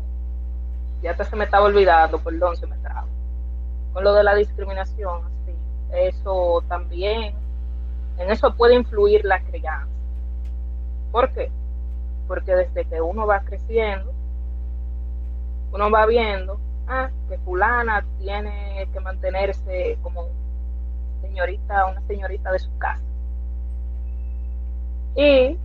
ya 1.06 1.16
te 1.16 1.24
se 1.24 1.36
me 1.36 1.44
estaba 1.46 1.66
olvidando, 1.66 2.18
perdón, 2.18 2.58
se 2.58 2.66
me 2.66 2.76
estaba. 2.76 3.06
Con 3.94 4.04
lo 4.04 4.14
de 4.14 4.24
la 4.24 4.34
discriminación, 4.34 5.22
sí, 5.46 5.54
eso 5.94 6.64
también, 6.68 7.36
en 8.18 8.32
eso 8.32 8.56
puede 8.56 8.74
influir 8.74 9.24
la 9.24 9.40
crianza. 9.40 9.88
¿Por 11.12 11.32
qué? 11.32 11.52
Porque 12.28 12.56
desde 12.56 12.86
que 12.86 13.02
uno 13.02 13.28
va 13.28 13.42
creciendo, 13.42 14.12
uno 15.72 15.92
va 15.92 16.08
viendo 16.08 16.60
ah, 16.88 17.10
que 17.30 17.38
fulana 17.38 18.04
tiene 18.18 18.88
que 18.92 19.00
mantenerse 19.00 20.00
como 20.02 20.30
señorita, 21.22 21.86
una 21.86 22.02
señorita 22.08 22.52
de 22.52 22.60
su 22.60 22.76
casa. 22.80 23.04
Y 25.16 25.56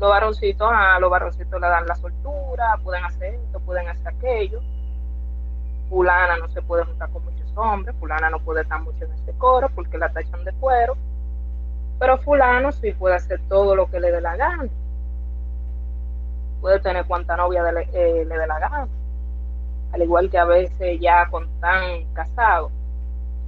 los 0.00 0.10
varoncitos, 0.10 0.68
a 0.68 0.98
los 0.98 1.10
varoncitos 1.10 1.60
le 1.60 1.68
dan 1.68 1.86
la 1.86 1.94
soltura, 1.94 2.76
pueden 2.82 3.04
hacer 3.04 3.34
esto, 3.34 3.60
pueden 3.60 3.88
hacer 3.88 4.08
aquello. 4.08 4.60
Fulana 5.90 6.36
no 6.36 6.48
se 6.48 6.62
puede 6.62 6.84
juntar 6.84 7.10
con 7.10 7.24
muchos 7.24 7.52
hombres, 7.56 7.96
fulana 7.98 8.30
no 8.30 8.38
puede 8.38 8.62
estar 8.62 8.80
mucho 8.80 9.04
en 9.04 9.12
ese 9.12 9.32
coro 9.38 9.68
porque 9.74 9.98
la 9.98 10.08
tachan 10.08 10.44
de 10.44 10.52
cuero. 10.52 10.96
Pero 11.98 12.16
fulano 12.18 12.70
sí 12.70 12.92
puede 12.92 13.16
hacer 13.16 13.40
todo 13.48 13.74
lo 13.74 13.90
que 13.90 13.98
le 13.98 14.12
dé 14.12 14.20
la 14.20 14.36
gana. 14.36 14.68
Puede 16.60 16.78
tener 16.78 17.04
cuanta 17.06 17.36
novia 17.36 17.64
eh, 17.92 18.24
le 18.24 18.38
dé 18.38 18.46
la 18.46 18.58
gana. 18.60 18.88
Al 19.92 20.02
igual 20.02 20.30
que 20.30 20.38
a 20.38 20.44
veces 20.44 21.00
ya 21.00 21.28
con 21.28 21.48
tan 21.58 22.04
casado. 22.14 22.70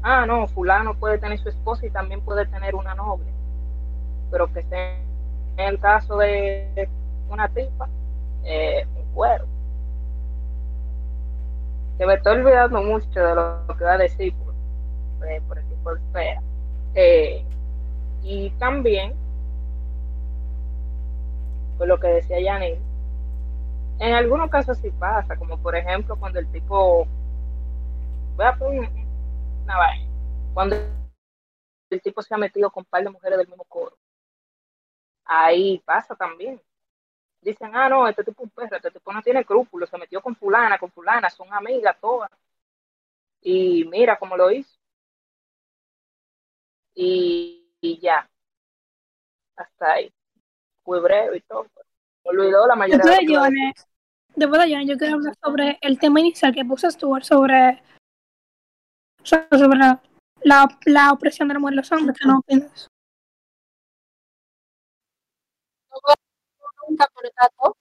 Ah, 0.03 0.27
no, 0.27 0.49
fulano 0.49 0.95
puede 0.95 1.19
tener 1.19 1.39
su 1.39 1.49
esposa 1.49 1.87
y 1.87 1.91
también 1.91 2.23
puede 2.23 2.45
tener 2.47 2.75
una 2.75 2.97
novia. 2.97 3.33
Pero 4.33 4.53
que 4.53 4.65
sea 4.65 4.97
en 5.59 5.69
el 5.69 5.79
caso 5.79 6.17
de 6.17 6.89
una 7.31 7.49
tipa, 7.49 7.89
eh, 8.43 8.85
un 8.97 9.15
cuero. 9.15 9.47
Que 12.03 12.07
me 12.07 12.15
estoy 12.15 12.39
olvidando 12.39 12.83
mucho 12.83 13.21
de 13.21 13.33
lo 13.33 13.77
que 13.79 13.85
va 13.85 13.93
a 13.93 13.99
decir 13.99 14.35
por, 14.35 14.53
eh, 15.25 15.41
por 15.47 15.63
tipo 15.63 15.95
de 15.95 16.01
espera. 16.01 16.43
Eh, 16.97 17.47
y 18.25 18.51
también, 18.59 19.15
por 21.79 21.87
lo 21.87 22.01
que 22.01 22.09
decía 22.09 22.39
Janine, 22.43 22.81
en 24.01 24.15
algunos 24.15 24.51
casos 24.51 24.79
sí 24.79 24.91
pasa, 24.99 25.37
como 25.37 25.57
por 25.59 25.77
ejemplo 25.77 26.17
cuando 26.17 26.41
el 26.41 26.51
tipo, 26.51 27.07
voy 28.35 28.47
a 28.47 28.57
poner 28.57 28.91
una 29.63 29.79
vaina, 29.79 30.11
cuando 30.55 30.75
el 31.89 32.03
tipo 32.03 32.21
se 32.21 32.35
ha 32.35 32.39
metido 32.39 32.69
con 32.73 32.81
un 32.81 32.91
par 32.91 33.05
de 33.05 33.11
mujeres 33.11 33.39
del 33.39 33.47
mismo 33.47 33.63
coro 33.69 33.97
ahí 35.25 35.81
pasa 35.87 36.17
también. 36.17 36.61
Dicen, 37.43 37.75
ah, 37.75 37.89
no, 37.89 38.07
este 38.07 38.23
tipo 38.23 38.45
es 38.45 38.45
un 38.45 38.51
perro, 38.51 38.77
este 38.77 38.91
tipo 38.93 39.13
no 39.13 39.21
tiene 39.21 39.41
escrúpulos, 39.41 39.91
se 39.91 39.99
metió 39.99 40.23
con 40.23 40.37
fulana, 40.37 40.79
con 40.79 40.93
fulana, 40.93 41.29
son 41.29 41.53
amigas 41.53 41.97
todas. 42.01 42.31
Y 43.41 43.85
mira 43.87 44.17
cómo 44.17 44.37
lo 44.37 44.51
hizo. 44.53 44.79
Y, 46.95 47.69
y 47.81 47.99
ya. 47.99 48.31
Hasta 49.57 49.93
ahí. 49.95 50.13
Fue 50.85 51.01
breve 51.01 51.39
y 51.39 51.41
todo. 51.41 51.67
Olvidó 52.23 52.65
la 52.69 52.77
mayoría 52.77 53.19
de 53.19 53.27
Johnny, 53.27 53.73
después 54.37 54.63
de 54.63 54.73
Johnny, 54.73 54.87
yo 54.87 54.97
quiero 54.97 55.17
hablar 55.17 55.35
sobre 55.43 55.79
el 55.81 55.99
tema 55.99 56.21
inicial 56.21 56.55
que 56.55 56.65
puso 56.65 56.89
Stuart 56.89 57.25
sobre, 57.25 57.83
sobre 59.25 59.77
la, 59.77 60.01
la, 60.43 60.79
la 60.85 61.13
opresión 61.13 61.49
de 61.49 61.55
la 61.55 61.61
mujer 61.61 61.75
y 61.75 61.77
los 61.79 61.91
hombres. 61.91 62.17
¿Qué 62.17 62.29
no 62.29 62.39
opinas? 62.39 62.92
Nunca 66.89 67.07
por 67.15 67.25
tanto. 67.31 67.77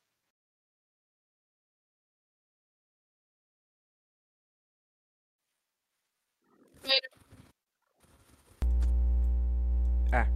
Ah. 10.12 10.28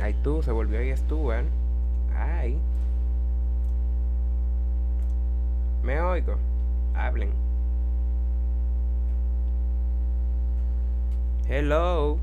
Ay, 0.00 0.14
tú, 0.22 0.42
se 0.42 0.52
volvió 0.52 0.78
ahí 0.78 0.96
Stuart. 0.96 1.46
Ay. 2.16 2.58
Me 5.82 6.00
oigo. 6.00 6.36
Hablen. 6.94 7.32
Hello. 11.48 12.18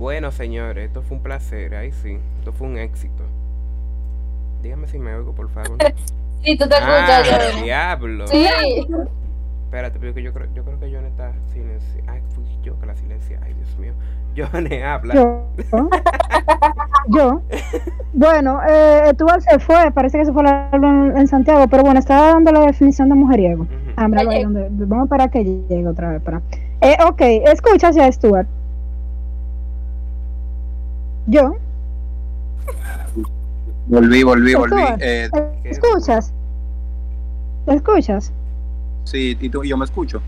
Bueno, 0.00 0.32
señores, 0.32 0.86
esto 0.86 1.02
fue 1.02 1.18
un 1.18 1.22
placer. 1.22 1.74
Ay, 1.74 1.92
sí. 1.92 2.16
Esto 2.38 2.52
fue 2.52 2.66
un 2.66 2.78
éxito. 2.78 3.22
Dígame 4.62 4.86
si 4.88 4.98
me 4.98 5.14
oigo, 5.14 5.32
por 5.34 5.48
favor. 5.50 5.76
Sí, 6.42 6.56
tú 6.56 6.66
te 6.66 6.74
Ah, 6.74 7.20
escuchas, 7.20 7.62
diablo. 7.62 8.26
Sí. 8.28 8.46
Espérate, 9.66 9.98
pero 10.00 10.14
que 10.14 10.22
yo 10.22 10.32
creo, 10.32 10.48
yo 10.54 10.64
creo 10.64 10.80
que 10.80 10.90
John 10.90 11.04
está 11.04 11.32
silenciado. 11.52 12.10
Ay, 12.10 12.22
fui 12.34 12.44
yo 12.62 12.80
que 12.80 12.86
la 12.86 12.96
silencia. 12.96 13.38
Ay, 13.44 13.52
Dios 13.52 13.76
mío. 13.78 13.92
John 14.34 14.66
habla. 14.82 15.12
Yo. 15.14 15.44
Yo. 17.08 17.42
Bueno, 18.14 18.58
eh, 18.66 19.10
Stuart 19.12 19.42
se 19.42 19.58
fue, 19.58 19.90
parece 19.92 20.16
que 20.16 20.24
se 20.24 20.32
fue 20.32 20.48
a 20.48 20.70
en, 20.72 21.14
en 21.18 21.28
Santiago, 21.28 21.66
pero 21.68 21.82
bueno, 21.82 21.98
estaba 22.00 22.28
dando 22.32 22.52
la 22.52 22.60
definición 22.60 23.10
de 23.10 23.16
mujeriego. 23.16 23.66
Ah, 23.98 24.08
ahí 24.16 24.42
donde- 24.44 24.68
vamos 24.86 25.02
a 25.02 25.04
esperar 25.04 25.30
que 25.30 25.44
llegue 25.44 25.86
otra 25.86 26.08
vez. 26.12 26.22
Para. 26.22 26.40
Eh, 26.80 26.96
ok, 27.06 27.20
escuchas 27.52 27.94
ya, 27.94 28.10
Stuart. 28.10 28.48
Yo, 31.26 31.54
Volví, 33.86 34.22
volví, 34.22 34.54
volví. 34.54 34.82
Eh, 35.00 35.24
eh, 35.24 35.30
Qué 35.64 35.70
escuchas. 35.70 36.32
¿Escuchas? 37.66 38.32
sí, 39.04 39.36
y 39.40 39.48
tú, 39.48 39.64
yo 39.64 39.76
me 39.76 39.84
escucho. 39.84 40.22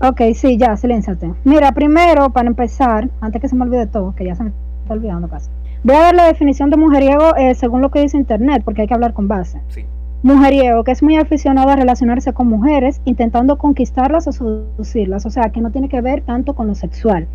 Ok, 0.00 0.20
sí, 0.34 0.56
ya, 0.56 0.76
silénciate. 0.76 1.32
Mira, 1.44 1.72
primero, 1.72 2.30
para 2.30 2.48
empezar, 2.48 3.08
antes 3.20 3.40
que 3.40 3.48
se 3.48 3.54
me 3.54 3.64
olvide 3.64 3.86
todo, 3.86 4.14
que 4.16 4.24
ya 4.24 4.34
se 4.34 4.44
me 4.44 4.50
está 4.82 4.94
olvidando 4.94 5.28
casi, 5.28 5.48
voy 5.84 5.96
a 5.96 6.00
dar 6.00 6.14
la 6.14 6.26
definición 6.26 6.70
de 6.70 6.76
mujeriego 6.76 7.36
eh, 7.36 7.54
según 7.54 7.82
lo 7.82 7.90
que 7.90 8.00
dice 8.00 8.16
Internet, 8.16 8.62
porque 8.64 8.82
hay 8.82 8.88
que 8.88 8.94
hablar 8.94 9.12
con 9.12 9.28
base. 9.28 9.60
Sí. 9.68 9.84
Mujeriego, 10.22 10.82
que 10.82 10.90
es 10.90 11.02
muy 11.02 11.16
aficionado 11.16 11.70
a 11.70 11.76
relacionarse 11.76 12.32
con 12.32 12.48
mujeres, 12.48 13.00
intentando 13.04 13.58
conquistarlas 13.58 14.26
o 14.26 14.32
seducirlas, 14.32 15.24
o 15.26 15.30
sea, 15.30 15.50
que 15.50 15.60
no 15.60 15.70
tiene 15.70 15.88
que 15.88 16.00
ver 16.00 16.22
tanto 16.22 16.54
con 16.54 16.66
lo 16.66 16.74
sexual. 16.74 17.28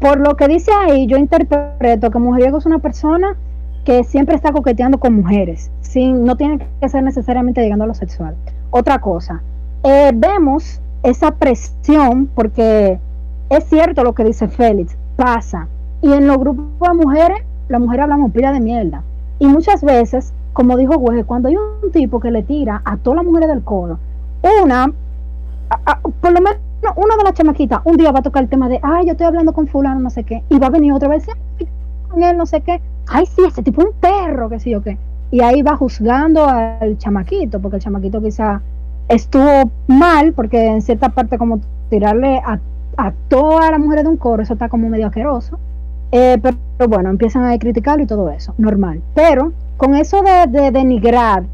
Por 0.00 0.18
lo 0.18 0.34
que 0.34 0.48
dice 0.48 0.72
ahí, 0.72 1.06
yo 1.06 1.18
interpreto 1.18 2.10
que 2.10 2.18
mujeriego 2.18 2.58
es 2.58 2.66
una 2.66 2.78
persona 2.78 3.36
que 3.84 4.02
siempre 4.04 4.34
está 4.34 4.50
coqueteando 4.50 4.98
con 4.98 5.14
mujeres, 5.14 5.70
sin, 5.82 6.24
no 6.24 6.36
tiene 6.36 6.66
que 6.80 6.88
ser 6.88 7.02
necesariamente 7.02 7.60
llegando 7.60 7.84
a 7.84 7.88
lo 7.88 7.94
sexual. 7.94 8.34
Otra 8.70 8.98
cosa, 8.98 9.42
eh, 9.82 10.12
vemos 10.14 10.80
esa 11.02 11.32
presión, 11.32 12.30
porque 12.34 12.98
es 13.50 13.64
cierto 13.64 14.02
lo 14.02 14.14
que 14.14 14.24
dice 14.24 14.48
Félix, 14.48 14.96
pasa. 15.16 15.68
Y 16.02 16.12
en 16.12 16.26
los 16.26 16.38
grupos 16.38 16.66
de 16.80 16.94
mujeres, 16.94 17.38
las 17.68 17.80
mujeres 17.80 18.04
hablamos 18.04 18.32
pila 18.32 18.52
de 18.52 18.60
mierda. 18.60 19.02
Y 19.38 19.46
muchas 19.46 19.82
veces, 19.82 20.32
como 20.54 20.76
dijo 20.76 20.96
Güey, 20.98 21.24
cuando 21.24 21.48
hay 21.48 21.56
un 21.56 21.92
tipo 21.92 22.20
que 22.20 22.30
le 22.30 22.42
tira 22.42 22.80
a 22.84 22.96
todas 22.96 23.18
las 23.18 23.26
mujeres 23.26 23.48
del 23.48 23.62
coro, 23.62 23.98
una, 24.62 24.90
por 26.20 26.32
lo 26.32 26.40
menos 26.40 26.58
una 26.96 27.16
de 27.16 27.24
las 27.24 27.34
chamaquitas, 27.34 27.80
un 27.84 27.96
día 27.96 28.10
va 28.12 28.20
a 28.20 28.22
tocar 28.22 28.42
el 28.42 28.48
tema 28.48 28.68
de, 28.68 28.80
ay, 28.82 29.06
yo 29.06 29.12
estoy 29.12 29.26
hablando 29.26 29.52
con 29.52 29.66
fulano, 29.66 30.00
no 30.00 30.10
sé 30.10 30.24
qué, 30.24 30.42
y 30.48 30.58
va 30.58 30.68
a 30.68 30.70
venir 30.70 30.92
otra 30.92 31.08
vez, 31.08 31.26
"Ay, 31.58 31.68
con 32.08 32.22
él, 32.22 32.36
no 32.36 32.46
sé 32.46 32.60
qué, 32.62 32.80
ay, 33.08 33.26
sí, 33.26 33.42
ese 33.46 33.62
tipo 33.62 33.82
es 33.82 33.88
un 33.88 33.94
perro, 34.00 34.48
que 34.48 34.58
sí 34.60 34.74
o 34.74 34.82
qué. 34.82 34.96
Y 35.30 35.40
ahí 35.42 35.62
va 35.62 35.76
juzgando 35.76 36.44
al 36.46 36.98
chamaquito, 36.98 37.60
porque 37.60 37.76
el 37.76 37.82
chamaquito 37.82 38.20
quizá 38.20 38.60
estuvo 39.08 39.70
mal, 39.86 40.32
porque 40.32 40.66
en 40.66 40.82
cierta 40.82 41.10
parte 41.10 41.38
como 41.38 41.60
tirarle 41.88 42.38
a, 42.38 42.58
a 42.96 43.12
todas 43.28 43.70
las 43.70 43.78
mujeres 43.78 44.04
de 44.04 44.10
un 44.10 44.16
coro, 44.16 44.42
eso 44.42 44.54
está 44.54 44.68
como 44.68 44.88
medio 44.88 45.06
asqueroso. 45.06 45.58
Eh, 46.12 46.38
pero, 46.42 46.56
pero 46.76 46.90
bueno, 46.90 47.10
empiezan 47.10 47.44
a 47.44 47.56
criticarlo 47.58 48.02
y 48.02 48.06
todo 48.06 48.30
eso, 48.30 48.54
normal. 48.58 49.00
Pero 49.14 49.52
con 49.76 49.94
eso 49.94 50.22
de, 50.22 50.46
de 50.50 50.70
denigrar 50.72 51.44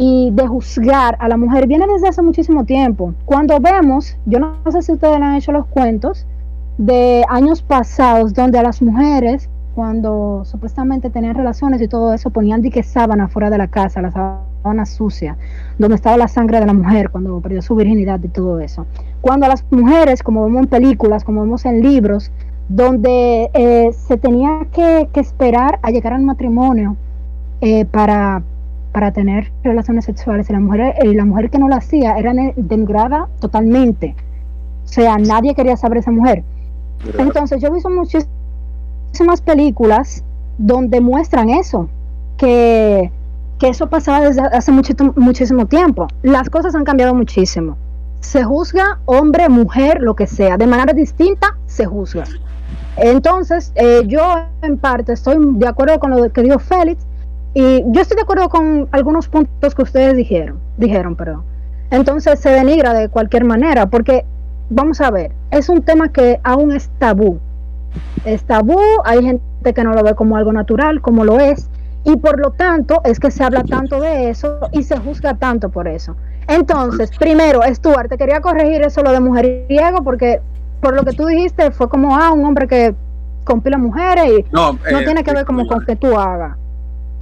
y 0.00 0.30
de 0.30 0.46
juzgar 0.46 1.16
a 1.18 1.26
la 1.26 1.36
mujer 1.36 1.66
viene 1.66 1.84
desde 1.92 2.06
hace 2.06 2.22
muchísimo 2.22 2.64
tiempo. 2.64 3.14
Cuando 3.24 3.58
vemos, 3.58 4.16
yo 4.26 4.38
no 4.38 4.54
sé 4.70 4.80
si 4.82 4.92
ustedes 4.92 5.16
han 5.16 5.34
hecho 5.34 5.50
los 5.50 5.66
cuentos 5.66 6.24
de 6.78 7.24
años 7.28 7.62
pasados 7.62 8.32
donde 8.32 8.60
a 8.60 8.62
las 8.62 8.80
mujeres, 8.80 9.50
cuando 9.74 10.44
supuestamente 10.44 11.10
tenían 11.10 11.34
relaciones 11.34 11.82
y 11.82 11.88
todo 11.88 12.14
eso, 12.14 12.30
ponían 12.30 12.62
dique 12.62 12.84
sábana 12.84 13.26
fuera 13.26 13.50
de 13.50 13.58
la 13.58 13.66
casa, 13.66 14.00
la 14.00 14.12
sábana 14.12 14.86
sucia, 14.86 15.36
donde 15.78 15.96
estaba 15.96 16.16
la 16.16 16.28
sangre 16.28 16.60
de 16.60 16.66
la 16.66 16.74
mujer 16.74 17.10
cuando 17.10 17.40
perdió 17.40 17.60
su 17.60 17.74
virginidad 17.74 18.20
y 18.22 18.28
todo 18.28 18.60
eso. 18.60 18.86
Cuando 19.20 19.46
a 19.46 19.48
las 19.48 19.64
mujeres, 19.72 20.22
como 20.22 20.44
vemos 20.44 20.62
en 20.62 20.68
películas, 20.68 21.24
como 21.24 21.40
vemos 21.40 21.64
en 21.64 21.82
libros, 21.82 22.30
donde 22.68 23.50
eh, 23.52 23.90
se 23.92 24.16
tenía 24.16 24.60
que, 24.70 25.08
que 25.12 25.18
esperar 25.18 25.80
a 25.82 25.90
llegar 25.90 26.12
al 26.12 26.22
matrimonio 26.22 26.94
eh, 27.60 27.84
para, 27.84 28.44
para 28.92 29.12
tener 29.12 29.52
relaciones 29.62 30.04
sexuales 30.04 30.48
y 30.50 30.52
la 30.52 30.60
mujer, 30.60 30.94
eh, 30.98 31.14
la 31.14 31.24
mujer 31.24 31.50
que 31.50 31.58
no 31.58 31.68
lo 31.68 31.76
hacía 31.76 32.18
era 32.18 32.32
denigrada 32.56 33.28
totalmente. 33.40 34.14
O 34.84 34.88
sea, 34.88 35.18
nadie 35.18 35.54
quería 35.54 35.76
saber 35.76 35.98
esa 35.98 36.10
mujer. 36.10 36.42
Entonces 37.18 37.60
yo 37.60 37.68
he 37.68 37.72
visto 37.72 37.90
muchísimas 37.90 39.40
películas 39.44 40.24
donde 40.56 41.00
muestran 41.00 41.50
eso, 41.50 41.88
que, 42.36 43.10
que 43.58 43.68
eso 43.68 43.88
pasaba 43.88 44.20
desde 44.20 44.42
hace 44.42 44.72
mucho, 44.72 44.94
muchísimo 45.16 45.66
tiempo. 45.66 46.08
Las 46.22 46.50
cosas 46.50 46.74
han 46.74 46.84
cambiado 46.84 47.14
muchísimo. 47.14 47.76
Se 48.20 48.42
juzga 48.42 48.98
hombre, 49.04 49.48
mujer, 49.48 50.00
lo 50.00 50.16
que 50.16 50.26
sea, 50.26 50.56
de 50.56 50.66
manera 50.66 50.92
distinta 50.92 51.56
se 51.66 51.86
juzga. 51.86 52.24
Entonces, 52.96 53.72
eh, 53.76 54.02
yo 54.06 54.20
en 54.62 54.76
parte 54.76 55.12
estoy 55.12 55.36
de 55.38 55.68
acuerdo 55.68 56.00
con 56.00 56.10
lo 56.10 56.32
que 56.32 56.42
dijo 56.42 56.58
Félix, 56.58 57.06
Y 57.54 57.82
yo 57.86 58.00
estoy 58.00 58.16
de 58.16 58.22
acuerdo 58.22 58.48
con 58.48 58.88
algunos 58.92 59.28
puntos 59.28 59.74
que 59.74 59.82
ustedes 59.82 60.16
dijeron, 60.16 60.58
dijeron, 60.76 61.16
perdón. 61.16 61.42
Entonces 61.90 62.38
se 62.38 62.50
denigra 62.50 62.92
de 62.92 63.08
cualquier 63.08 63.44
manera, 63.44 63.86
porque 63.86 64.24
vamos 64.70 65.00
a 65.00 65.10
ver, 65.10 65.32
es 65.50 65.68
un 65.68 65.82
tema 65.82 66.10
que 66.10 66.40
aún 66.44 66.72
es 66.72 66.90
tabú. 66.98 67.38
Es 68.24 68.44
tabú, 68.44 68.80
hay 69.04 69.24
gente 69.24 69.74
que 69.74 69.84
no 69.84 69.94
lo 69.94 70.02
ve 70.02 70.14
como 70.14 70.36
algo 70.36 70.52
natural, 70.52 71.00
como 71.00 71.24
lo 71.24 71.40
es, 71.40 71.68
y 72.04 72.16
por 72.16 72.38
lo 72.38 72.50
tanto 72.50 73.00
es 73.04 73.18
que 73.18 73.30
se 73.30 73.42
habla 73.42 73.64
tanto 73.64 74.00
de 74.00 74.30
eso 74.30 74.60
y 74.72 74.82
se 74.82 74.98
juzga 74.98 75.34
tanto 75.34 75.70
por 75.70 75.88
eso. 75.88 76.16
Entonces, 76.46 77.10
primero, 77.18 77.60
Stuart, 77.66 78.08
te 78.08 78.16
quería 78.16 78.40
corregir 78.40 78.82
eso 78.82 79.02
lo 79.02 79.12
de 79.12 79.20
mujeriego, 79.20 80.02
porque 80.02 80.40
por 80.80 80.94
lo 80.94 81.04
que 81.04 81.12
tú 81.12 81.26
dijiste 81.26 81.70
fue 81.70 81.88
como, 81.88 82.16
ah, 82.16 82.32
un 82.32 82.44
hombre 82.44 82.68
que 82.68 82.94
compila 83.44 83.78
mujeres 83.78 84.24
y 84.26 84.44
No, 84.52 84.72
no 84.72 84.98
eh, 85.00 85.04
tiene 85.04 85.24
que 85.24 85.32
ver 85.32 85.44
como 85.44 85.66
con 85.66 85.84
que 85.84 85.96
tú 85.96 86.16
hagas. 86.16 86.56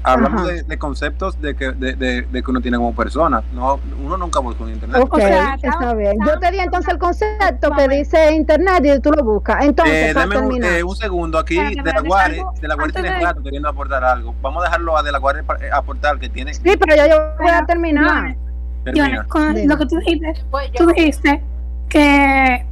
Hablamos 0.06 0.42
Ajá. 0.42 0.52
de, 0.52 0.62
de 0.62 0.78
conceptos 0.78 1.40
de 1.40 1.56
que, 1.56 1.72
de, 1.72 1.94
de- 1.96 2.22
de 2.22 2.42
que 2.42 2.50
uno 2.50 2.60
tiene 2.60 2.76
como 2.76 2.94
persona. 2.94 3.42
No, 3.52 3.80
uno 4.04 4.16
nunca 4.16 4.38
busca 4.38 4.62
en 4.64 4.70
internet. 4.70 5.02
Ok, 5.02 5.14
O 5.14 5.16
sea, 5.18 5.58
está 5.60 5.94
bien. 5.94 6.16
Yo 6.24 6.38
te 6.38 6.50
di 6.52 6.60
entonces 6.60 6.92
el 6.92 6.98
concepto 6.98 7.70
que 7.72 7.88
dice 7.88 8.32
internet 8.34 8.84
y 8.84 9.00
tú 9.00 9.10
lo 9.10 9.24
buscas. 9.24 9.64
Entonces, 9.64 10.10
Eh, 10.10 10.14
dame 10.14 10.38
un, 10.38 10.62
eh, 10.64 10.82
un 10.84 10.94
segundo 10.94 11.38
aquí. 11.38 11.56
De 11.56 11.74
la 11.82 11.90
algo 11.98 12.14
de 12.60 12.68
la 12.68 12.74
antes 12.74 12.92
tiene 12.92 13.10
de- 13.10 13.20
rato 13.24 13.42
queriendo 13.42 13.68
aportar 13.68 14.04
algo. 14.04 14.34
Vamos 14.40 14.62
a 14.62 14.66
dejarlo 14.66 14.96
a 14.96 15.02
De 15.02 15.10
la 15.12 15.18
Guare 15.18 15.42
pa- 15.42 15.56
eh, 15.56 15.70
aportar, 15.72 16.18
que 16.20 16.28
tiene. 16.28 16.54
Sí, 16.54 16.62
pero 16.78 16.94
ya 16.94 17.08
yo 17.08 17.16
voy 17.40 17.50
a 17.50 17.64
terminar. 17.66 18.36
Termina. 18.84 19.08
Jonas, 19.08 19.26
con 19.26 19.54
Dime. 19.54 19.66
lo 19.66 19.76
que 19.78 19.86
tú 19.86 19.96
dijiste, 19.98 20.34
tú 20.76 20.86
dijiste 20.86 21.42
que. 21.88 22.64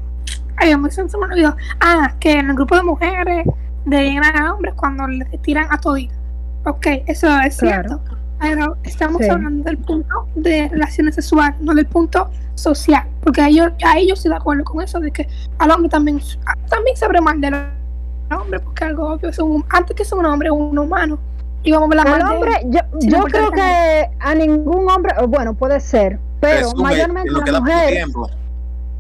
Ay, 0.57 0.71
a 0.71 0.79
mí 0.79 0.89
se 0.91 1.09
se 1.09 1.19
me 1.19 1.25
olvidó. 1.25 1.57
Ah, 1.81 2.15
que 2.21 2.33
en 2.39 2.51
el 2.51 2.55
grupo 2.55 2.77
de 2.77 2.83
mujeres 2.85 3.47
a 4.33 4.53
hombres 4.55 4.75
cuando 4.77 5.07
les 5.09 5.43
tiran 5.43 5.67
a 5.71 5.79
todita. 5.79 6.15
Ok, 6.67 6.87
eso 7.07 7.27
es 7.41 7.57
Claro. 7.59 7.89
cierto. 7.89 8.01
Pero 8.41 8.77
estamos 8.83 9.23
Sí. 9.23 9.29
hablando 9.31 9.65
del 9.65 9.79
punto 9.79 10.27
de 10.35 10.69
relaciones 10.69 11.15
sexuales, 11.15 11.59
no 11.61 11.75
del 11.75 11.87
punto 11.87 12.31
social. 12.55 13.05
Porque 13.23 13.41
a 13.41 13.49
ellos, 13.49 13.73
a 13.85 13.99
ellos 13.99 14.19
estoy 14.19 14.31
de 14.31 14.37
acuerdo 14.37 14.65
con 14.65 14.83
eso, 14.83 15.01
de 15.01 15.11
que 15.11 15.27
al 15.59 15.71
hombre 15.71 15.89
también, 15.89 16.21
también 16.69 16.97
se 16.97 17.05
abre 17.05 17.21
mal 17.21 17.41
del 17.41 17.55
hombre, 18.37 18.61
porque 18.61 18.85
algo 18.85 19.13
obvio, 19.15 19.29
es 19.31 19.39
un, 19.39 19.65
antes 19.71 19.97
que 19.97 20.05
sea 20.05 20.19
un 20.19 20.27
hombre, 20.27 20.49
es 20.49 20.53
un 20.55 20.79
humano. 20.79 21.19
Y 21.63 21.73
vamos 21.73 21.97
a 21.97 22.01
hablar 22.03 22.19
de 22.29 22.35
hombre, 22.35 22.53
yo, 22.67 22.81
yo 23.01 23.19
no, 23.21 23.25
creo 23.25 23.51
que 23.51 24.11
a 24.21 24.35
ningún 24.35 24.91
hombre, 24.91 25.15
o 25.19 25.27
bueno, 25.27 25.55
puede 25.55 25.81
ser, 25.81 26.19
pero 26.41 26.59
Resume 26.59 26.83
mayormente 26.83 27.29
en 27.31 27.35
lo 27.35 27.41
que 27.41 27.53
la 27.53 27.59
da 27.61 27.65
poco 27.65 27.73
mujer, 27.77 27.93
tiempo. 27.95 28.31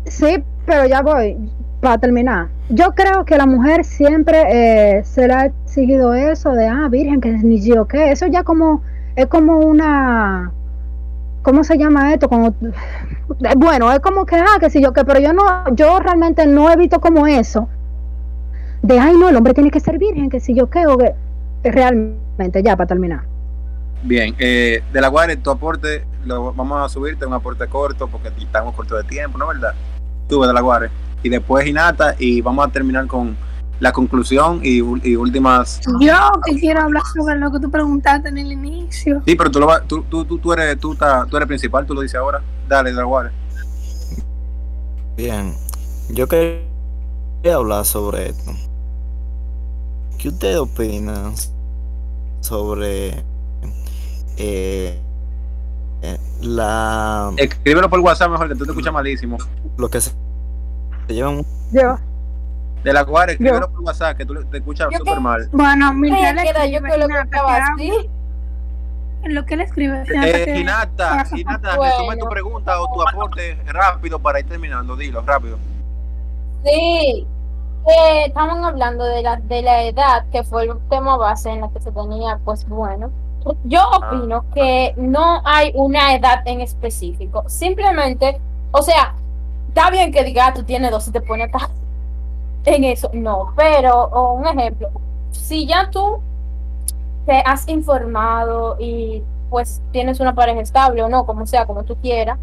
sí, 0.06 0.44
pero 0.64 0.86
ya 0.86 1.02
voy, 1.02 1.36
para 1.84 1.98
terminar. 1.98 2.48
Yo 2.70 2.94
creo 2.94 3.26
que 3.26 3.36
la 3.36 3.44
mujer 3.44 3.84
siempre 3.84 4.42
eh, 4.48 5.04
se 5.04 5.28
le 5.28 5.34
ha 5.34 5.44
exigido 5.44 6.14
eso 6.14 6.52
de, 6.52 6.66
ah, 6.66 6.88
virgen, 6.88 7.20
que 7.20 7.30
ni 7.30 7.60
yo 7.60 7.86
qué, 7.86 8.10
eso 8.10 8.26
ya 8.26 8.42
como, 8.42 8.82
es 9.14 9.26
como 9.26 9.58
una, 9.58 10.50
¿cómo 11.42 11.62
se 11.62 11.76
llama 11.76 12.14
esto? 12.14 12.30
Como, 12.30 12.54
bueno, 13.58 13.92
es 13.92 14.00
como 14.00 14.24
que, 14.24 14.36
ah, 14.36 14.56
que 14.58 14.70
si 14.70 14.82
yo 14.82 14.94
qué, 14.94 15.04
pero 15.04 15.20
yo 15.20 15.34
no, 15.34 15.44
yo 15.74 16.00
realmente 16.00 16.46
no 16.46 16.70
he 16.70 16.76
visto 16.76 17.00
como 17.00 17.26
eso, 17.26 17.68
de, 18.80 18.98
ay, 18.98 19.16
no, 19.18 19.28
el 19.28 19.36
hombre 19.36 19.52
tiene 19.52 19.70
que 19.70 19.80
ser 19.80 19.98
virgen, 19.98 20.30
que 20.30 20.40
si 20.40 20.54
yo 20.54 20.70
qué, 20.70 20.86
o 20.86 20.96
que, 20.96 21.14
realmente, 21.64 22.62
ya, 22.62 22.76
para 22.76 22.86
terminar. 22.86 23.24
Bien, 24.02 24.34
eh, 24.38 24.82
De 24.90 25.00
la 25.02 25.08
Guare, 25.08 25.36
tu 25.36 25.50
aporte, 25.50 26.06
lo 26.24 26.54
vamos 26.54 26.82
a 26.82 26.88
subirte 26.88 27.26
un 27.26 27.34
aporte 27.34 27.66
corto 27.66 28.08
porque 28.08 28.28
estamos 28.38 28.74
cortos 28.74 29.02
de 29.02 29.08
tiempo, 29.08 29.36
¿no 29.36 29.48
verdad? 29.48 29.74
Tú, 30.28 30.42
De 30.42 30.52
la 30.52 30.62
Guare. 30.62 30.90
Y 31.24 31.28
después 31.30 31.66
Hinata, 31.66 32.14
y 32.18 32.40
vamos 32.40 32.66
a 32.68 32.70
terminar 32.70 33.06
con 33.08 33.36
la 33.80 33.90
conclusión 33.92 34.60
y, 34.62 34.76
y 34.78 35.16
últimas. 35.16 35.80
Yo 36.00 36.14
que 36.46 36.60
quiero 36.60 36.82
hablar 36.82 37.02
sobre 37.12 37.36
lo 37.38 37.50
que 37.50 37.58
tú 37.58 37.70
preguntaste 37.70 38.28
en 38.28 38.38
el 38.38 38.52
inicio. 38.52 39.20
Sí, 39.26 39.34
pero 39.34 39.50
tú, 39.50 39.58
lo 39.58 39.66
tú, 39.88 40.04
tú, 40.08 40.24
tú, 40.24 40.38
tú 40.38 40.52
eres 40.52 40.78
tú, 40.78 40.94
ta- 40.94 41.26
tú 41.28 41.36
eres 41.36 41.48
principal, 41.48 41.84
tú 41.84 41.92
lo 41.94 42.02
dices 42.02 42.14
ahora. 42.20 42.40
Dale, 42.68 42.90
De 42.90 42.96
la 42.96 43.02
Guare. 43.04 43.30
Bien, 45.16 45.54
yo 46.10 46.26
quería 46.28 46.62
hablar 47.54 47.84
sobre 47.84 48.28
esto. 48.30 48.52
¿Qué 50.18 50.28
ustedes 50.28 50.58
opinan 50.58 51.34
sobre 52.40 53.24
eh, 54.36 54.98
eh, 56.02 56.18
la 56.42 57.32
Escríbelo 57.36 57.88
por 57.88 58.00
WhatsApp 58.00 58.30
mejor 58.30 58.48
que 58.48 58.54
tú 58.54 58.64
te 58.64 58.70
escuchas 58.70 58.92
malísimo. 58.92 59.38
lo 59.78 59.88
que 59.88 60.00
se, 60.00 60.10
llevan 61.12 61.44
Yo, 61.72 61.98
De 62.82 62.92
la 62.92 63.02
Guare, 63.02 63.32
escríbelo 63.32 63.70
por 63.70 63.80
WhatsApp 63.82 64.16
que 64.16 64.24
tú 64.26 64.34
te 64.50 64.58
escuchas 64.58 64.88
súper 64.96 65.14
que- 65.14 65.20
mal. 65.20 65.48
Bueno, 65.52 65.92
mientras 65.94 66.30
él 66.32 66.38
queda 66.52 66.66
yo 66.66 66.78
escribe, 66.78 67.06
que 67.24 67.30
que 67.30 67.38
así. 67.38 68.10
en 69.24 69.34
lo 69.34 69.44
que 69.44 69.54
él 69.54 69.60
escribe, 69.62 70.04
Eh, 70.24 70.58
Hinata, 70.60 71.26
Hinata, 71.34 71.76
Bueno. 71.76 71.92
resume 71.98 72.16
tu 72.16 72.26
pregunta 72.28 72.80
o 72.80 72.92
tu 72.92 73.02
aporte 73.06 73.58
rápido 73.66 74.18
para 74.18 74.40
ir 74.40 74.46
terminando. 74.48 74.96
Dilo, 74.96 75.22
rápido. 75.22 75.58
Sí, 76.64 77.26
eh, 77.86 78.24
estaban 78.26 78.64
hablando 78.64 79.04
de 79.04 79.22
la, 79.22 79.36
de 79.36 79.62
la 79.62 79.82
edad, 79.84 80.24
que 80.32 80.42
fue 80.44 80.64
el 80.64 80.72
tema 80.90 81.16
base 81.16 81.50
en 81.50 81.60
la 81.62 81.68
que 81.70 81.80
se 81.80 81.92
tenía, 81.92 82.38
pues 82.44 82.66
bueno. 82.68 83.10
Yo 83.64 83.82
opino 83.90 84.44
que 84.54 84.94
no 84.96 85.42
hay 85.44 85.70
una 85.74 86.14
edad 86.14 86.42
en 86.46 86.62
específico. 86.62 87.44
Simplemente, 87.46 88.40
o 88.72 88.80
sea, 88.80 89.14
está 89.74 89.90
bien 89.90 90.12
que 90.12 90.22
diga, 90.22 90.46
"Ah, 90.46 90.54
tú 90.54 90.62
tienes 90.62 90.90
dos 90.92 91.08
y 91.08 91.10
te 91.10 91.20
pones 91.20 91.48
acá 91.48 91.68
en 92.64 92.84
eso. 92.84 93.10
No, 93.12 93.52
pero, 93.56 94.08
un 94.34 94.46
ejemplo, 94.46 94.88
si 95.32 95.66
ya 95.66 95.90
tú 95.90 96.20
te 97.26 97.38
has 97.44 97.68
informado 97.68 98.76
y 98.78 99.22
pues 99.50 99.82
tienes 99.92 100.20
una 100.20 100.34
pareja 100.34 100.60
estable 100.60 101.02
o 101.02 101.08
no, 101.08 101.26
como 101.26 101.46
sea, 101.46 101.66
como 101.66 101.84
tú 101.84 101.96
quieras, 101.96 102.38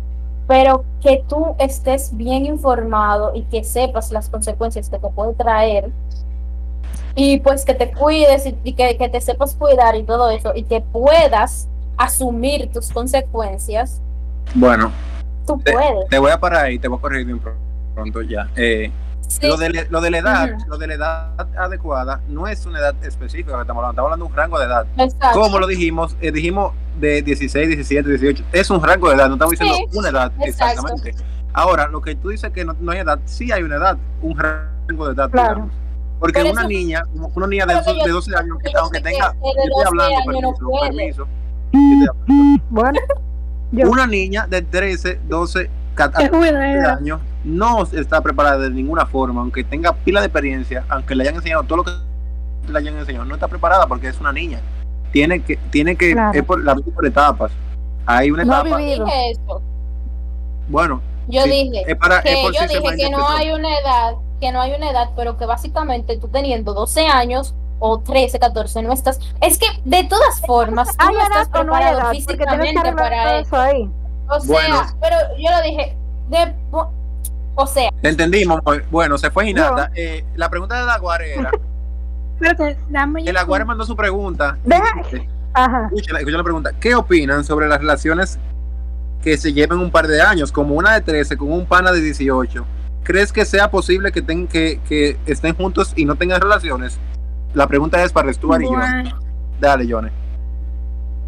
pero 0.48 0.84
que 1.02 1.24
tú 1.28 1.56
estés 1.60 2.16
bien 2.16 2.46
informado 2.46 3.32
y 3.34 3.44
que 3.44 3.64
sepas 3.64 4.12
las 4.12 4.30
consecuencias 4.30 4.90
que 4.90 5.00
te 5.00 5.10
puede 5.10 5.34
traer 5.34 5.92
y 7.16 7.40
pues 7.40 7.64
que 7.66 7.74
te 7.74 7.92
cuides 7.92 8.46
y, 8.46 8.58
y 8.64 8.74
que, 8.74 8.98
que 8.98 9.10
te 9.10 9.22
sepas 9.22 9.56
cuidar 9.56 9.96
y 9.96 10.04
todo 10.04 10.30
eso 10.30 10.52
y 10.56 10.64
que 10.64 10.82
puedas 10.82 11.68
asumir 11.98 12.72
tus 12.72 12.92
consecuencias, 12.92 14.02
Bueno, 14.56 14.92
tú 15.46 15.60
Te- 15.64 15.72
puedes. 15.74 16.08
te 16.10 16.20
voy 16.20 16.32
a 16.32 16.39
parar 16.39 16.66
ahí, 16.66 16.80
te 16.80 16.88
voy 16.88 16.98
a 16.98 17.02
corregir 17.02 17.26
bien 17.28 17.42
pr- 17.42 17.54
pronto 17.96 18.22
ya. 18.22 18.50
Eh, 18.56 18.92
Sí, 19.28 19.48
lo, 19.48 19.56
de, 19.56 19.88
lo 19.89 20.02
de 20.02 20.12
la 20.12 20.18
edad, 20.18 20.50
lo 20.68 20.78
de 20.78 20.88
la 20.88 20.94
edad 20.96 21.48
adecuada 21.58 22.20
no 22.28 22.48
es 22.50 22.66
una 22.66 22.80
edad 22.80 22.94
específica 23.02 23.54
que 23.56 23.62
estamos 23.62 23.80
hablando, 23.82 23.92
estamos 23.92 24.08
hablando 24.12 24.26
de 24.26 24.32
un 24.32 24.36
rango 24.38 24.60
de 24.60 24.66
edad. 24.66 24.86
exacto. 24.98 25.39
Como 25.39 25.58
lo 25.60 25.68
dijimos, 25.68 26.18
eh, 26.20 26.34
dijimos 26.34 26.74
de 27.00 27.22
16, 27.22 27.68
17, 27.70 28.10
18, 28.10 28.44
es 28.52 28.70
un 28.70 28.84
rango 28.84 29.08
de 29.08 29.16
edad, 29.16 29.28
no 29.30 29.36
estamos 29.36 29.52
diciendo 29.52 29.76
Sí, 29.89 29.98
una 29.98 30.10
edad 30.10 30.32
exacto. 30.42 30.82
exactamente. 30.86 31.16
Ahora, 31.54 31.88
lo 31.88 32.02
que 32.02 32.16
tú 32.16 32.28
dices 32.30 32.52
que 32.52 32.66
no, 32.66 32.76
no 32.82 32.92
hay 32.92 33.00
edad, 33.00 33.20
sí 33.24 33.54
hay 33.54 33.64
una 33.64 33.78
edad, 33.78 33.98
un 34.22 34.38
rango 34.38 35.08
de 35.08 35.14
edad, 35.14 35.30
Claro. 35.30 35.50
digamos. 35.56 35.76
Porque 36.20 36.42
Por 36.42 36.52
una 36.52 36.62
eso- 36.62 36.68
niña, 36.70 37.04
una 37.34 37.48
niña 37.48 37.66
de, 37.68 37.74
por 37.76 37.82
eso 37.84 37.94
12 37.94 38.02
de 38.04 38.08
yo- 38.10 38.14
12 38.16 38.36
años, 38.36 38.58
que 38.62 38.72
aunque 38.78 38.98
que 38.98 39.04
tenga, 39.12 39.30
de 39.32 39.38
yo 39.39 39.48
estoy 39.50 39.70
12 39.70 39.88
hablando, 39.88 40.16
años 40.18 40.26
no 40.60 40.70
permiso, 40.70 40.82
permiso, 40.82 41.28
estoy 41.72 42.08
hablando. 42.10 42.64
bueno, 42.70 43.00
yo, 43.72 43.90
Una 43.90 44.06
niña 44.08 44.48
de 44.48 44.62
13, 44.62 45.22
12, 45.28 45.70
14 45.96 46.26
Es 46.26 46.32
buena 46.32 46.72
idea. 46.72 46.94
años 46.96 47.22
no 47.44 47.84
está 47.84 48.22
preparada 48.22 48.58
de 48.60 48.70
ninguna 48.70 49.06
forma, 49.06 49.42
aunque 49.42 49.64
tenga 49.64 49.94
pila 49.94 50.20
de 50.22 50.28
experiencia, 50.28 50.84
aunque 50.90 51.16
le 51.16 51.24
hayan 51.24 51.36
enseñado 51.36 51.64
todo 51.64 51.78
lo 51.78 51.84
que 51.86 51.92
le 52.72 52.78
hayan 52.78 52.98
enseñado, 52.98 53.26
no 53.26 53.34
está 53.36 53.48
preparada 53.48 53.88
porque 53.88 54.08
es 54.08 54.20
una 54.20 54.32
niña. 54.32 54.60
Tiene 55.12 55.42
que, 55.44 55.58
tiene 55.72 55.96
que, 55.96 56.14
Claro. 56.14 56.38
es 56.40 56.46
por, 56.46 56.64
la 56.64 56.74
vida 56.76 56.86
por 56.94 57.06
etapas. 57.06 57.52
Hay 58.06 58.32
una 58.32 58.44
No 58.46 58.54
etapa, 58.62 58.78
dije 58.78 59.32
eso. 59.32 59.62
bueno, 60.70 61.02
Yo 61.28 61.42
sí, 61.44 61.50
dije 61.50 61.84
es 61.92 61.96
para, 61.98 62.22
que 62.22 62.34
es 62.34 62.40
por 62.40 62.54
yo 62.54 62.62
si 62.62 62.68
se 62.68 62.80
dije 62.80 62.96
que 62.98 63.10
no 63.10 63.28
hay 63.28 63.52
una 63.52 63.70
edad, 63.80 64.14
que 64.40 64.52
no 64.52 64.62
hay 64.62 64.74
una 64.74 64.90
edad, 64.92 65.10
pero 65.16 65.38
que 65.38 65.46
básicamente 65.46 66.18
tú 66.18 66.28
teniendo 66.30 66.74
12 66.74 67.08
años 67.08 67.56
o 67.84 68.00
13, 68.00 68.40
14 68.40 68.82
no 68.84 68.94
estás. 68.94 69.20
Es 69.42 69.58
que 69.58 69.66
de 69.84 70.04
todas 70.06 70.40
formas 70.46 70.88
tú 70.96 71.06
hay 71.06 71.14
no 71.16 71.22
estás 71.24 71.48
no 71.50 71.62
preparado 71.62 72.12
físicamente 72.12 72.94
para 72.94 73.40
eso. 73.40 73.58
ahí. 73.58 73.90
O 74.30 74.40
sea, 74.40 74.48
Bueno. 74.48 74.82
pero 75.02 75.18
yo 75.38 75.50
lo 75.52 75.62
dije 75.64 75.98
de 76.30 76.56
o 77.56 77.68
sea, 77.68 77.90
Te 78.02 78.10
entendimos. 78.10 78.62
pues, 78.64 78.90
Bueno, 78.90 79.18
se 79.18 79.30
fue 79.32 79.50
Hinata. 79.50 79.92
Eh, 79.96 80.24
la 80.36 80.50
pregunta 80.50 80.80
de 80.80 80.86
la 80.86 80.98
Guare 81.00 81.34
era, 81.40 81.52
Espérate, 82.40 82.78
dame 82.90 83.24
el 83.26 83.36
Aguare 83.38 83.66
mandó 83.66 83.84
su 83.84 83.96
pregunta. 83.96 84.58
Deja- 84.64 84.86
Ajá. 85.54 85.90
Escucha, 85.94 86.18
escucha 86.18 86.38
la 86.38 86.44
pregunta. 86.44 86.72
¿Qué 86.80 86.96
opinan 86.96 87.44
sobre 87.44 87.68
las 87.68 87.80
relaciones 87.80 88.40
que 89.22 89.38
se 89.38 89.52
lleven 89.54 89.80
un 89.80 89.92
par 89.92 90.08
de 90.08 90.22
años, 90.22 90.52
como 90.52 90.76
una 90.76 90.94
de 90.94 91.02
13 91.02 91.36
con 91.38 91.52
un 91.52 91.66
pana 91.66 91.92
de 91.92 92.00
18? 92.02 92.66
¿Crees 93.04 93.34
que 93.34 93.44
sea 93.44 93.70
posible 93.70 94.12
que, 94.12 94.22
ten- 94.22 94.48
que, 94.48 94.80
que 94.88 95.18
estén 95.26 95.56
juntos 95.56 95.92
y 95.96 96.06
no 96.06 96.16
tengan 96.16 96.40
relaciones? 96.42 97.00
La 97.54 97.68
pregunta 97.68 98.02
es 98.04 98.12
para 98.14 98.32
Stuart 98.32 98.62
y 98.62 98.66
yo. 98.66 98.72
Dale, 99.60 99.86
Johnny. 99.91 100.10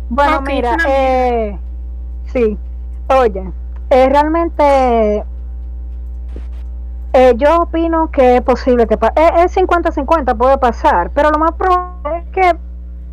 Bueno, 0.09 0.41
mira, 0.41 0.77
eh, 0.87 1.57
sí, 2.31 2.57
oye, 3.09 3.51
eh, 3.89 4.09
realmente 4.09 5.23
eh, 7.13 7.33
yo 7.37 7.61
opino 7.61 8.09
que 8.11 8.37
es 8.37 8.41
posible 8.41 8.87
que 8.87 8.97
pa- 8.97 9.13
eh, 9.15 9.43
es 9.45 9.55
50-50, 9.55 10.35
puede 10.35 10.57
pasar, 10.57 11.11
pero 11.11 11.29
lo 11.31 11.39
más 11.39 11.51
probable 11.53 12.19
es 12.19 12.25
que 12.31 12.55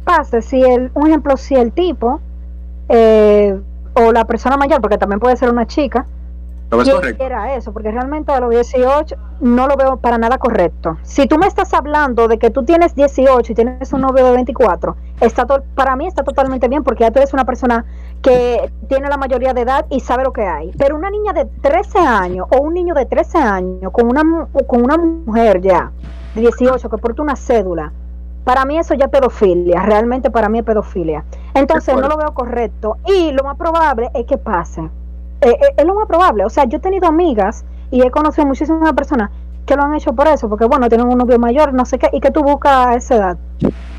pase 0.04 0.40
si 0.42 0.62
el, 0.62 0.90
un 0.94 1.06
ejemplo, 1.08 1.36
si 1.36 1.54
el 1.54 1.72
tipo 1.72 2.20
eh, 2.88 3.58
o 3.94 4.12
la 4.12 4.24
persona 4.24 4.56
mayor, 4.56 4.80
porque 4.80 4.98
también 4.98 5.20
puede 5.20 5.36
ser 5.36 5.50
una 5.50 5.66
chica, 5.66 6.06
¿Lo 6.70 6.76
ves 6.78 6.86
correcto? 6.94 7.18
quiera 7.18 7.54
eso, 7.56 7.72
porque 7.72 7.90
realmente 7.90 8.30
a 8.32 8.40
los 8.40 8.50
18 8.50 9.16
no 9.40 9.66
lo 9.66 9.76
veo 9.76 9.96
para 9.96 10.18
nada 10.18 10.38
correcto. 10.38 10.98
Si 11.02 11.26
tú 11.26 11.36
me 11.38 11.46
estás 11.46 11.74
hablando 11.74 12.28
de 12.28 12.38
que 12.38 12.50
tú 12.50 12.64
tienes 12.64 12.94
18 12.94 13.52
y 13.52 13.54
tienes 13.54 13.92
un 13.92 14.02
novio 14.02 14.24
de 14.26 14.32
24, 14.32 14.96
está 15.20 15.46
to- 15.46 15.62
para 15.74 15.96
mí 15.96 16.06
está 16.06 16.22
totalmente 16.22 16.68
bien 16.68 16.84
porque 16.84 17.02
ya 17.04 17.10
tú 17.10 17.18
eres 17.18 17.32
una 17.32 17.44
persona 17.44 17.84
que 18.22 18.70
tiene 18.88 19.08
la 19.08 19.16
mayoría 19.16 19.52
de 19.54 19.62
edad 19.62 19.86
y 19.90 20.00
sabe 20.00 20.22
lo 20.24 20.32
que 20.32 20.42
hay. 20.46 20.70
Pero 20.78 20.94
una 20.96 21.10
niña 21.10 21.32
de 21.32 21.46
13 21.46 21.98
años 21.98 22.46
o 22.50 22.62
un 22.62 22.74
niño 22.74 22.94
de 22.94 23.06
13 23.06 23.38
años 23.38 23.90
con 23.92 24.06
una, 24.08 24.46
con 24.66 24.84
una 24.84 24.96
mujer 24.96 25.60
ya 25.60 25.90
de 26.34 26.42
18 26.42 26.88
que 26.88 26.98
porta 26.98 27.22
una 27.22 27.34
cédula, 27.34 27.92
para 28.44 28.64
mí 28.64 28.78
eso 28.78 28.94
ya 28.94 29.06
es 29.06 29.10
pedofilia, 29.10 29.82
realmente 29.82 30.30
para 30.30 30.48
mí 30.48 30.58
es 30.60 30.64
pedofilia. 30.64 31.24
Entonces 31.54 31.94
no 31.94 32.08
lo 32.08 32.16
veo 32.16 32.32
correcto 32.32 32.96
y 33.06 33.32
lo 33.32 33.42
más 33.42 33.56
probable 33.56 34.10
es 34.14 34.24
que 34.26 34.38
pase. 34.38 34.88
Eh, 35.40 35.50
eh, 35.50 35.74
es 35.76 35.84
lo 35.84 35.94
más 35.94 36.06
probable. 36.06 36.44
O 36.44 36.50
sea, 36.50 36.64
yo 36.64 36.78
he 36.78 36.80
tenido 36.80 37.08
amigas 37.08 37.64
y 37.90 38.02
he 38.02 38.10
conocido 38.10 38.46
muchísimas 38.46 38.92
personas 38.92 39.30
que 39.66 39.76
lo 39.76 39.84
han 39.84 39.94
hecho 39.94 40.12
por 40.14 40.26
eso, 40.26 40.48
porque 40.48 40.64
bueno, 40.64 40.88
tienen 40.88 41.06
un 41.06 41.18
novio 41.18 41.38
mayor, 41.38 41.72
no 41.72 41.84
sé 41.84 41.98
qué, 41.98 42.10
y 42.12 42.20
que 42.20 42.30
tú 42.30 42.42
buscas 42.42 42.86
a 42.88 42.94
esa 42.94 43.16
edad. 43.16 43.38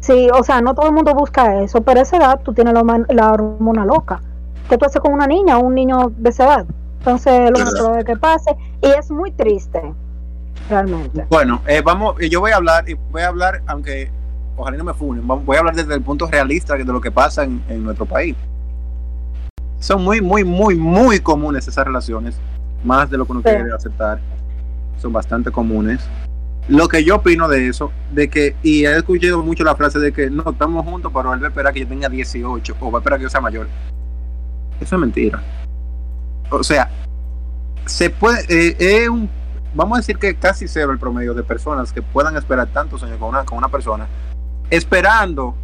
Sí, 0.02 0.28
o 0.34 0.44
sea, 0.44 0.62
no 0.62 0.74
todo 0.74 0.88
el 0.88 0.94
mundo 0.94 1.14
busca 1.14 1.62
eso, 1.62 1.82
pero 1.82 2.00
a 2.00 2.04
esa 2.04 2.18
edad 2.18 2.42
tú 2.44 2.54
tienes 2.54 2.74
la, 2.74 3.06
la 3.10 3.32
hormona 3.32 3.86
loca. 3.86 4.22
¿Qué 4.70 4.78
tú 4.78 4.86
haces 4.86 5.02
con 5.02 5.14
una 5.14 5.28
niña 5.28 5.58
o 5.58 5.62
un 5.62 5.76
niño 5.76 6.12
de 6.18 6.30
esa 6.30 6.46
edad? 6.46 6.66
Entonces, 7.00 7.50
lo 7.52 7.60
más 7.60 7.74
probable 7.74 8.04
que 8.04 8.18
pase, 8.18 8.56
y 8.82 8.88
es 8.88 9.10
muy 9.12 9.32
triste, 9.32 9.82
realmente. 10.70 11.26
Bueno, 11.30 11.62
eh, 11.66 11.82
vamos, 11.84 12.16
eh, 12.20 12.30
yo 12.30 12.42
voy 12.42 12.52
a 12.52 12.58
hablar, 12.58 12.90
y 12.90 12.96
voy 13.12 13.22
a 13.22 13.28
hablar, 13.28 13.62
aunque 13.68 14.12
ojalá 14.58 14.78
no 14.78 14.84
me 14.84 14.94
funen, 14.94 15.26
voy 15.26 15.56
a 15.56 15.60
hablar 15.60 15.76
desde 15.76 15.94
el 15.94 16.02
punto 16.02 16.28
realista 16.28 16.76
de 16.76 16.84
lo 16.84 17.00
que 17.00 17.12
pasa 17.12 17.44
en, 17.44 17.64
en 17.70 17.84
nuestro 17.84 18.06
país. 18.06 18.36
Son 19.82 20.04
muy, 20.04 20.22
muy, 20.22 20.44
muy, 20.44 20.76
muy 20.76 21.20
comunes 21.20 21.68
esas 21.68 21.86
relaciones, 21.86 22.40
más 22.84 23.10
de 23.10 23.18
lo 23.18 23.26
que 23.26 23.32
uno 23.32 23.42
Sí. 23.42 23.50
quiere 23.50 23.74
aceptar. 23.74 24.20
Son 24.98 25.12
bastante 25.12 25.50
comunes. 25.50 26.08
Lo 26.68 26.88
que 26.88 27.04
yo 27.04 27.16
opino 27.16 27.48
de 27.48 27.68
eso, 27.68 27.92
de 28.14 28.30
que, 28.30 28.56
y 28.62 28.86
he 28.86 28.96
escuchado 28.96 29.42
mucho 29.42 29.64
la 29.64 29.76
frase 29.76 29.98
de 29.98 30.12
que 30.14 30.30
no, 30.30 30.52
estamos 30.52 30.86
juntos, 30.86 31.12
pero 31.12 31.34
él 31.34 31.42
va 31.42 31.48
a 31.48 31.50
esperar 31.50 31.74
que 31.74 31.80
yo 31.80 31.88
tenga 31.88 32.08
18, 32.10 32.76
o 32.80 32.92
va 32.92 33.00
a 33.00 33.02
esperar 33.02 33.18
que 33.18 33.24
yo 33.24 33.30
sea 33.32 33.42
mayor. 33.42 33.68
Eso 34.80 34.96
es 34.96 35.02
mentira. 35.02 35.42
O 36.52 36.64
sea, 36.64 36.88
se 37.88 38.12
puede, 38.12 38.42
eh, 38.50 38.76
es 38.78 39.10
un 39.10 39.28
vamos 39.74 39.98
a 39.98 40.02
decir 40.02 40.18
que 40.18 40.36
casi 40.36 40.68
cero 40.68 40.92
el 40.92 41.00
promedio 41.00 41.34
de 41.34 41.42
personas 41.42 41.92
que 41.92 42.04
puedan 42.04 42.36
esperar 42.38 42.68
tantos 42.68 43.02
años 43.02 43.18
con 43.18 43.30
una, 43.30 43.46
con 43.46 43.58
una 43.58 43.70
persona, 43.70 44.08
esperando 44.70 45.56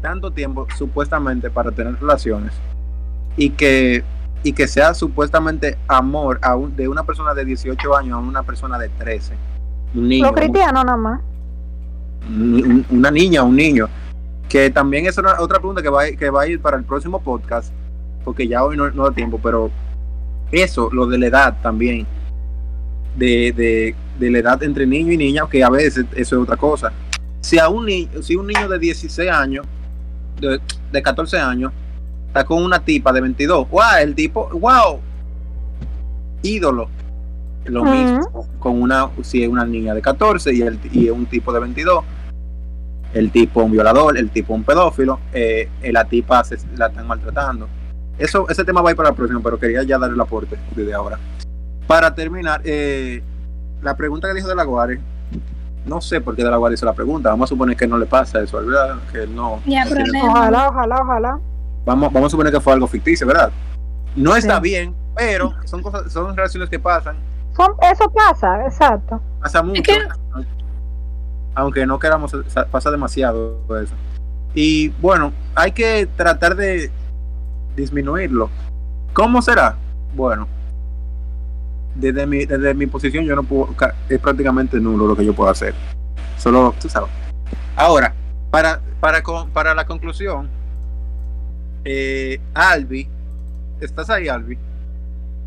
tanto 0.00 0.32
tiempo 0.32 0.66
supuestamente 0.76 1.50
para 1.50 1.70
tener 1.70 2.00
relaciones 2.00 2.52
y 3.36 3.50
que, 3.50 4.02
y 4.42 4.52
que 4.52 4.66
sea 4.68 4.94
supuestamente 4.94 5.76
amor 5.88 6.38
a 6.42 6.56
un- 6.56 6.74
de 6.76 6.88
una 6.88 7.04
persona 7.04 7.34
de 7.34 7.44
18 7.44 7.96
años 7.96 8.14
a 8.14 8.18
una 8.18 8.42
persona 8.42 8.78
de 8.78 8.88
13. 8.90 9.34
Un 9.94 10.08
niño, 10.08 10.26
Los 10.26 10.34
cristianos 10.34 10.84
nada 10.84 10.96
más. 10.96 11.20
un- 12.28 12.54
un- 12.90 12.98
una 12.98 13.10
niña, 13.10 13.42
un 13.42 13.56
niño. 13.56 13.88
Que 14.48 14.68
también 14.70 15.06
es 15.06 15.16
una- 15.18 15.40
otra 15.40 15.58
pregunta 15.58 15.80
que 15.82 15.88
va, 15.88 16.02
a- 16.04 16.12
que 16.12 16.28
va 16.30 16.42
a 16.42 16.46
ir 16.48 16.60
para 16.60 16.76
el 16.76 16.84
próximo 16.84 17.20
podcast, 17.20 17.72
porque 18.24 18.46
ya 18.48 18.64
hoy 18.64 18.76
no, 18.76 18.90
no 18.90 19.04
da 19.08 19.14
tiempo, 19.14 19.38
pero 19.42 19.70
eso, 20.50 20.90
lo 20.92 21.06
de 21.06 21.18
la 21.18 21.26
edad 21.26 21.56
también, 21.62 22.06
de, 23.16 23.52
de, 23.56 23.94
de 24.18 24.30
la 24.30 24.38
edad 24.38 24.62
entre 24.62 24.86
niño 24.86 25.12
y 25.12 25.16
niña, 25.16 25.44
que 25.50 25.62
a 25.62 25.70
veces 25.70 26.04
eso 26.14 26.36
es 26.36 26.42
otra 26.42 26.56
cosa. 26.56 26.92
Si 27.40 27.58
a 27.58 27.68
un 27.68 27.86
niño, 27.86 28.22
si 28.22 28.36
un 28.36 28.46
niño 28.48 28.68
de 28.68 28.78
16 28.78 29.30
años, 29.30 29.64
de, 30.40 30.60
de 30.92 31.02
14 31.02 31.38
años, 31.38 31.72
está 32.30 32.44
con 32.44 32.62
una 32.62 32.78
tipa 32.78 33.12
de 33.12 33.20
22, 33.20 33.68
wow, 33.68 33.82
el 34.00 34.14
tipo, 34.14 34.48
wow, 34.52 35.00
ídolo. 36.42 36.88
Lo 37.64 37.84
mismo 37.84 38.48
con 38.58 38.80
una, 38.80 39.10
si 39.22 39.42
es 39.42 39.48
una 39.48 39.64
niña 39.64 39.94
de 39.94 40.00
14 40.00 40.52
y, 40.54 40.62
el, 40.62 40.78
y 40.92 41.06
es 41.06 41.12
un 41.12 41.26
tipo 41.26 41.52
de 41.52 41.60
22, 41.60 42.04
el 43.12 43.30
tipo 43.30 43.62
un 43.62 43.72
violador, 43.72 44.16
el 44.16 44.30
tipo 44.30 44.54
un 44.54 44.64
pedófilo, 44.64 45.20
eh, 45.32 45.68
eh, 45.82 45.92
la 45.92 46.04
tipa 46.04 46.42
se, 46.44 46.56
la 46.76 46.86
están 46.86 47.06
maltratando. 47.06 47.68
Eso, 48.16 48.48
ese 48.48 48.64
tema 48.64 48.80
va 48.80 48.90
a 48.90 48.92
ir 48.92 48.96
para 48.96 49.10
la 49.10 49.14
próxima, 49.14 49.40
pero 49.42 49.58
quería 49.58 49.82
ya 49.82 49.98
dar 49.98 50.10
el 50.10 50.20
aporte 50.20 50.56
desde 50.74 50.94
ahora. 50.94 51.18
Para 51.86 52.14
terminar, 52.14 52.62
eh, 52.64 53.22
la 53.82 53.96
pregunta 53.96 54.28
que 54.28 54.34
dijo 54.34 54.48
de 54.48 54.54
la 54.54 54.64
Guare, 54.64 55.00
no 55.84 56.00
sé 56.00 56.20
por 56.20 56.36
qué 56.36 56.44
de 56.44 56.50
la 56.50 56.56
Guare 56.56 56.74
hizo 56.74 56.86
la 56.86 56.92
pregunta, 56.92 57.30
vamos 57.30 57.48
a 57.48 57.52
suponer 57.54 57.76
que 57.76 57.86
no 57.86 57.98
le 57.98 58.06
pasa 58.06 58.40
eso, 58.40 58.64
¿verdad? 58.64 58.98
Que 59.12 59.26
no. 59.26 59.60
Ya. 59.66 59.84
Ojalá, 60.22 60.68
ojalá, 60.68 61.02
ojalá. 61.02 61.40
Vamos, 61.84 62.12
vamos 62.12 62.28
a 62.28 62.30
suponer 62.30 62.52
que 62.52 62.60
fue 62.60 62.72
algo 62.72 62.86
ficticio, 62.86 63.26
¿verdad? 63.26 63.50
No 64.16 64.34
está 64.36 64.56
Sí. 64.56 64.62
bien, 64.62 64.94
pero 65.16 65.54
son 65.64 65.82
cosas, 65.82 66.12
son 66.12 66.36
relaciones 66.36 66.68
que 66.68 66.78
pasan, 66.78 67.16
Son, 67.56 67.72
eso 67.92 68.10
pasa, 68.10 68.64
exacto. 68.66 69.20
pasa 69.40 69.62
mucho, 69.62 69.82
que- 69.82 69.98
aunque 71.54 71.84
no 71.86 71.98
queramos, 71.98 72.34
pasa 72.70 72.90
demasiado 72.90 73.58
eso. 73.82 73.94
Y 74.54 74.88
bueno, 75.00 75.32
hay 75.54 75.72
que 75.72 76.08
tratar 76.16 76.56
de 76.56 76.90
disminuirlo. 77.76 78.48
¿Cómo 79.12 79.42
será? 79.42 79.76
Bueno, 80.14 80.46
desde 81.94 82.26
mi, 82.26 82.46
desde 82.46 82.72
mi 82.74 82.86
posición 82.86 83.24
yo 83.24 83.34
no 83.36 83.42
puedo, 83.42 83.74
es 84.08 84.18
prácticamente 84.20 84.78
nulo 84.80 85.06
lo 85.06 85.16
que 85.16 85.24
yo 85.24 85.34
puedo 85.34 85.50
hacer. 85.50 85.74
Solo, 86.38 86.74
tú 86.80 86.88
sabes. 86.88 87.10
Ahora, 87.76 88.14
para, 88.50 88.80
para, 89.00 89.22
con- 89.22 89.50
para 89.50 89.74
la 89.74 89.86
conclusión, 89.86 90.48
eh, 91.84 92.40
Albi, 92.54 93.08
¿estás 93.80 94.10
ahí, 94.10 94.28
Albi? 94.28 94.58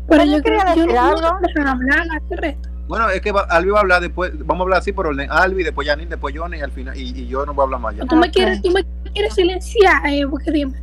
Pero 0.08 0.24
Yo 0.24 0.42
quería 0.42 0.74
yo 0.74 0.82
decir 0.82 0.94
no 0.94 1.00
algo. 1.00 1.20
no 1.20 1.70
hablar 1.70 2.08
resto. 2.30 2.68
Bueno, 2.86 3.08
es 3.08 3.20
que 3.22 3.32
va- 3.32 3.46
Albi 3.48 3.70
va 3.70 3.78
a 3.78 3.80
hablar 3.80 4.02
después, 4.02 4.32
vamos 4.40 4.60
a 4.60 4.62
hablar 4.64 4.78
así 4.80 4.92
por 4.92 5.06
orden. 5.06 5.30
Albi, 5.30 5.62
después 5.62 5.88
Janine, 5.88 6.10
después 6.10 6.34
Johnny 6.36 6.58
y 6.58 6.60
al 6.60 6.70
final, 6.70 6.94
y, 6.96 7.18
y 7.18 7.26
yo 7.26 7.46
no 7.46 7.54
voy 7.54 7.62
a 7.62 7.64
hablar 7.64 7.80
más 7.80 7.96
ya. 7.96 8.04
Tú 8.04 8.16
me 8.16 8.30
quieres, 8.30 8.60
tú 8.60 8.70
me 8.70 8.84
quieres 9.12 9.34
silenciar, 9.34 10.06
eh, 10.06 10.26
porque 10.28 10.50
dime. 10.50 10.74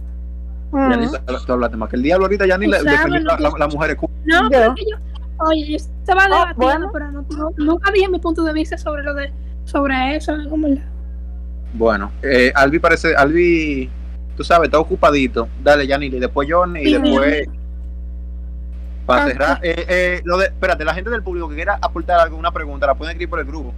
Janine, 0.72 1.08
tú- 1.28 1.46
tú 1.46 1.54
hablaste 1.54 1.78
más 1.78 1.90
que 1.90 1.98
el 1.98 2.02
diablo 2.04 2.26
ahorita, 2.26 2.48
Janine, 2.48 2.72
le- 2.72 2.84
lo 2.84 2.92
la, 3.20 3.38
la- 3.40 3.52
la 3.60 3.68
mujer. 3.68 3.98
No, 4.26 4.50
pero 4.50 4.70
es 4.70 4.76
que 4.76 4.84
yo, 4.90 4.98
oye, 5.46 5.70
yo 5.70 5.76
estaba 5.76 6.26
Oh, 6.26 6.30
debatiendo, 6.48 6.90
bueno. 6.90 6.92
pero 6.92 7.12
no, 7.12 7.26
no- 7.38 7.52
nunca 7.58 7.92
dije 7.92 8.10
mi 8.10 8.20
punto 8.20 8.44
de 8.44 8.54
vista 8.54 8.78
sobre 8.80 9.04
lo 9.04 9.14
de, 9.14 9.32
sobre 9.66 10.16
eso, 10.16 10.36
la- 10.36 10.50
Bueno, 11.74 12.12
eh, 12.24 12.52
Albi 12.56 12.80
parece, 12.80 13.16
Albi, 13.16 13.90
tú 14.36 14.44
sabes, 14.44 14.68
está 14.68 14.80
ocupadito. 14.80 15.48
Dale, 15.64 15.88
Janine, 15.88 16.18
y 16.18 16.20
después 16.20 16.48
Johnny, 16.50 16.82
y 16.82 16.94
después. 16.94 17.48
Para 19.06 19.28
cerrar, 19.28 19.60
eh, 19.64 19.86
eh, 19.90 20.22
lo 20.24 20.38
de, 20.38 20.46
espérate, 20.46 20.86
la 20.86 20.94
gente 20.94 21.10
del 21.10 21.24
público 21.24 21.50
que 21.50 21.56
quiera 21.56 21.78
aportar 21.82 22.20
alguna 22.20 22.52
pregunta, 22.52 22.86
la 22.86 22.96
pueden 22.96 23.12
escribir 23.12 23.30
por 23.30 23.40
el 23.40 23.46
grupo. 23.46 23.74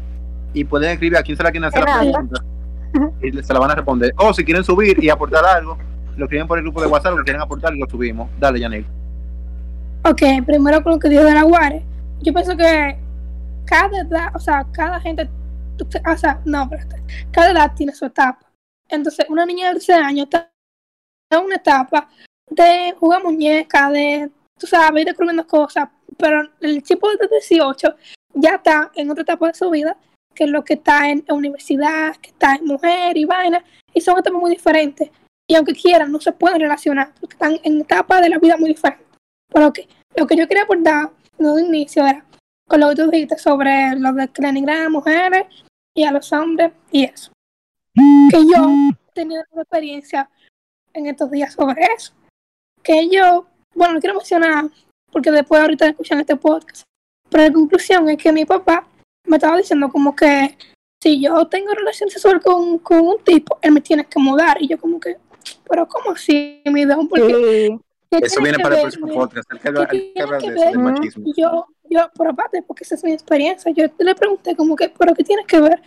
Y 0.54 0.66
pueden 0.66 0.92
escribir 0.92 1.18
a 1.18 1.24
quién 1.24 1.38
será 1.38 1.52
quien 1.52 1.64
hace 1.64 1.80
la 1.80 2.00
pregunta. 2.00 2.44
Y 3.22 3.32
se 3.32 3.54
la 3.54 3.60
van 3.60 3.72
a 3.72 3.76
responder. 3.76 4.14
O 4.18 4.34
si 4.34 4.44
quieren 4.44 4.64
subir 4.64 5.04
y 5.04 5.10
aportar 5.10 5.44
algo, 5.46 5.78
lo 6.18 6.26
escriben 6.26 6.48
por 6.48 6.58
el 6.58 6.64
grupo 6.64 6.82
de 6.82 6.88
WhatsApp, 6.88 7.14
lo 7.14 7.18
que 7.20 7.24
quieren 7.24 7.42
aportar 7.42 7.74
y 7.74 7.80
lo 7.80 7.90
subimos. 7.90 8.30
Dale, 8.40 8.60
Janine. 8.60 8.86
Ok, 10.06 10.22
primero 10.46 10.84
con 10.84 10.94
lo 10.94 11.00
que 11.00 11.10
dijo 11.10 11.24
de 11.24 11.34
la 11.34 11.44
Guare. 11.44 11.84
Yo 12.22 12.34
pienso 12.34 12.56
que 12.56 12.98
cada 13.66 14.02
edad, 14.02 14.36
o 14.36 14.40
sea, 14.40 14.66
cada 14.72 15.00
gente, 15.00 15.30
o 15.80 16.18
sea, 16.18 16.40
no, 16.46 16.64
espérate, 16.64 17.02
cada 17.32 17.52
edad 17.52 17.72
tiene 17.76 17.94
su 17.94 18.06
etapa. 18.06 18.40
Entonces, 18.94 19.26
una 19.30 19.46
niña 19.46 19.70
de 19.70 19.76
13 19.76 19.94
años 19.94 20.26
está 20.26 20.52
en 21.32 21.46
una 21.46 21.56
etapa 21.56 22.10
de 22.50 22.94
jugar 23.00 23.24
muñeca, 23.24 23.90
de, 23.90 24.30
tú 24.60 24.68
sabes, 24.68 25.02
ir 25.02 25.08
descubriendo 25.08 25.48
cosas, 25.48 25.90
pero 26.18 26.50
el 26.62 26.84
tipo 26.84 27.10
de 27.10 27.28
18 27.28 27.96
ya 28.36 28.56
está 28.56 28.92
en 28.94 29.10
otra 29.10 29.24
etapa 29.24 29.48
de 29.48 29.54
su 29.56 29.70
vida, 29.70 29.98
que 30.36 30.44
es 30.44 30.50
lo 30.50 30.64
que 30.64 30.76
está 30.76 31.10
en 31.10 31.26
universidad, 31.30 32.16
que 32.18 32.30
está 32.30 32.56
en 32.56 32.66
mujer 32.66 33.18
y 33.18 33.26
vaina, 33.26 33.64
y 33.94 34.02
son 34.02 34.20
etapas 34.20 34.40
muy 34.40 34.52
diferentes. 34.52 35.10
Y 35.48 35.56
aunque 35.56 35.74
quieran, 35.74 36.12
no 36.12 36.20
se 36.22 36.32
pueden 36.32 36.62
relacionar, 36.62 37.14
porque 37.20 37.34
están 37.34 37.60
en 37.64 37.82
etapas 37.82 38.22
de 38.22 38.30
la 38.30 38.38
vida 38.38 38.58
muy 38.58 38.70
diferentes. 38.70 39.08
Pero 39.52 39.68
ok, 39.68 39.80
lo 40.16 40.28
que 40.28 40.36
yo 40.36 40.48
quería 40.48 40.64
aportar 40.64 41.10
desde 41.38 41.52
un 41.52 41.66
inicio 41.66 42.06
era 42.06 42.26
con 42.68 42.80
lo 42.80 42.90
que 42.90 42.96
tú 42.96 43.10
dijiste 43.10 43.38
sobre 43.38 43.96
lo 43.98 44.14
de 44.14 44.28
que 44.28 44.42
le 44.42 44.48
denigran 44.50 44.86
a 44.86 44.90
mujeres 44.90 45.46
y 45.96 46.04
a 46.04 46.12
los 46.12 46.32
hombres 46.32 46.72
y 46.92 47.06
eso. 47.06 47.33
Que 47.96 48.46
yo 48.46 48.66
he 49.10 49.14
tenido 49.14 49.44
una 49.52 49.62
experiencia 49.62 50.30
en 50.94 51.08
estos 51.08 51.30
días 51.32 51.54
sobre 51.54 51.84
eso. 51.96 52.14
Que 52.82 53.10
yo, 53.10 53.48
bueno, 53.76 53.96
no 53.96 54.00
quiero 54.00 54.16
mencionar 54.16 54.66
porque 55.12 55.32
después 55.32 55.62
ahorita 55.62 55.88
escuchan 55.88 56.20
este 56.20 56.36
podcast. 56.36 56.84
Pero 57.30 57.44
la 57.44 57.54
conclusión 57.54 58.10
es 58.10 58.18
que 58.18 58.32
mi 58.32 58.46
papá 58.46 58.88
me 59.26 59.38
estaba 59.38 59.58
diciendo 59.58 59.90
como 59.90 60.16
que 60.16 60.58
si 61.02 61.22
yo 61.22 61.46
tengo 61.48 61.72
relación 61.74 62.10
sexual 62.10 62.42
con, 62.42 62.80
con 62.80 63.00
un 63.02 63.24
tipo, 63.24 63.58
él 63.62 63.72
me 63.72 63.82
tiene 63.82 64.06
que 64.06 64.20
mudar. 64.20 64.62
Y 64.62 64.68
yo 64.68 64.78
como 64.80 65.00
que, 65.00 65.18
pero 65.70 65.88
¿cómo 65.88 66.12
así, 66.12 66.62
mi 66.66 66.86
don? 66.86 67.08
Porque 67.08 67.78
Sí. 68.14 68.20
¿qué 68.20 68.26
Eso 68.26 68.42
viene 68.42 68.60
para 68.60 68.76
el 68.76 68.82
próximo 68.82 69.08
podcast. 69.08 69.52
Hay 69.52 69.60
que 69.60 70.14
yo, 71.36 71.66
yo, 71.90 72.12
por 72.16 72.28
aparte, 72.28 72.62
porque 72.62 72.84
esa 72.84 72.96
es 72.96 73.04
mi 73.04 73.12
experiencia, 73.12 73.72
yo 73.72 73.86
le 73.98 74.16
pregunté 74.16 74.56
como 74.56 74.76
que, 74.76 74.90
pero 74.90 75.14
¿qué 75.16 75.24
tienes 75.24 75.46
que 75.48 75.60
ver 75.60 75.82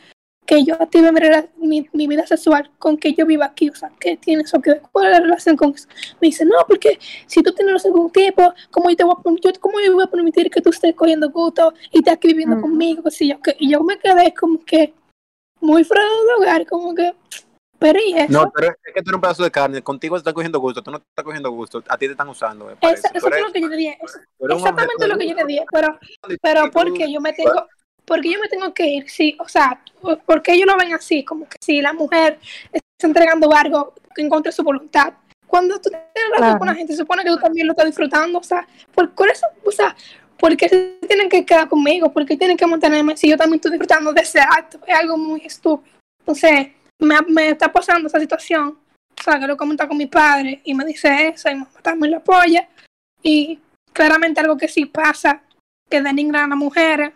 que 0.47 0.64
yo 0.64 0.74
active 0.80 1.11
mi, 1.12 1.20
mi, 1.57 1.88
mi 1.92 2.07
vida 2.07 2.26
sexual 2.26 2.70
con 2.78 2.97
que 2.97 3.12
yo 3.14 3.26
viva 3.26 3.47
aquí, 3.47 3.68
o 3.68 3.74
sea, 3.74 3.90
¿qué 3.99 4.16
tiene 4.16 4.42
eso 4.42 4.61
que? 4.61 4.80
¿Cuál 4.92 5.07
es 5.07 5.12
la 5.12 5.20
relación 5.20 5.57
con 5.57 5.74
eso? 5.74 5.88
Me 6.20 6.28
dice, 6.28 6.44
no, 6.44 6.57
porque 6.66 6.99
si 7.26 7.42
tú 7.42 7.53
tienes 7.53 7.72
relación 7.72 7.92
con 7.92 8.11
tipo, 8.12 8.55
¿cómo 8.70 8.88
yo, 8.88 8.97
te 8.97 9.05
voy 9.05 9.14
a, 9.16 9.30
yo, 9.42 9.61
¿cómo 9.61 9.80
yo 9.80 9.94
voy 9.94 10.05
a 10.05 10.07
permitir 10.07 10.49
que 10.51 10.61
tú 10.61 10.70
estés 10.70 10.94
cogiendo 10.94 11.30
gusto 11.30 11.74
y 11.90 11.99
estés 11.99 12.14
aquí 12.14 12.28
viviendo 12.28 12.57
Ujú. 12.57 12.62
conmigo? 12.62 13.11
sé 13.11 13.26
yo, 13.26 13.40
que- 13.40 13.57
y 13.59 13.70
yo 13.70 13.82
me 13.82 13.99
quedé 13.99 14.32
como 14.34 14.64
que 14.64 14.94
muy 15.61 15.82
fuera 15.84 16.03
de 16.03 16.34
hogar, 16.38 16.66
como 16.66 16.94
que, 16.94 17.12
pero 17.78 17.99
y 17.99 18.14
eso, 18.14 18.32
No, 18.32 18.51
pero 18.55 18.68
es 18.68 18.94
que 18.94 19.03
tú 19.03 19.11
eres 19.11 19.14
un 19.16 19.20
pedazo 19.20 19.42
de 19.42 19.51
carne. 19.51 19.82
Contigo 19.82 20.16
te 20.16 20.20
está 20.20 20.32
cogiendo 20.32 20.61
gusto. 20.61 20.82
Tú 20.82 20.90
no 20.90 20.99
te 20.99 21.05
estás 21.11 21.24
cogiendo 21.24 21.51
gusto. 21.51 21.82
A 21.88 21.99
ti 21.99 22.07
te 22.07 22.12
están 22.12 22.28
usando. 22.28 22.66
parece. 22.80 23.09
Eso, 23.12 23.26
eres- 23.26 23.42
lo 23.42 23.53
que 23.53 23.61
yo 23.61 23.68
le 23.68 23.76
dije. 23.76 23.99
exactamente 24.49 25.09
lo 25.09 25.18
que 25.18 25.28
yo 25.28 25.34
le 25.34 25.44
dije. 25.44 25.64
Pero, 25.70 25.99
pero 26.40 26.70
porque 26.70 27.12
yo 27.12 27.20
me 27.20 27.32
tengo, 27.34 27.66
porque 28.07 28.30
yo 28.32 28.38
me 28.40 28.48
tengo 28.48 28.72
que 28.72 28.86
ir, 28.86 29.11
sí, 29.11 29.36
o 29.40 29.48
sea, 29.48 29.82
porque 30.24 30.54
ellos 30.54 30.66
lo 30.66 30.76
ven 30.76 30.94
así, 30.94 31.24
como 31.24 31.48
que 31.48 31.57
si 31.61 31.82
la 31.82 31.92
mujer 31.92 32.38
está 32.72 33.07
entregando 33.07 33.52
algo 33.52 33.94
en 34.16 34.28
contra 34.28 34.50
de 34.50 34.57
su 34.57 34.62
voluntad. 34.62 35.12
Cuando 35.46 35.80
tú 35.80 35.90
tienes 35.90 36.07
relación 36.14 36.38
Claro. 36.38 36.59
con 36.59 36.68
la 36.68 36.74
gente, 36.74 36.92
se 36.92 36.98
supone 36.98 37.22
que 37.24 37.30
tú 37.30 37.38
también 37.38 37.66
lo 37.66 37.72
estás 37.72 37.86
disfrutando, 37.86 38.38
o 38.38 38.42
sea, 38.42 38.66
por, 38.94 39.11
por 39.11 39.28
eso, 39.28 39.46
o 39.64 39.70
sea, 39.70 39.94
porque 40.38 40.68
se 40.68 40.98
tienen 41.07 41.28
que 41.28 41.44
quedar 41.44 41.68
conmigo, 41.68 42.12
porque 42.12 42.36
tienen 42.36 42.57
que 42.57 42.66
mantenerme 42.66 43.16
si 43.16 43.28
yo 43.28 43.36
también 43.36 43.57
estoy 43.57 43.72
disfrutando 43.72 44.12
de 44.12 44.22
ese 44.22 44.40
acto, 44.40 44.78
es 44.86 44.94
algo 44.94 45.16
muy 45.16 45.42
estúpido. 45.44 45.96
Entonces, 46.20 46.68
me, 47.00 47.16
me 47.28 47.48
está 47.50 47.72
pasando 47.72 48.09
esa 48.09 48.20
situación, 48.20 48.78
o 49.18 49.22
sea, 49.22 49.38
que 49.38 49.46
lo 49.46 49.57
comenta 49.57 49.88
con 49.88 49.96
mi 49.96 50.07
padre 50.07 50.61
y 50.64 50.74
me 50.74 50.84
dice 50.84 51.28
eso, 51.28 51.48
y 51.48 51.54
mi 51.54 51.61
mamá 51.61 51.80
también 51.82 52.12
lo 52.12 52.18
apoya, 52.18 52.68
y 53.22 53.59
claramente 53.92 54.40
algo 54.40 54.57
que 54.57 54.68
sí 54.68 54.86
pasa, 54.86 55.42
que 55.88 56.02
denigran 56.02 56.44
a 56.44 56.48
las 56.48 56.59
mujeres, 56.59 57.12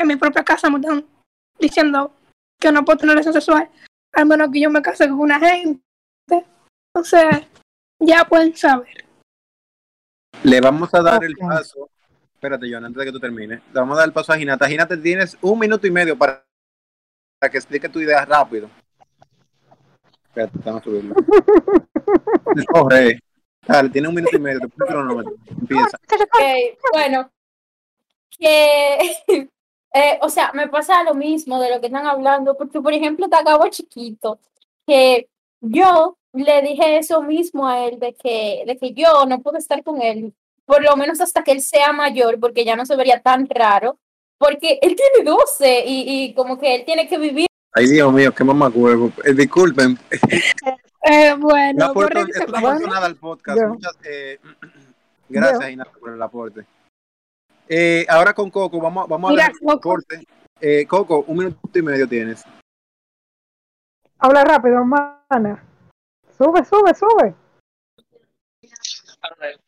en 0.00 0.08
mi 0.08 0.16
propia 0.16 0.42
casa 0.42 0.70
me 0.70 0.78
están 0.78 1.06
diciendo 1.58 2.12
que 2.58 2.72
no 2.72 2.84
puedo 2.84 2.98
tener 2.98 3.14
relación 3.14 3.34
sexual, 3.34 3.70
al 4.12 4.26
menos 4.26 4.50
que 4.50 4.60
yo 4.60 4.70
me 4.70 4.82
case 4.82 5.08
con 5.08 5.20
una 5.20 5.38
gente. 5.38 5.80
Entonces, 6.94 7.46
ya 8.00 8.24
pueden 8.24 8.56
saber. 8.56 9.04
Le 10.42 10.60
vamos 10.60 10.92
a 10.94 11.02
dar 11.02 11.22
el 11.24 11.36
paso. 11.36 11.90
Espérate, 12.34 12.66
John, 12.72 12.84
antes 12.84 12.98
de 12.98 13.04
que 13.04 13.12
tú 13.12 13.20
termines. 13.20 13.60
Le 13.72 13.80
vamos 13.80 13.94
a 13.96 14.00
dar 14.00 14.08
el 14.08 14.14
paso 14.14 14.32
a 14.32 14.38
Ginata. 14.38 14.66
Ginata, 14.66 15.00
tienes 15.00 15.36
un 15.42 15.58
minuto 15.58 15.86
y 15.86 15.90
medio 15.90 16.16
para, 16.16 16.44
para 17.38 17.50
que 17.50 17.58
explique 17.58 17.88
tu 17.88 18.00
idea 18.00 18.24
rápido. 18.24 18.70
Espérate, 20.24 20.58
vamos 20.64 20.80
a 20.80 20.84
subirlo. 20.84 21.14
Corre. 22.72 23.20
Dale, 23.66 23.90
tiene 23.90 24.08
un 24.08 24.14
minuto 24.14 24.36
y 24.36 24.40
medio. 24.40 24.60
Empieza. 25.60 25.98
Bueno, 26.92 27.30
que, 28.30 29.48
eh, 29.92 30.18
o 30.22 30.28
sea, 30.28 30.52
me 30.54 30.68
pasa 30.68 31.02
lo 31.04 31.14
mismo 31.14 31.60
de 31.60 31.70
lo 31.70 31.80
que 31.80 31.86
están 31.86 32.06
hablando, 32.06 32.56
porque 32.56 32.80
por 32.80 32.92
ejemplo, 32.92 33.28
te 33.28 33.36
acabo 33.36 33.68
chiquito, 33.68 34.38
que 34.86 35.28
yo 35.60 36.16
le 36.32 36.62
dije 36.62 36.98
eso 36.98 37.22
mismo 37.22 37.66
a 37.66 37.86
él, 37.86 37.98
de 37.98 38.14
que, 38.14 38.62
de 38.66 38.76
que 38.76 38.92
yo 38.92 39.26
no 39.26 39.40
puedo 39.40 39.58
estar 39.58 39.82
con 39.82 40.00
él, 40.00 40.32
por 40.64 40.82
lo 40.82 40.96
menos 40.96 41.20
hasta 41.20 41.42
que 41.42 41.52
él 41.52 41.60
sea 41.60 41.92
mayor, 41.92 42.38
porque 42.38 42.64
ya 42.64 42.76
no 42.76 42.86
se 42.86 42.96
vería 42.96 43.20
tan 43.20 43.48
raro, 43.48 43.98
porque 44.38 44.78
él 44.80 44.96
tiene 44.96 45.28
12 45.28 45.84
y, 45.86 46.24
y 46.24 46.34
como 46.34 46.58
que 46.58 46.76
él 46.76 46.84
tiene 46.84 47.08
que 47.08 47.18
vivir. 47.18 47.46
Ay, 47.72 47.86
Dios 47.86 48.12
mío, 48.12 48.32
qué 48.34 48.44
mamacuevo. 48.44 49.12
Eh, 49.24 49.34
disculpen. 49.34 49.98
Eh, 51.02 51.34
bueno, 51.38 51.78
No 51.78 51.84
aporto, 51.86 52.18
esto 52.18 52.46
no 52.46 52.78
nada 52.80 53.06
al 53.06 53.16
podcast. 53.16 53.58
Muchas, 53.62 53.96
eh, 54.04 54.38
gracias, 55.30 55.70
Ginata, 55.70 55.92
por 55.98 56.12
el 56.12 56.22
aporte. 56.22 56.66
Eh, 57.72 58.04
ahora 58.08 58.34
con 58.34 58.50
Coco, 58.50 58.80
vamos, 58.80 59.06
vamos 59.08 59.28
a 59.30 59.32
Mira, 59.32 59.46
el 59.46 59.52
Coco. 59.60 59.80
corte. 59.80 60.24
Eh, 60.60 60.84
Coco, 60.86 61.24
un 61.28 61.38
minuto 61.38 61.78
y 61.78 61.82
medio 61.82 62.08
tienes. 62.08 62.44
Habla 64.18 64.44
rápido, 64.44 64.84
mana. 64.84 65.64
Sube, 66.36 66.64
sube, 66.64 66.92
sube. 66.94 67.34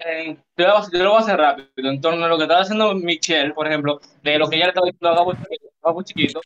Eh, 0.00 0.36
yo, 0.57 0.66
lo 0.66 0.72
voy 0.74 0.82
a- 0.82 0.90
yo 0.98 1.05
lo 1.05 1.11
voy 1.11 1.18
a 1.18 1.22
hacer 1.22 1.36
rápido 1.38 1.68
en 1.76 2.00
torno 2.00 2.24
a 2.24 2.28
lo 2.28 2.36
que 2.36 2.42
estaba 2.44 2.62
haciendo 2.62 2.92
Michelle, 2.94 3.55
por 3.55 3.68
ejemplo, 3.68 4.00
de 4.22 4.38
lo 4.38 4.48
que 4.48 4.57
ella 4.57 4.64
le 4.66 4.70
estaba 4.70 4.86
diciendo 4.86 5.09
a 5.11 5.14
Gabo 5.14 5.32
chiquito, 5.34 5.68
a 5.82 5.88
Gabo 5.88 6.03
chiquito, 6.03 6.40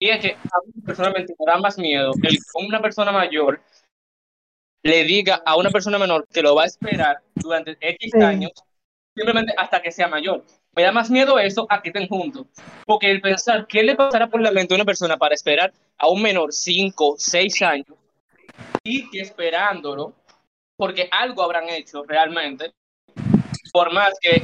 y 0.00 0.08
es 0.08 0.20
que 0.20 0.32
a 0.32 0.58
mí 0.66 0.82
personalmente 0.84 1.34
me 1.38 1.46
da 1.52 1.58
más 1.58 1.78
miedo 1.78 2.12
el 2.22 2.28
que 2.30 2.36
una 2.54 2.80
persona 2.80 3.12
mayor 3.12 3.60
le 4.82 5.04
diga 5.04 5.42
a 5.44 5.56
una 5.56 5.70
persona 5.70 5.98
menor 5.98 6.26
que 6.28 6.42
lo 6.42 6.54
va 6.54 6.62
a 6.62 6.66
esperar 6.66 7.20
durante 7.34 7.76
X 7.80 8.10
Sí. 8.12 8.22
años, 8.22 8.52
simplemente 9.18 9.54
hasta 9.56 9.82
que 9.82 9.90
sea 9.92 10.08
mayor. 10.08 10.44
Me 10.72 10.82
da 10.82 10.92
más 10.92 11.10
miedo 11.10 11.38
eso 11.38 11.66
a 11.68 11.82
que 11.82 11.88
estén 11.88 12.08
juntos, 12.08 12.46
porque 12.86 13.10
el 13.10 13.20
pensar 13.20 13.66
qué 13.66 13.82
le 13.82 13.96
pasará 13.96 14.28
por 14.28 14.40
la 14.40 14.52
mente 14.52 14.74
a 14.74 14.76
una 14.76 14.84
persona 14.84 15.16
para 15.16 15.34
esperar 15.34 15.72
a 15.98 16.08
un 16.08 16.22
menor 16.22 16.52
5, 16.52 17.16
6 17.18 17.60
años 17.62 17.86
y 18.84 19.10
que 19.10 19.20
esperándolo 19.20 20.14
porque 20.76 21.08
algo 21.10 21.42
habrán 21.42 21.68
hecho 21.68 22.04
realmente, 22.04 22.72
por 23.72 23.92
más 23.92 24.14
que 24.20 24.40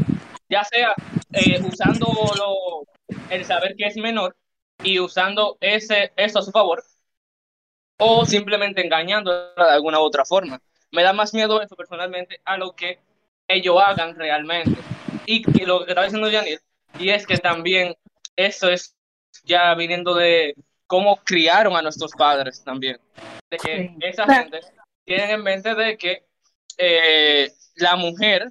ya 0.48 0.64
sea 0.64 0.94
eh, 1.32 1.60
usando 1.62 2.06
lo- 2.36 2.84
el 3.30 3.44
saber 3.44 3.74
que 3.76 3.86
es 3.86 3.96
menor 3.96 4.36
y 4.82 4.98
usando 4.98 5.56
ese, 5.60 6.12
eso 6.16 6.40
a 6.40 6.42
su 6.42 6.50
favor, 6.50 6.82
o 7.98 8.26
simplemente 8.26 8.84
engañándola 8.84 9.52
de 9.56 9.72
alguna 9.72 10.00
u 10.00 10.02
otra 10.02 10.24
forma. 10.24 10.60
Me 10.90 11.02
da 11.02 11.12
más 11.12 11.32
miedo 11.34 11.60
eso 11.62 11.76
personalmente 11.76 12.40
a 12.44 12.56
lo 12.56 12.72
que 12.72 12.98
ellos 13.49 13.76
hagan 13.84 14.14
realmente. 14.14 14.72
Y, 15.26 15.42
que 15.42 15.66
lo 15.66 15.84
que 15.84 15.92
estaba 15.92 16.07
diciendo 16.07 16.30
Janir, 16.30 16.61
y 16.99 17.11
es 17.11 17.26
que 17.26 17.38
también 17.38 17.97
eso 18.36 18.68
es 18.68 18.95
ya 19.45 19.74
viniendo 19.74 20.14
de 20.14 20.55
cómo 20.86 21.16
criaron 21.24 21.76
a 21.76 21.82
nuestros 21.82 22.12
padres 22.12 22.62
también. 22.62 22.99
De 23.51 23.57
que 23.57 23.88
Sí. 23.88 23.97
esa 24.01 24.26
gente 24.26 24.61
tienen 25.05 25.30
en 25.30 25.42
mente 25.42 25.74
de 25.74 25.97
que 25.97 26.24
eh, 26.78 27.53
la 27.76 27.97
mujer, 27.97 28.51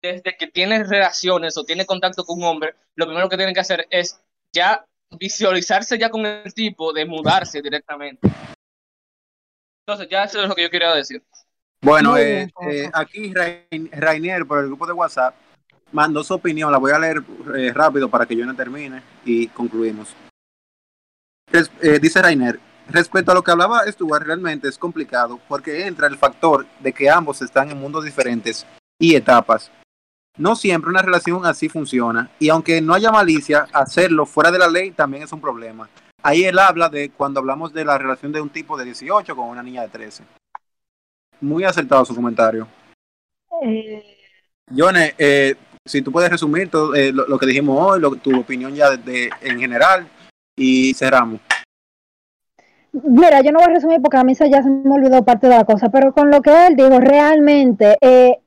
desde 0.00 0.36
que 0.36 0.46
tiene 0.46 0.84
relaciones 0.84 1.56
o 1.56 1.64
tiene 1.64 1.86
contacto 1.86 2.24
con 2.24 2.38
un 2.38 2.44
hombre, 2.44 2.74
lo 2.94 3.06
primero 3.06 3.28
que 3.28 3.36
tienen 3.36 3.54
que 3.54 3.60
hacer 3.60 3.86
es 3.90 4.20
ya 4.52 4.84
visualizarse 5.10 5.98
ya 5.98 6.10
con 6.10 6.26
el 6.26 6.52
tipo 6.54 6.92
de 6.92 7.04
mudarse 7.04 7.62
directamente. 7.62 8.28
Entonces, 9.86 10.08
ya 10.10 10.24
eso 10.24 10.42
es 10.42 10.48
lo 10.48 10.54
que 10.54 10.62
yo 10.62 10.70
quería 10.70 10.92
decir. 10.94 11.22
Bueno, 11.86 12.16
eh, 12.18 12.50
eh, 12.68 12.90
aquí 12.92 13.32
Rain- 13.32 13.88
Rainier 13.92 14.44
por 14.44 14.58
el 14.58 14.66
grupo 14.66 14.86
de 14.88 14.92
WhatsApp 14.92 15.34
mandó 15.92 16.24
su 16.24 16.34
opinión. 16.34 16.72
La 16.72 16.78
voy 16.78 16.90
a 16.90 16.98
leer 16.98 17.22
eh, 17.56 17.72
rápido 17.72 18.08
para 18.08 18.26
que 18.26 18.34
yo 18.34 18.44
no 18.44 18.56
termine 18.56 19.02
y 19.24 19.46
concluimos. 19.48 20.14
Res- 21.50 21.70
dice 22.00 22.20
Rainer, 22.20 22.58
respecto 22.88 23.30
a 23.30 23.34
lo 23.34 23.42
que 23.44 23.52
hablaba 23.52 23.86
Stuart, 23.86 24.24
realmente 24.26 24.68
es 24.68 24.78
complicado 24.78 25.38
porque 25.48 25.86
entra 25.86 26.08
el 26.08 26.16
factor 26.18 26.66
de 26.80 26.92
que 26.92 27.08
ambos 27.08 27.40
están 27.40 27.70
en 27.70 27.78
mundos 27.78 28.04
diferentes 28.04 28.66
y 28.98 29.14
etapas. 29.14 29.70
No 30.38 30.56
siempre 30.56 30.90
una 30.90 31.02
relación 31.02 31.46
así 31.46 31.68
funciona 31.68 32.30
y 32.40 32.48
aunque 32.48 32.80
no 32.80 32.94
haya 32.94 33.12
malicia, 33.12 33.68
hacerlo 33.72 34.26
fuera 34.26 34.50
de 34.50 34.58
la 34.58 34.68
ley 34.68 34.90
también 34.90 35.22
es 35.22 35.32
un 35.32 35.40
problema. 35.40 35.88
Ahí 36.22 36.44
él 36.44 36.58
habla 36.58 36.88
de 36.88 37.10
cuando 37.10 37.38
hablamos 37.38 37.72
de 37.72 37.84
la 37.84 37.96
relación 37.96 38.32
de 38.32 38.40
un 38.40 38.50
tipo 38.50 38.76
de 38.76 38.84
18 38.86 39.36
con 39.36 39.48
una 39.48 39.62
niña 39.62 39.82
de 39.82 39.88
13. 39.88 40.24
Muy 41.40 41.64
acertado 41.64 42.04
su 42.04 42.14
comentario. 42.14 42.66
Eh, 43.62 44.02
Yone, 44.70 45.14
eh, 45.18 45.54
si 45.84 46.02
tú 46.02 46.10
puedes 46.10 46.30
resumir 46.30 46.70
todo 46.70 46.94
eh, 46.94 47.12
lo, 47.12 47.26
lo 47.26 47.38
que 47.38 47.46
dijimos 47.46 47.78
hoy, 47.80 48.00
lo- 48.00 48.16
tu 48.16 48.38
opinión 48.40 48.74
ya 48.74 48.90
de, 48.90 48.96
de- 48.98 49.30
en 49.42 49.58
general 49.60 50.08
y 50.56 50.94
cerramos. 50.94 51.40
Mira, 52.92 53.42
yo 53.42 53.52
no 53.52 53.58
voy 53.58 53.68
a 53.70 53.74
resumir 53.74 54.00
porque 54.00 54.16
a 54.16 54.24
mí 54.24 54.34
se- 54.34 54.48
ya 54.50 54.62
se 54.62 54.70
me 54.70 54.94
olvidó 54.94 55.22
parte 55.24 55.48
de 55.48 55.54
la 55.56 55.64
cosa, 55.64 55.90
pero 55.90 56.12
con 56.12 56.30
lo 56.30 56.40
que 56.40 56.66
él 56.66 56.76
digo, 56.76 56.98
realmente, 56.98 57.96
eh, 58.00 58.38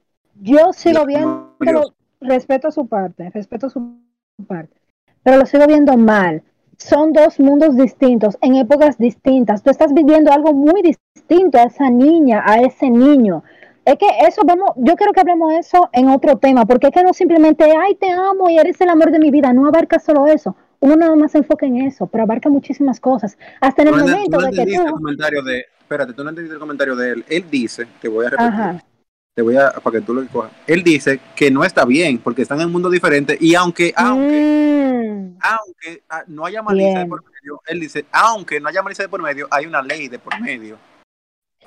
yo 0.41 0.73
sigo 0.73 1.05
viendo, 1.05 1.93
respeto 2.19 2.71
su 2.71 2.87
parte, 2.87 3.29
respeto 3.29 3.69
su 3.69 3.99
parte, 4.47 4.75
pero 5.21 5.37
lo 5.37 5.45
sigo 5.45 5.67
viendo 5.67 5.95
mal. 5.97 6.41
Son 6.79 7.11
dos 7.11 7.39
mundos 7.39 7.75
distintos, 7.75 8.37
en 8.41 8.55
épocas 8.55 8.97
distintas. 8.97 9.61
Tú 9.61 9.69
estás 9.69 9.93
viviendo 9.93 10.31
algo 10.31 10.53
muy 10.53 10.81
distinto 10.81 11.57
a 11.57 11.63
esa 11.63 11.89
niña, 11.89 12.41
a 12.45 12.61
ese 12.61 12.89
niño. 12.89 13.43
Es 13.83 13.97
que 13.97 14.07
eso 14.27 14.43
vamos, 14.45 14.71
yo 14.77 14.95
quiero 14.95 15.11
que 15.11 15.19
hablemos 15.19 15.51
de 15.51 15.57
eso 15.59 15.89
en 15.91 16.07
otro 16.07 16.37
tema, 16.37 16.65
porque 16.65 16.87
es 16.87 16.93
que 16.93 17.03
no 17.03 17.13
simplemente, 17.13 17.65
ay, 17.65 17.95
te 17.95 18.09
amo 18.11 18.49
y 18.49 18.57
eres 18.57 18.79
el 18.79 18.89
amor 18.89 19.11
de 19.11 19.19
mi 19.19 19.29
vida, 19.29 19.51
no 19.51 19.67
abarca 19.67 19.99
solo 19.99 20.25
eso. 20.27 20.55
Uno 20.79 20.95
nada 20.95 21.15
más 21.17 21.33
se 21.33 21.39
enfoca 21.39 21.65
en 21.65 21.77
eso, 21.81 22.07
pero 22.07 22.23
abarca 22.23 22.49
muchísimas 22.49 22.99
cosas. 23.01 23.37
Hasta 23.59 23.81
en 23.81 23.89
el 23.89 23.93
Tú 23.95 23.99
no, 23.99 24.05
ent- 24.05 24.11
momento 24.11 24.31
tú 24.37 24.39
no 24.39 24.45
de 24.47 24.51
que 24.53 24.61
entendiste 24.61 24.83
el 24.83 24.89
tú, 24.89 24.95
comentario 24.95 25.43
de, 25.43 25.65
espérate, 25.81 26.13
tú 26.13 26.23
no 26.23 26.29
entendiste 26.29 26.53
el 26.53 26.59
comentario 26.61 26.95
de 26.95 27.11
él. 27.11 27.25
Él 27.27 27.45
dice, 27.51 27.87
te 28.01 28.07
voy 28.07 28.25
a 28.25 28.29
repetir, 28.29 28.47
ajá, 28.53 28.83
te 29.39 29.43
voy 29.43 29.55
a, 29.55 29.71
para 29.71 29.99
que 29.99 30.05
tú 30.05 30.13
lo 30.13 30.27
cojas. 30.27 30.51
Él 30.67 30.83
dice 30.83 31.21
que 31.33 31.49
no 31.49 31.63
está 31.63 31.85
bien 31.85 32.17
porque 32.17 32.41
están 32.41 32.59
en 32.59 32.65
un 32.65 32.73
mundo 32.73 32.89
diferente 32.89 33.37
y 33.39 33.55
aunque, 33.55 33.93
aunque, 33.95 34.59
Mm, 34.99 35.37
aunque 35.41 36.03
ah, 36.09 36.23
no 36.27 36.45
haya 36.45 36.61
malicia 36.61 36.99
de 36.99 37.05
por 37.05 37.23
medio, 37.23 37.61
él 37.67 37.79
dice, 37.79 38.05
aunque 38.11 38.59
no 38.59 38.67
haya 38.67 38.83
malicia 38.83 39.05
de 39.05 39.09
por 39.09 39.21
medio, 39.21 39.47
hay 39.49 39.65
una 39.65 39.81
ley 39.81 40.09
de 40.09 40.19
por 40.19 40.37
medio. 40.41 40.77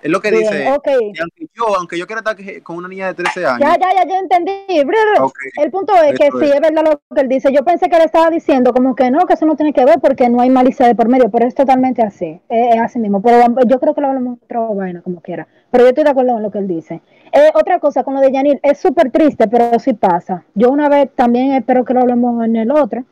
Es 0.02 0.10
lo 0.10 0.20
que 0.20 0.30
Bien, 0.30 0.42
dice. 0.42 0.66
aunque 0.66 1.12
yo, 1.54 1.76
aunque 1.78 1.96
yo 1.98 2.06
quiera 2.06 2.20
estar 2.20 2.36
con 2.64 2.76
una 2.76 2.88
niña 2.88 3.06
de 3.06 3.14
13 3.14 3.46
años. 3.46 3.60
Ya, 3.60 3.78
ya, 3.78 4.02
ya, 4.02 4.08
yo 4.08 4.16
entendí. 4.16 4.52
El 4.68 5.70
punto 5.70 5.94
es 5.94 6.18
que 6.18 6.26
Eso 6.26 6.40
sí, 6.40 6.46
es. 6.46 6.54
es 6.54 6.60
verdad 6.60 6.82
lo 6.84 7.14
que 7.14 7.20
él 7.20 7.28
dice. 7.28 7.52
Yo 7.52 7.64
pensé 7.64 7.88
que 7.88 7.96
él 7.96 8.02
estaba 8.04 8.28
diciendo 8.28 8.72
como 8.72 8.96
que 8.96 9.10
no, 9.12 9.20
que 9.26 9.34
eso 9.34 9.46
no 9.46 9.54
tiene 9.54 9.72
que 9.72 9.84
ver 9.84 10.00
porque 10.00 10.28
no 10.28 10.40
hay 10.40 10.50
malicia 10.50 10.86
de 10.88 10.96
por 10.96 11.08
medio, 11.08 11.30
pero 11.30 11.46
es 11.46 11.54
totalmente 11.54 12.02
así. 12.02 12.40
Es, 12.48 12.74
es 12.74 12.80
así 12.80 12.98
mismo. 12.98 13.22
Pero 13.22 13.46
yo 13.66 13.78
creo 13.78 13.94
que 13.94 14.00
lo 14.00 14.08
hablamos 14.08 14.38
otra 14.42 14.58
vaina, 14.60 15.02
como 15.02 15.20
quiera. 15.20 15.46
Pero 15.70 15.84
yo 15.84 15.88
estoy 15.90 16.02
de 16.04 16.10
acuerdo 16.10 16.32
con 16.32 16.42
lo 16.42 16.50
que 16.50 16.58
él 16.58 16.66
dice. 16.66 17.00
Eh, 17.32 17.50
otra 17.54 17.78
cosa 17.78 18.02
con 18.02 18.14
lo 18.14 18.20
de 18.20 18.32
Yanil, 18.32 18.58
es 18.62 18.78
súper 18.78 19.10
triste, 19.12 19.46
pero 19.46 19.78
sí 19.78 19.94
pasa. 19.94 20.44
Yo 20.54 20.70
una 20.70 20.88
vez 20.88 21.10
también 21.14 21.52
espero 21.52 21.84
que 21.84 21.94
lo 21.94 22.00
hablemos 22.00 22.44
en 22.44 22.56
el 22.56 22.72
otro. 22.72 23.04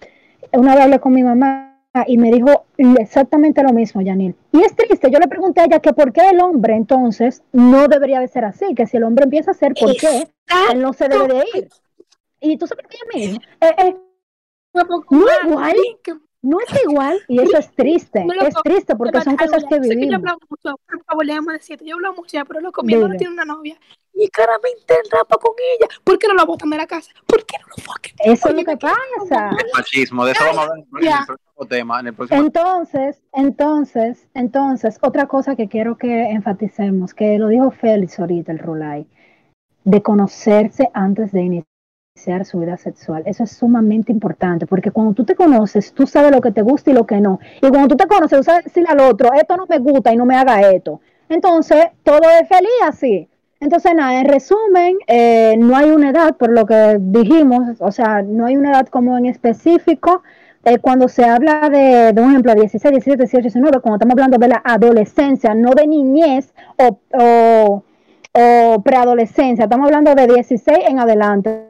Una 0.53 0.75
vez 0.75 0.85
hablé 0.85 0.99
con 0.99 1.13
mi 1.13 1.23
mamá 1.23 1.70
y 2.07 2.19
me 2.19 2.31
dijo 2.31 2.67
exactamente 2.77 3.63
lo 3.63 3.73
mismo, 3.73 4.01
Yanil. 4.01 4.35
Y 4.53 4.63
es 4.63 4.75
triste, 4.77 5.11
yo 5.11 5.19
le 5.19 5.29
pregunté 5.29 5.61
a 5.61 5.65
ella 5.65 5.81
que 5.81 5.93
por 5.93 6.13
qué 6.13 6.31
el 6.31 6.41
hombre 6.41 6.75
entonces 6.75 7.43
no 7.53 7.89
debería 7.89 8.21
de 8.21 8.29
ser 8.29 8.45
así, 8.45 8.75
que 8.75 8.87
si 8.87 8.97
el 8.97 9.05
hombre 9.05 9.25
empieza 9.25 9.51
a 9.51 9.55
ser, 9.55 9.75
¿por 9.75 9.97
qué 9.97 10.29
él 10.71 10.81
no 10.81 10.93
se 10.93 11.09
debe 11.09 11.27
de 11.27 11.45
ir? 11.55 11.69
Y 12.41 12.57
tú 12.57 12.67
sabes 12.67 12.87
que 12.87 12.97
ella 12.97 13.07
me 13.13 13.21
dijo, 13.21 13.43
eh, 13.61 13.75
eh, 13.79 13.97
no 14.73 15.29
es 15.29 15.45
igual, 15.45 15.77
no 16.43 16.59
es 16.61 16.83
igual, 16.85 17.19
y 17.29 17.41
eso 17.41 17.59
es 17.59 17.75
triste, 17.75 18.25
No, 18.25 18.35
es 18.35 18.55
triste 18.63 18.95
porque 18.95 19.21
son 19.21 19.37
cosas 19.37 19.65
que 19.65 19.75
yo 19.77 19.81
vivimos. 19.81 20.15
hablo 20.15 20.39
mucho, 20.49 20.77
por 20.87 21.05
favor, 21.05 21.27
déjame 21.27 21.53
decirte, 21.55 21.85
yo 21.85 21.97
hablo 21.97 22.15
mucho 22.15 22.31
ya, 22.33 22.45
pero 22.45 22.61
loco, 22.61 22.83
mi 22.83 22.95
hermano 22.95 23.17
tiene 23.17 23.33
una 23.33 23.45
novia 23.45 23.77
y 24.21 24.29
claramente 24.29 24.95
él 24.95 25.11
rapa 25.11 25.39
con 25.39 25.53
ella. 25.75 25.89
¿Por 26.05 26.19
qué 26.19 26.29
no 26.29 26.35
la 26.35 26.45
botan 26.45 26.69
de 26.69 26.77
la 26.77 26.87
casa? 26.87 27.11
¿Por 27.27 27.45
qué 27.47 27.57
no 27.59 27.67
lo 27.69 27.83
fucking 27.83 28.15
Eso 28.19 28.49
es 28.51 28.55
lo 28.55 28.65
que 28.65 28.77
pasa. 28.77 29.51
el 29.59 29.71
machismo, 29.75 30.25
de 30.27 30.33
eso 30.33 30.45
vamos 30.45 30.59
a 30.59 30.63
hablar 30.63 30.79
en 30.79 30.85
el 30.85 31.27
próximo 31.27 31.67
tema. 31.69 32.01
En 32.01 32.07
el 32.09 32.15
próximo 32.15 32.41
Entonces, 32.43 33.23
entonces, 33.33 34.29
entonces, 34.35 34.99
otra 35.01 35.27
cosa 35.27 35.57
que 35.57 35.69
quiero 35.69 35.97
que 35.97 36.31
enfaticemos, 36.31 37.15
que 37.15 37.39
lo 37.39 37.49
dijo 37.49 37.71
Félix 37.71 38.21
ahorita, 38.21 38.53
el 38.53 38.59
Rulay, 38.59 39.07
de 39.85 40.03
conocerse 40.03 40.91
antes 40.93 41.33
de 41.33 41.41
iniciar 41.41 42.45
su 42.45 42.59
vida 42.59 42.77
sexual. 42.77 43.23
Eso 43.25 43.45
es 43.45 43.53
sumamente 43.53 44.13
importante, 44.13 44.67
porque 44.67 44.91
cuando 44.91 45.15
tú 45.15 45.25
te 45.25 45.35
conoces, 45.35 45.95
tú 45.95 46.07
sabes 46.07 46.31
lo 46.31 46.43
que 46.43 46.53
te 46.53 46.61
gusta 46.61 46.91
y 46.91 46.95
lo 46.95 47.07
que 47.07 47.23
no. 47.23 47.41
Y 47.63 47.69
cuando 47.69 47.89
tú 47.89 47.97
te 47.97 48.07
conoces, 48.07 48.39
tú 48.39 48.45
sabes 48.45 48.65
decirle 48.65 48.91
al 48.91 49.01
otro, 49.01 49.33
esto 49.33 49.57
no 49.57 49.65
me 49.67 49.79
gusta 49.79 50.13
y 50.13 50.17
no 50.17 50.27
me 50.27 50.37
haga 50.37 50.61
esto. 50.71 51.01
Entonces, 51.31 51.87
todo 52.03 52.29
es 52.41 52.47
feliz 52.49 52.71
así. 52.83 53.31
Entonces, 53.61 53.95
nada, 53.95 54.19
en 54.19 54.27
resumen, 54.27 54.97
eh, 55.07 55.55
no 55.59 55.77
hay 55.77 55.91
una 55.91 56.11
edad, 56.11 56.35
por 56.37 56.51
lo 56.51 56.65
que 56.65 56.97
dijimos, 56.99 57.79
o 57.81 57.93
sea, 57.93 58.23
no 58.23 58.47
hay 58.47 58.57
una 58.57 58.71
edad 58.71 58.89
como 58.89 59.19
en 59.19 59.27
específico. 59.27 60.23
Eh, 60.65 60.79
cuando 60.79 61.09
se 61.09 61.25
habla 61.25 61.69
de, 61.69 62.15
de 62.15 62.23
un 62.23 62.31
ejemplo, 62.31 62.55
16, 62.55 62.91
17, 62.91 63.19
18, 63.25 63.43
19, 63.43 63.81
cuando 63.81 63.97
estamos 63.97 64.13
hablando 64.13 64.39
de 64.39 64.49
la 64.49 64.63
adolescencia, 64.65 65.55
no 65.55 65.71
de 65.73 65.87
niñez 65.87 66.55
o, 67.13 67.85
preadolescencia, 68.83 69.65
estamos 69.65 69.87
hablando 69.87 70.15
de 70.15 70.27
16 70.27 70.79
en 70.89 70.99
adelante, 70.99 71.67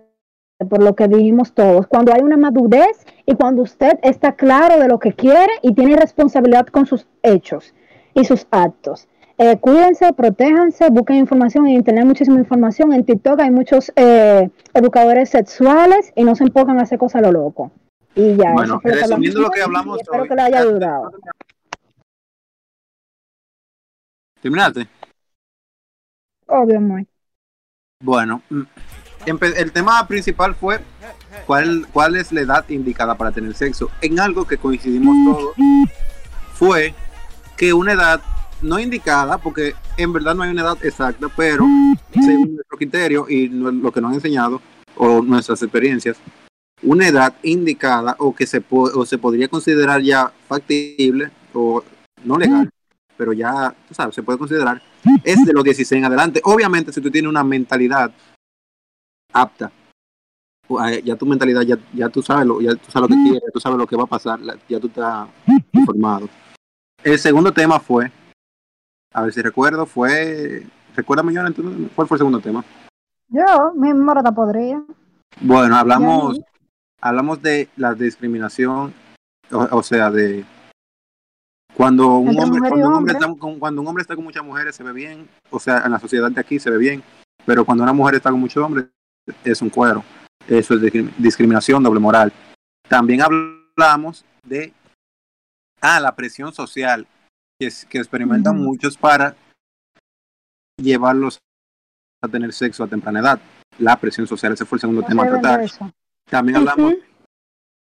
por 0.68 0.82
lo 0.82 0.94
que 0.94 1.08
dijimos 1.08 1.54
todos. 1.54 1.88
Cuando 1.88 2.12
hay 2.12 2.20
una 2.22 2.36
madurez 2.36 3.04
y 3.26 3.34
cuando 3.34 3.62
usted 3.62 3.98
está 4.02 4.32
claro 4.32 4.78
de 4.78 4.86
lo 4.86 5.00
que 5.00 5.12
quiere 5.12 5.52
y 5.62 5.74
tiene 5.74 5.96
responsabilidad 5.96 6.66
con 6.66 6.86
sus 6.86 7.08
hechos 7.22 7.74
y 8.14 8.24
sus 8.24 8.46
actos. 8.50 9.08
Eh, 9.42 9.58
cuídense, 9.58 10.12
protéjanse, 10.12 10.90
busquen 10.90 11.16
información 11.16 11.66
en 11.66 11.76
internet, 11.76 12.04
muchísima 12.04 12.38
información. 12.38 12.92
En 12.92 13.06
TikTok 13.06 13.40
hay 13.40 13.50
muchos 13.50 13.90
eh, 13.96 14.50
educadores 14.74 15.30
sexuales 15.30 16.12
y 16.14 16.24
no 16.24 16.34
se 16.34 16.44
enfocan 16.44 16.78
a 16.78 16.82
hacer 16.82 16.98
cosas 16.98 17.22
a 17.22 17.22
lo 17.22 17.32
loco. 17.32 17.72
Y 18.14 18.36
ya. 18.36 18.52
Bueno, 18.52 18.74
eso 18.74 18.80
fue 18.80 18.90
lo 18.90 18.96
que 18.96 19.02
resumiendo 19.02 19.40
lo 19.40 19.50
que 19.50 19.62
hablamos 19.62 19.96
hablamos 19.96 19.98
y 19.98 20.00
espero 20.02 20.22
hoy. 20.24 20.28
que 20.28 20.34
le 20.34 20.42
haya 20.42 20.58
ayudado. 20.58 21.12
¿Terminaste? 24.42 24.88
Obvio, 26.46 26.76
amor. 26.76 27.06
Bueno, 28.04 28.42
mm, 28.50 28.62
el 29.56 29.72
tema 29.72 30.06
principal 30.06 30.54
fue 30.54 30.80
cuál, 31.46 31.86
cuál 31.94 32.16
es 32.16 32.30
la 32.30 32.42
edad 32.42 32.68
indicada 32.68 33.14
para 33.14 33.32
tener 33.32 33.54
sexo. 33.54 33.88
En 34.02 34.20
algo 34.20 34.46
que 34.46 34.58
coincidimos 34.58 35.16
todos 35.24 35.54
fue 36.52 36.94
que 37.56 37.72
una 37.72 37.92
edad 37.92 38.20
no 38.62 38.78
indicada, 38.78 39.38
porque 39.38 39.74
en 39.96 40.12
verdad 40.12 40.34
no 40.34 40.42
hay 40.42 40.50
una 40.50 40.62
edad 40.62 40.78
exacta, 40.84 41.28
pero 41.36 41.64
según 42.12 42.54
nuestro 42.56 42.76
criterio 42.78 43.26
y 43.28 43.48
lo 43.48 43.90
que 43.92 44.00
nos 44.00 44.10
han 44.10 44.14
enseñado 44.16 44.60
o 44.96 45.22
nuestras 45.22 45.62
experiencias, 45.62 46.18
una 46.82 47.06
edad 47.08 47.34
indicada 47.42 48.16
o 48.18 48.34
que 48.34 48.46
se, 48.46 48.60
po- 48.60 48.90
o 48.94 49.04
se 49.06 49.18
podría 49.18 49.48
considerar 49.48 50.02
ya 50.02 50.32
factible 50.48 51.30
o 51.52 51.82
no 52.24 52.36
legal, 52.38 52.70
pero 53.16 53.32
ya, 53.32 53.74
tú 53.88 53.94
sabes, 53.94 54.14
se 54.14 54.22
puede 54.22 54.38
considerar, 54.38 54.82
es 55.24 55.44
de 55.44 55.52
los 55.52 55.64
16 55.64 55.98
en 55.98 56.04
adelante. 56.06 56.40
Obviamente, 56.44 56.92
si 56.92 57.00
tú 57.00 57.10
tienes 57.10 57.28
una 57.28 57.44
mentalidad 57.44 58.10
apta, 59.32 59.70
eh, 60.88 61.02
ya 61.04 61.16
tu 61.16 61.26
mentalidad, 61.26 61.62
ya, 61.62 61.76
ya 61.92 62.08
tú 62.08 62.22
sabes 62.22 62.46
lo, 62.46 62.60
ya 62.60 62.74
tú 62.74 62.90
sabes 62.90 63.10
lo 63.10 63.16
que 63.16 63.22
quieres, 63.22 63.52
tú 63.52 63.60
sabes 63.60 63.78
lo 63.78 63.86
que 63.86 63.96
va 63.96 64.04
a 64.04 64.06
pasar, 64.06 64.38
ya 64.68 64.80
tú 64.80 64.86
estás 64.86 65.28
informado. 65.72 66.28
El 67.02 67.18
segundo 67.18 67.52
tema 67.52 67.80
fue, 67.80 68.10
a 69.12 69.22
ver 69.22 69.32
si 69.32 69.42
recuerdo, 69.42 69.86
fue, 69.86 70.66
yo, 70.96 71.46
entonces, 71.46 71.90
¿cuál 71.94 72.08
fue 72.08 72.16
el 72.16 72.18
segundo 72.20 72.40
tema? 72.40 72.64
Yo, 73.28 73.72
mi 73.74 73.92
memoria 73.92 74.20
está 74.20 74.32
podrida. 74.32 74.82
Bueno, 75.40 75.76
hablamos, 75.76 76.40
hablamos 77.00 77.40
de 77.42 77.68
la 77.76 77.94
discriminación, 77.94 78.92
o, 79.52 79.68
o 79.78 79.82
sea, 79.82 80.10
de 80.10 80.44
cuando 81.76 82.18
un 82.18 82.28
Entre 82.28 82.44
hombre, 82.44 82.60
cuando 82.60 82.76
un 82.76 82.94
hombre, 82.94 83.14
hombre. 83.14 83.26
está 83.28 83.40
con, 83.40 83.58
cuando 83.58 83.80
un 83.80 83.88
hombre 83.88 84.02
está 84.02 84.14
con 84.16 84.24
muchas 84.24 84.44
mujeres 84.44 84.74
se 84.76 84.82
ve 84.82 84.92
bien, 84.92 85.28
o 85.50 85.58
sea, 85.60 85.82
en 85.84 85.92
la 85.92 85.98
sociedad 85.98 86.30
de 86.30 86.40
aquí 86.40 86.58
se 86.58 86.70
ve 86.70 86.78
bien, 86.78 87.02
pero 87.46 87.64
cuando 87.64 87.84
una 87.84 87.92
mujer 87.92 88.16
está 88.16 88.30
con 88.30 88.40
muchos 88.40 88.62
hombres 88.64 88.86
es 89.44 89.62
un 89.62 89.70
cuero. 89.70 90.02
Eso 90.48 90.74
es 90.74 90.80
discrim- 90.80 91.12
discriminación, 91.16 91.82
doble 91.82 92.00
moral. 92.00 92.32
También 92.88 93.22
hablamos 93.22 94.24
de 94.42 94.72
ah, 95.80 96.00
la 96.00 96.14
presión 96.16 96.52
social 96.52 97.06
que, 97.60 97.66
es- 97.66 97.84
que 97.84 97.98
experimentan 97.98 98.56
Ujú. 98.56 98.64
muchos 98.64 98.96
para 98.96 99.36
llevarlos 100.82 101.38
a 102.22 102.28
tener 102.28 102.52
sexo 102.54 102.82
a 102.82 102.88
temprana 102.88 103.20
edad. 103.20 103.40
La 103.78 103.96
presión 104.00 104.26
social, 104.26 104.52
ese 104.54 104.64
fue 104.64 104.76
el 104.76 104.80
segundo 104.80 105.02
No 105.02 105.06
tema 105.06 105.24
a 105.24 105.28
tratar. 105.28 105.60
eso. 105.60 105.92
También 106.28 106.56
hablamos 106.56 106.94
Ujú. 106.94 107.02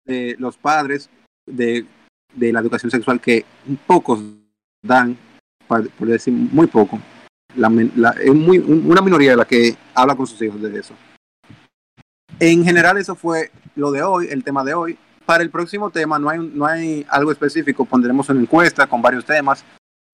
de 0.05 0.35
los 0.39 0.57
padres 0.57 1.09
de, 1.45 1.85
de 2.35 2.51
la 2.51 2.59
educación 2.59 2.91
sexual 2.91 3.21
que 3.21 3.45
pocos 3.87 4.21
dan, 4.83 5.17
por 5.67 5.89
decir 6.07 6.33
muy 6.33 6.67
poco. 6.67 6.99
La, 7.55 7.69
la- 7.69 8.15
es 8.21 8.33
muy, 8.33 8.57
un- 8.57 8.89
una 8.91 9.01
minoría 9.01 9.31
de 9.31 9.37
la 9.37 9.45
que 9.45 9.75
habla 9.95 10.15
con 10.15 10.27
sus 10.27 10.41
hijos 10.41 10.61
de 10.61 10.77
eso. 10.79 10.93
En 12.39 12.63
general 12.65 12.97
eso 12.97 13.15
fue 13.15 13.51
lo 13.75 13.91
de 13.91 14.03
hoy, 14.03 14.27
el 14.29 14.43
tema 14.43 14.63
de 14.65 14.73
hoy. 14.73 14.97
Para 15.31 15.43
el 15.43 15.49
próximo 15.49 15.89
tema 15.89 16.19
no 16.19 16.27
hay, 16.29 16.39
no 16.39 16.65
hay 16.65 17.05
algo 17.07 17.31
específico, 17.31 17.85
pondremos 17.85 18.27
una 18.27 18.41
encuesta 18.41 18.85
con 18.85 19.01
varios 19.01 19.23
temas 19.23 19.63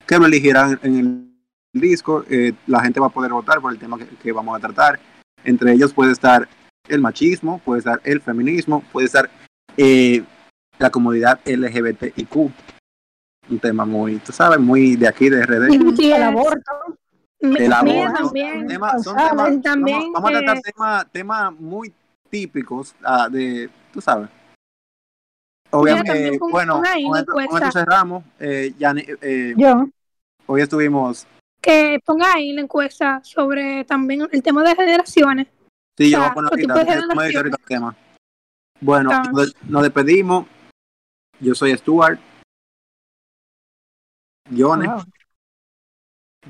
que 0.05 0.15
lo 0.19 0.27
elegirán 0.27 0.79
en 0.83 1.31
el 1.73 1.81
disco. 1.81 2.23
eh, 2.29 2.53
la 2.67 2.81
gente 2.81 2.99
va 2.99 3.07
a 3.07 3.09
poder 3.09 3.31
votar 3.31 3.59
por 3.59 3.71
el 3.73 3.79
tema 3.79 3.97
que, 3.97 4.05
que 4.05 4.31
vamos 4.31 4.55
a 4.55 4.59
tratar. 4.59 4.99
Entre 5.43 5.73
ellos 5.73 5.91
puede 5.91 6.11
estar 6.11 6.47
el 6.87 7.01
machismo, 7.01 7.57
puede 7.65 7.79
estar 7.79 7.99
el 8.03 8.21
feminismo, 8.21 8.83
puede 8.91 9.07
estar 9.07 9.27
eh, 9.75 10.23
la 10.77 10.91
comunidad 10.91 11.39
LGBTIQ. 11.45 12.35
Un 13.49 13.59
tema 13.59 13.85
muy, 13.85 14.17
tú 14.19 14.31
sabes, 14.31 14.59
muy 14.59 14.97
de 14.97 15.07
aquí, 15.07 15.29
de 15.31 15.43
RD. 15.47 15.95
Sí, 15.97 16.11
El 16.11 16.21
aborto. 16.21 16.71
El 17.39 17.73
aborto, 17.73 18.13
también. 18.13 18.67
tema- 18.67 18.99
son 18.99 19.15
Saben 19.15 19.29
temas- 19.31 19.61
también 19.63 19.97
vamos, 19.97 20.13
vamos 20.13 20.29
a 20.29 20.33
tratar 20.43 20.61
temas 20.61 21.11
temas 21.11 21.53
muy 21.59 21.91
típicos 22.29 22.93
ah, 23.03 23.27
de, 23.31 23.67
tú 23.91 23.99
sabes. 23.99 24.29
Obviamente, 25.71 26.27
eh, 26.35 26.39
bueno, 26.39 26.75
con 26.75 26.83
la 26.83 26.93
esto, 26.93 27.07
con 27.33 27.43
encuesta. 27.43 27.67
esto 27.67 27.79
cerramos. 27.79 28.23
Eh, 28.39 28.73
ya, 28.77 28.93
eh, 28.97 29.53
Yo. 29.57 29.85
hoy 30.45 30.61
estuvimos, 30.61 31.27
Que 31.61 31.99
ponga 32.05 32.33
ahí 32.33 32.53
la 32.53 32.61
encuesta 32.61 33.19
sobre 33.23 33.83
también 33.83 34.27
el 34.31 34.41
tema 34.43 34.63
de 34.63 34.75
generaciones. 34.75 35.47
sí, 35.97 36.11
yo 36.11 36.19
voy 36.19 36.27
a 36.27 36.33
poner 36.33 36.51
ahorita, 36.51 37.39
el 37.41 37.55
tema. 37.67 37.95
Bueno, 38.79 39.09
nos, 39.33 39.53
nos 39.63 39.83
despedimos. 39.83 40.45
Yo 41.39 41.53
soy 41.53 41.75
Stuart. 41.77 42.19
Jones, 44.55 44.87
Wow. 44.89 45.03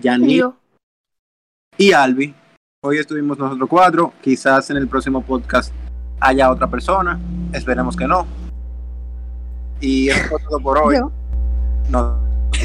Yanni 0.01 0.41
y 1.77 1.91
Albi. 1.91 2.35
Hoy 2.83 2.99
estuvimos 2.99 3.39
nosotros 3.39 3.67
cuatro. 3.67 4.13
Quizás 4.21 4.69
en 4.69 4.77
el 4.77 4.87
próximo 4.87 5.23
podcast 5.25 5.73
haya 6.19 6.51
otra 6.51 6.67
persona. 6.69 7.19
Esperemos 7.51 7.95
que 7.97 8.05
no. 8.07 8.46
Y 9.79 10.09
eso 10.09 10.19
fue 10.29 10.39
todo 10.49 10.59
por 10.59 10.77
hoy. 10.77 10.97
Yo. 10.97 11.11
Nos 11.89 12.13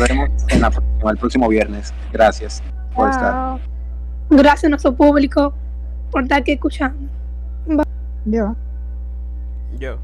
vemos 0.08 0.30
en 0.48 0.60
la 0.60 0.70
próxima- 0.70 1.10
el 1.10 1.18
próximo 1.18 1.48
viernes. 1.48 1.92
Gracias 2.12 2.62
por 2.94 3.10
estar. 3.10 3.58
Gracias 4.30 4.64
a 4.64 4.68
nuestro 4.70 4.94
público 4.94 5.52
por 6.10 6.22
estar 6.22 6.40
aquí 6.40 6.52
escuchando. 6.52 7.08
Yo. 8.24 8.54
Yo. 9.78 9.98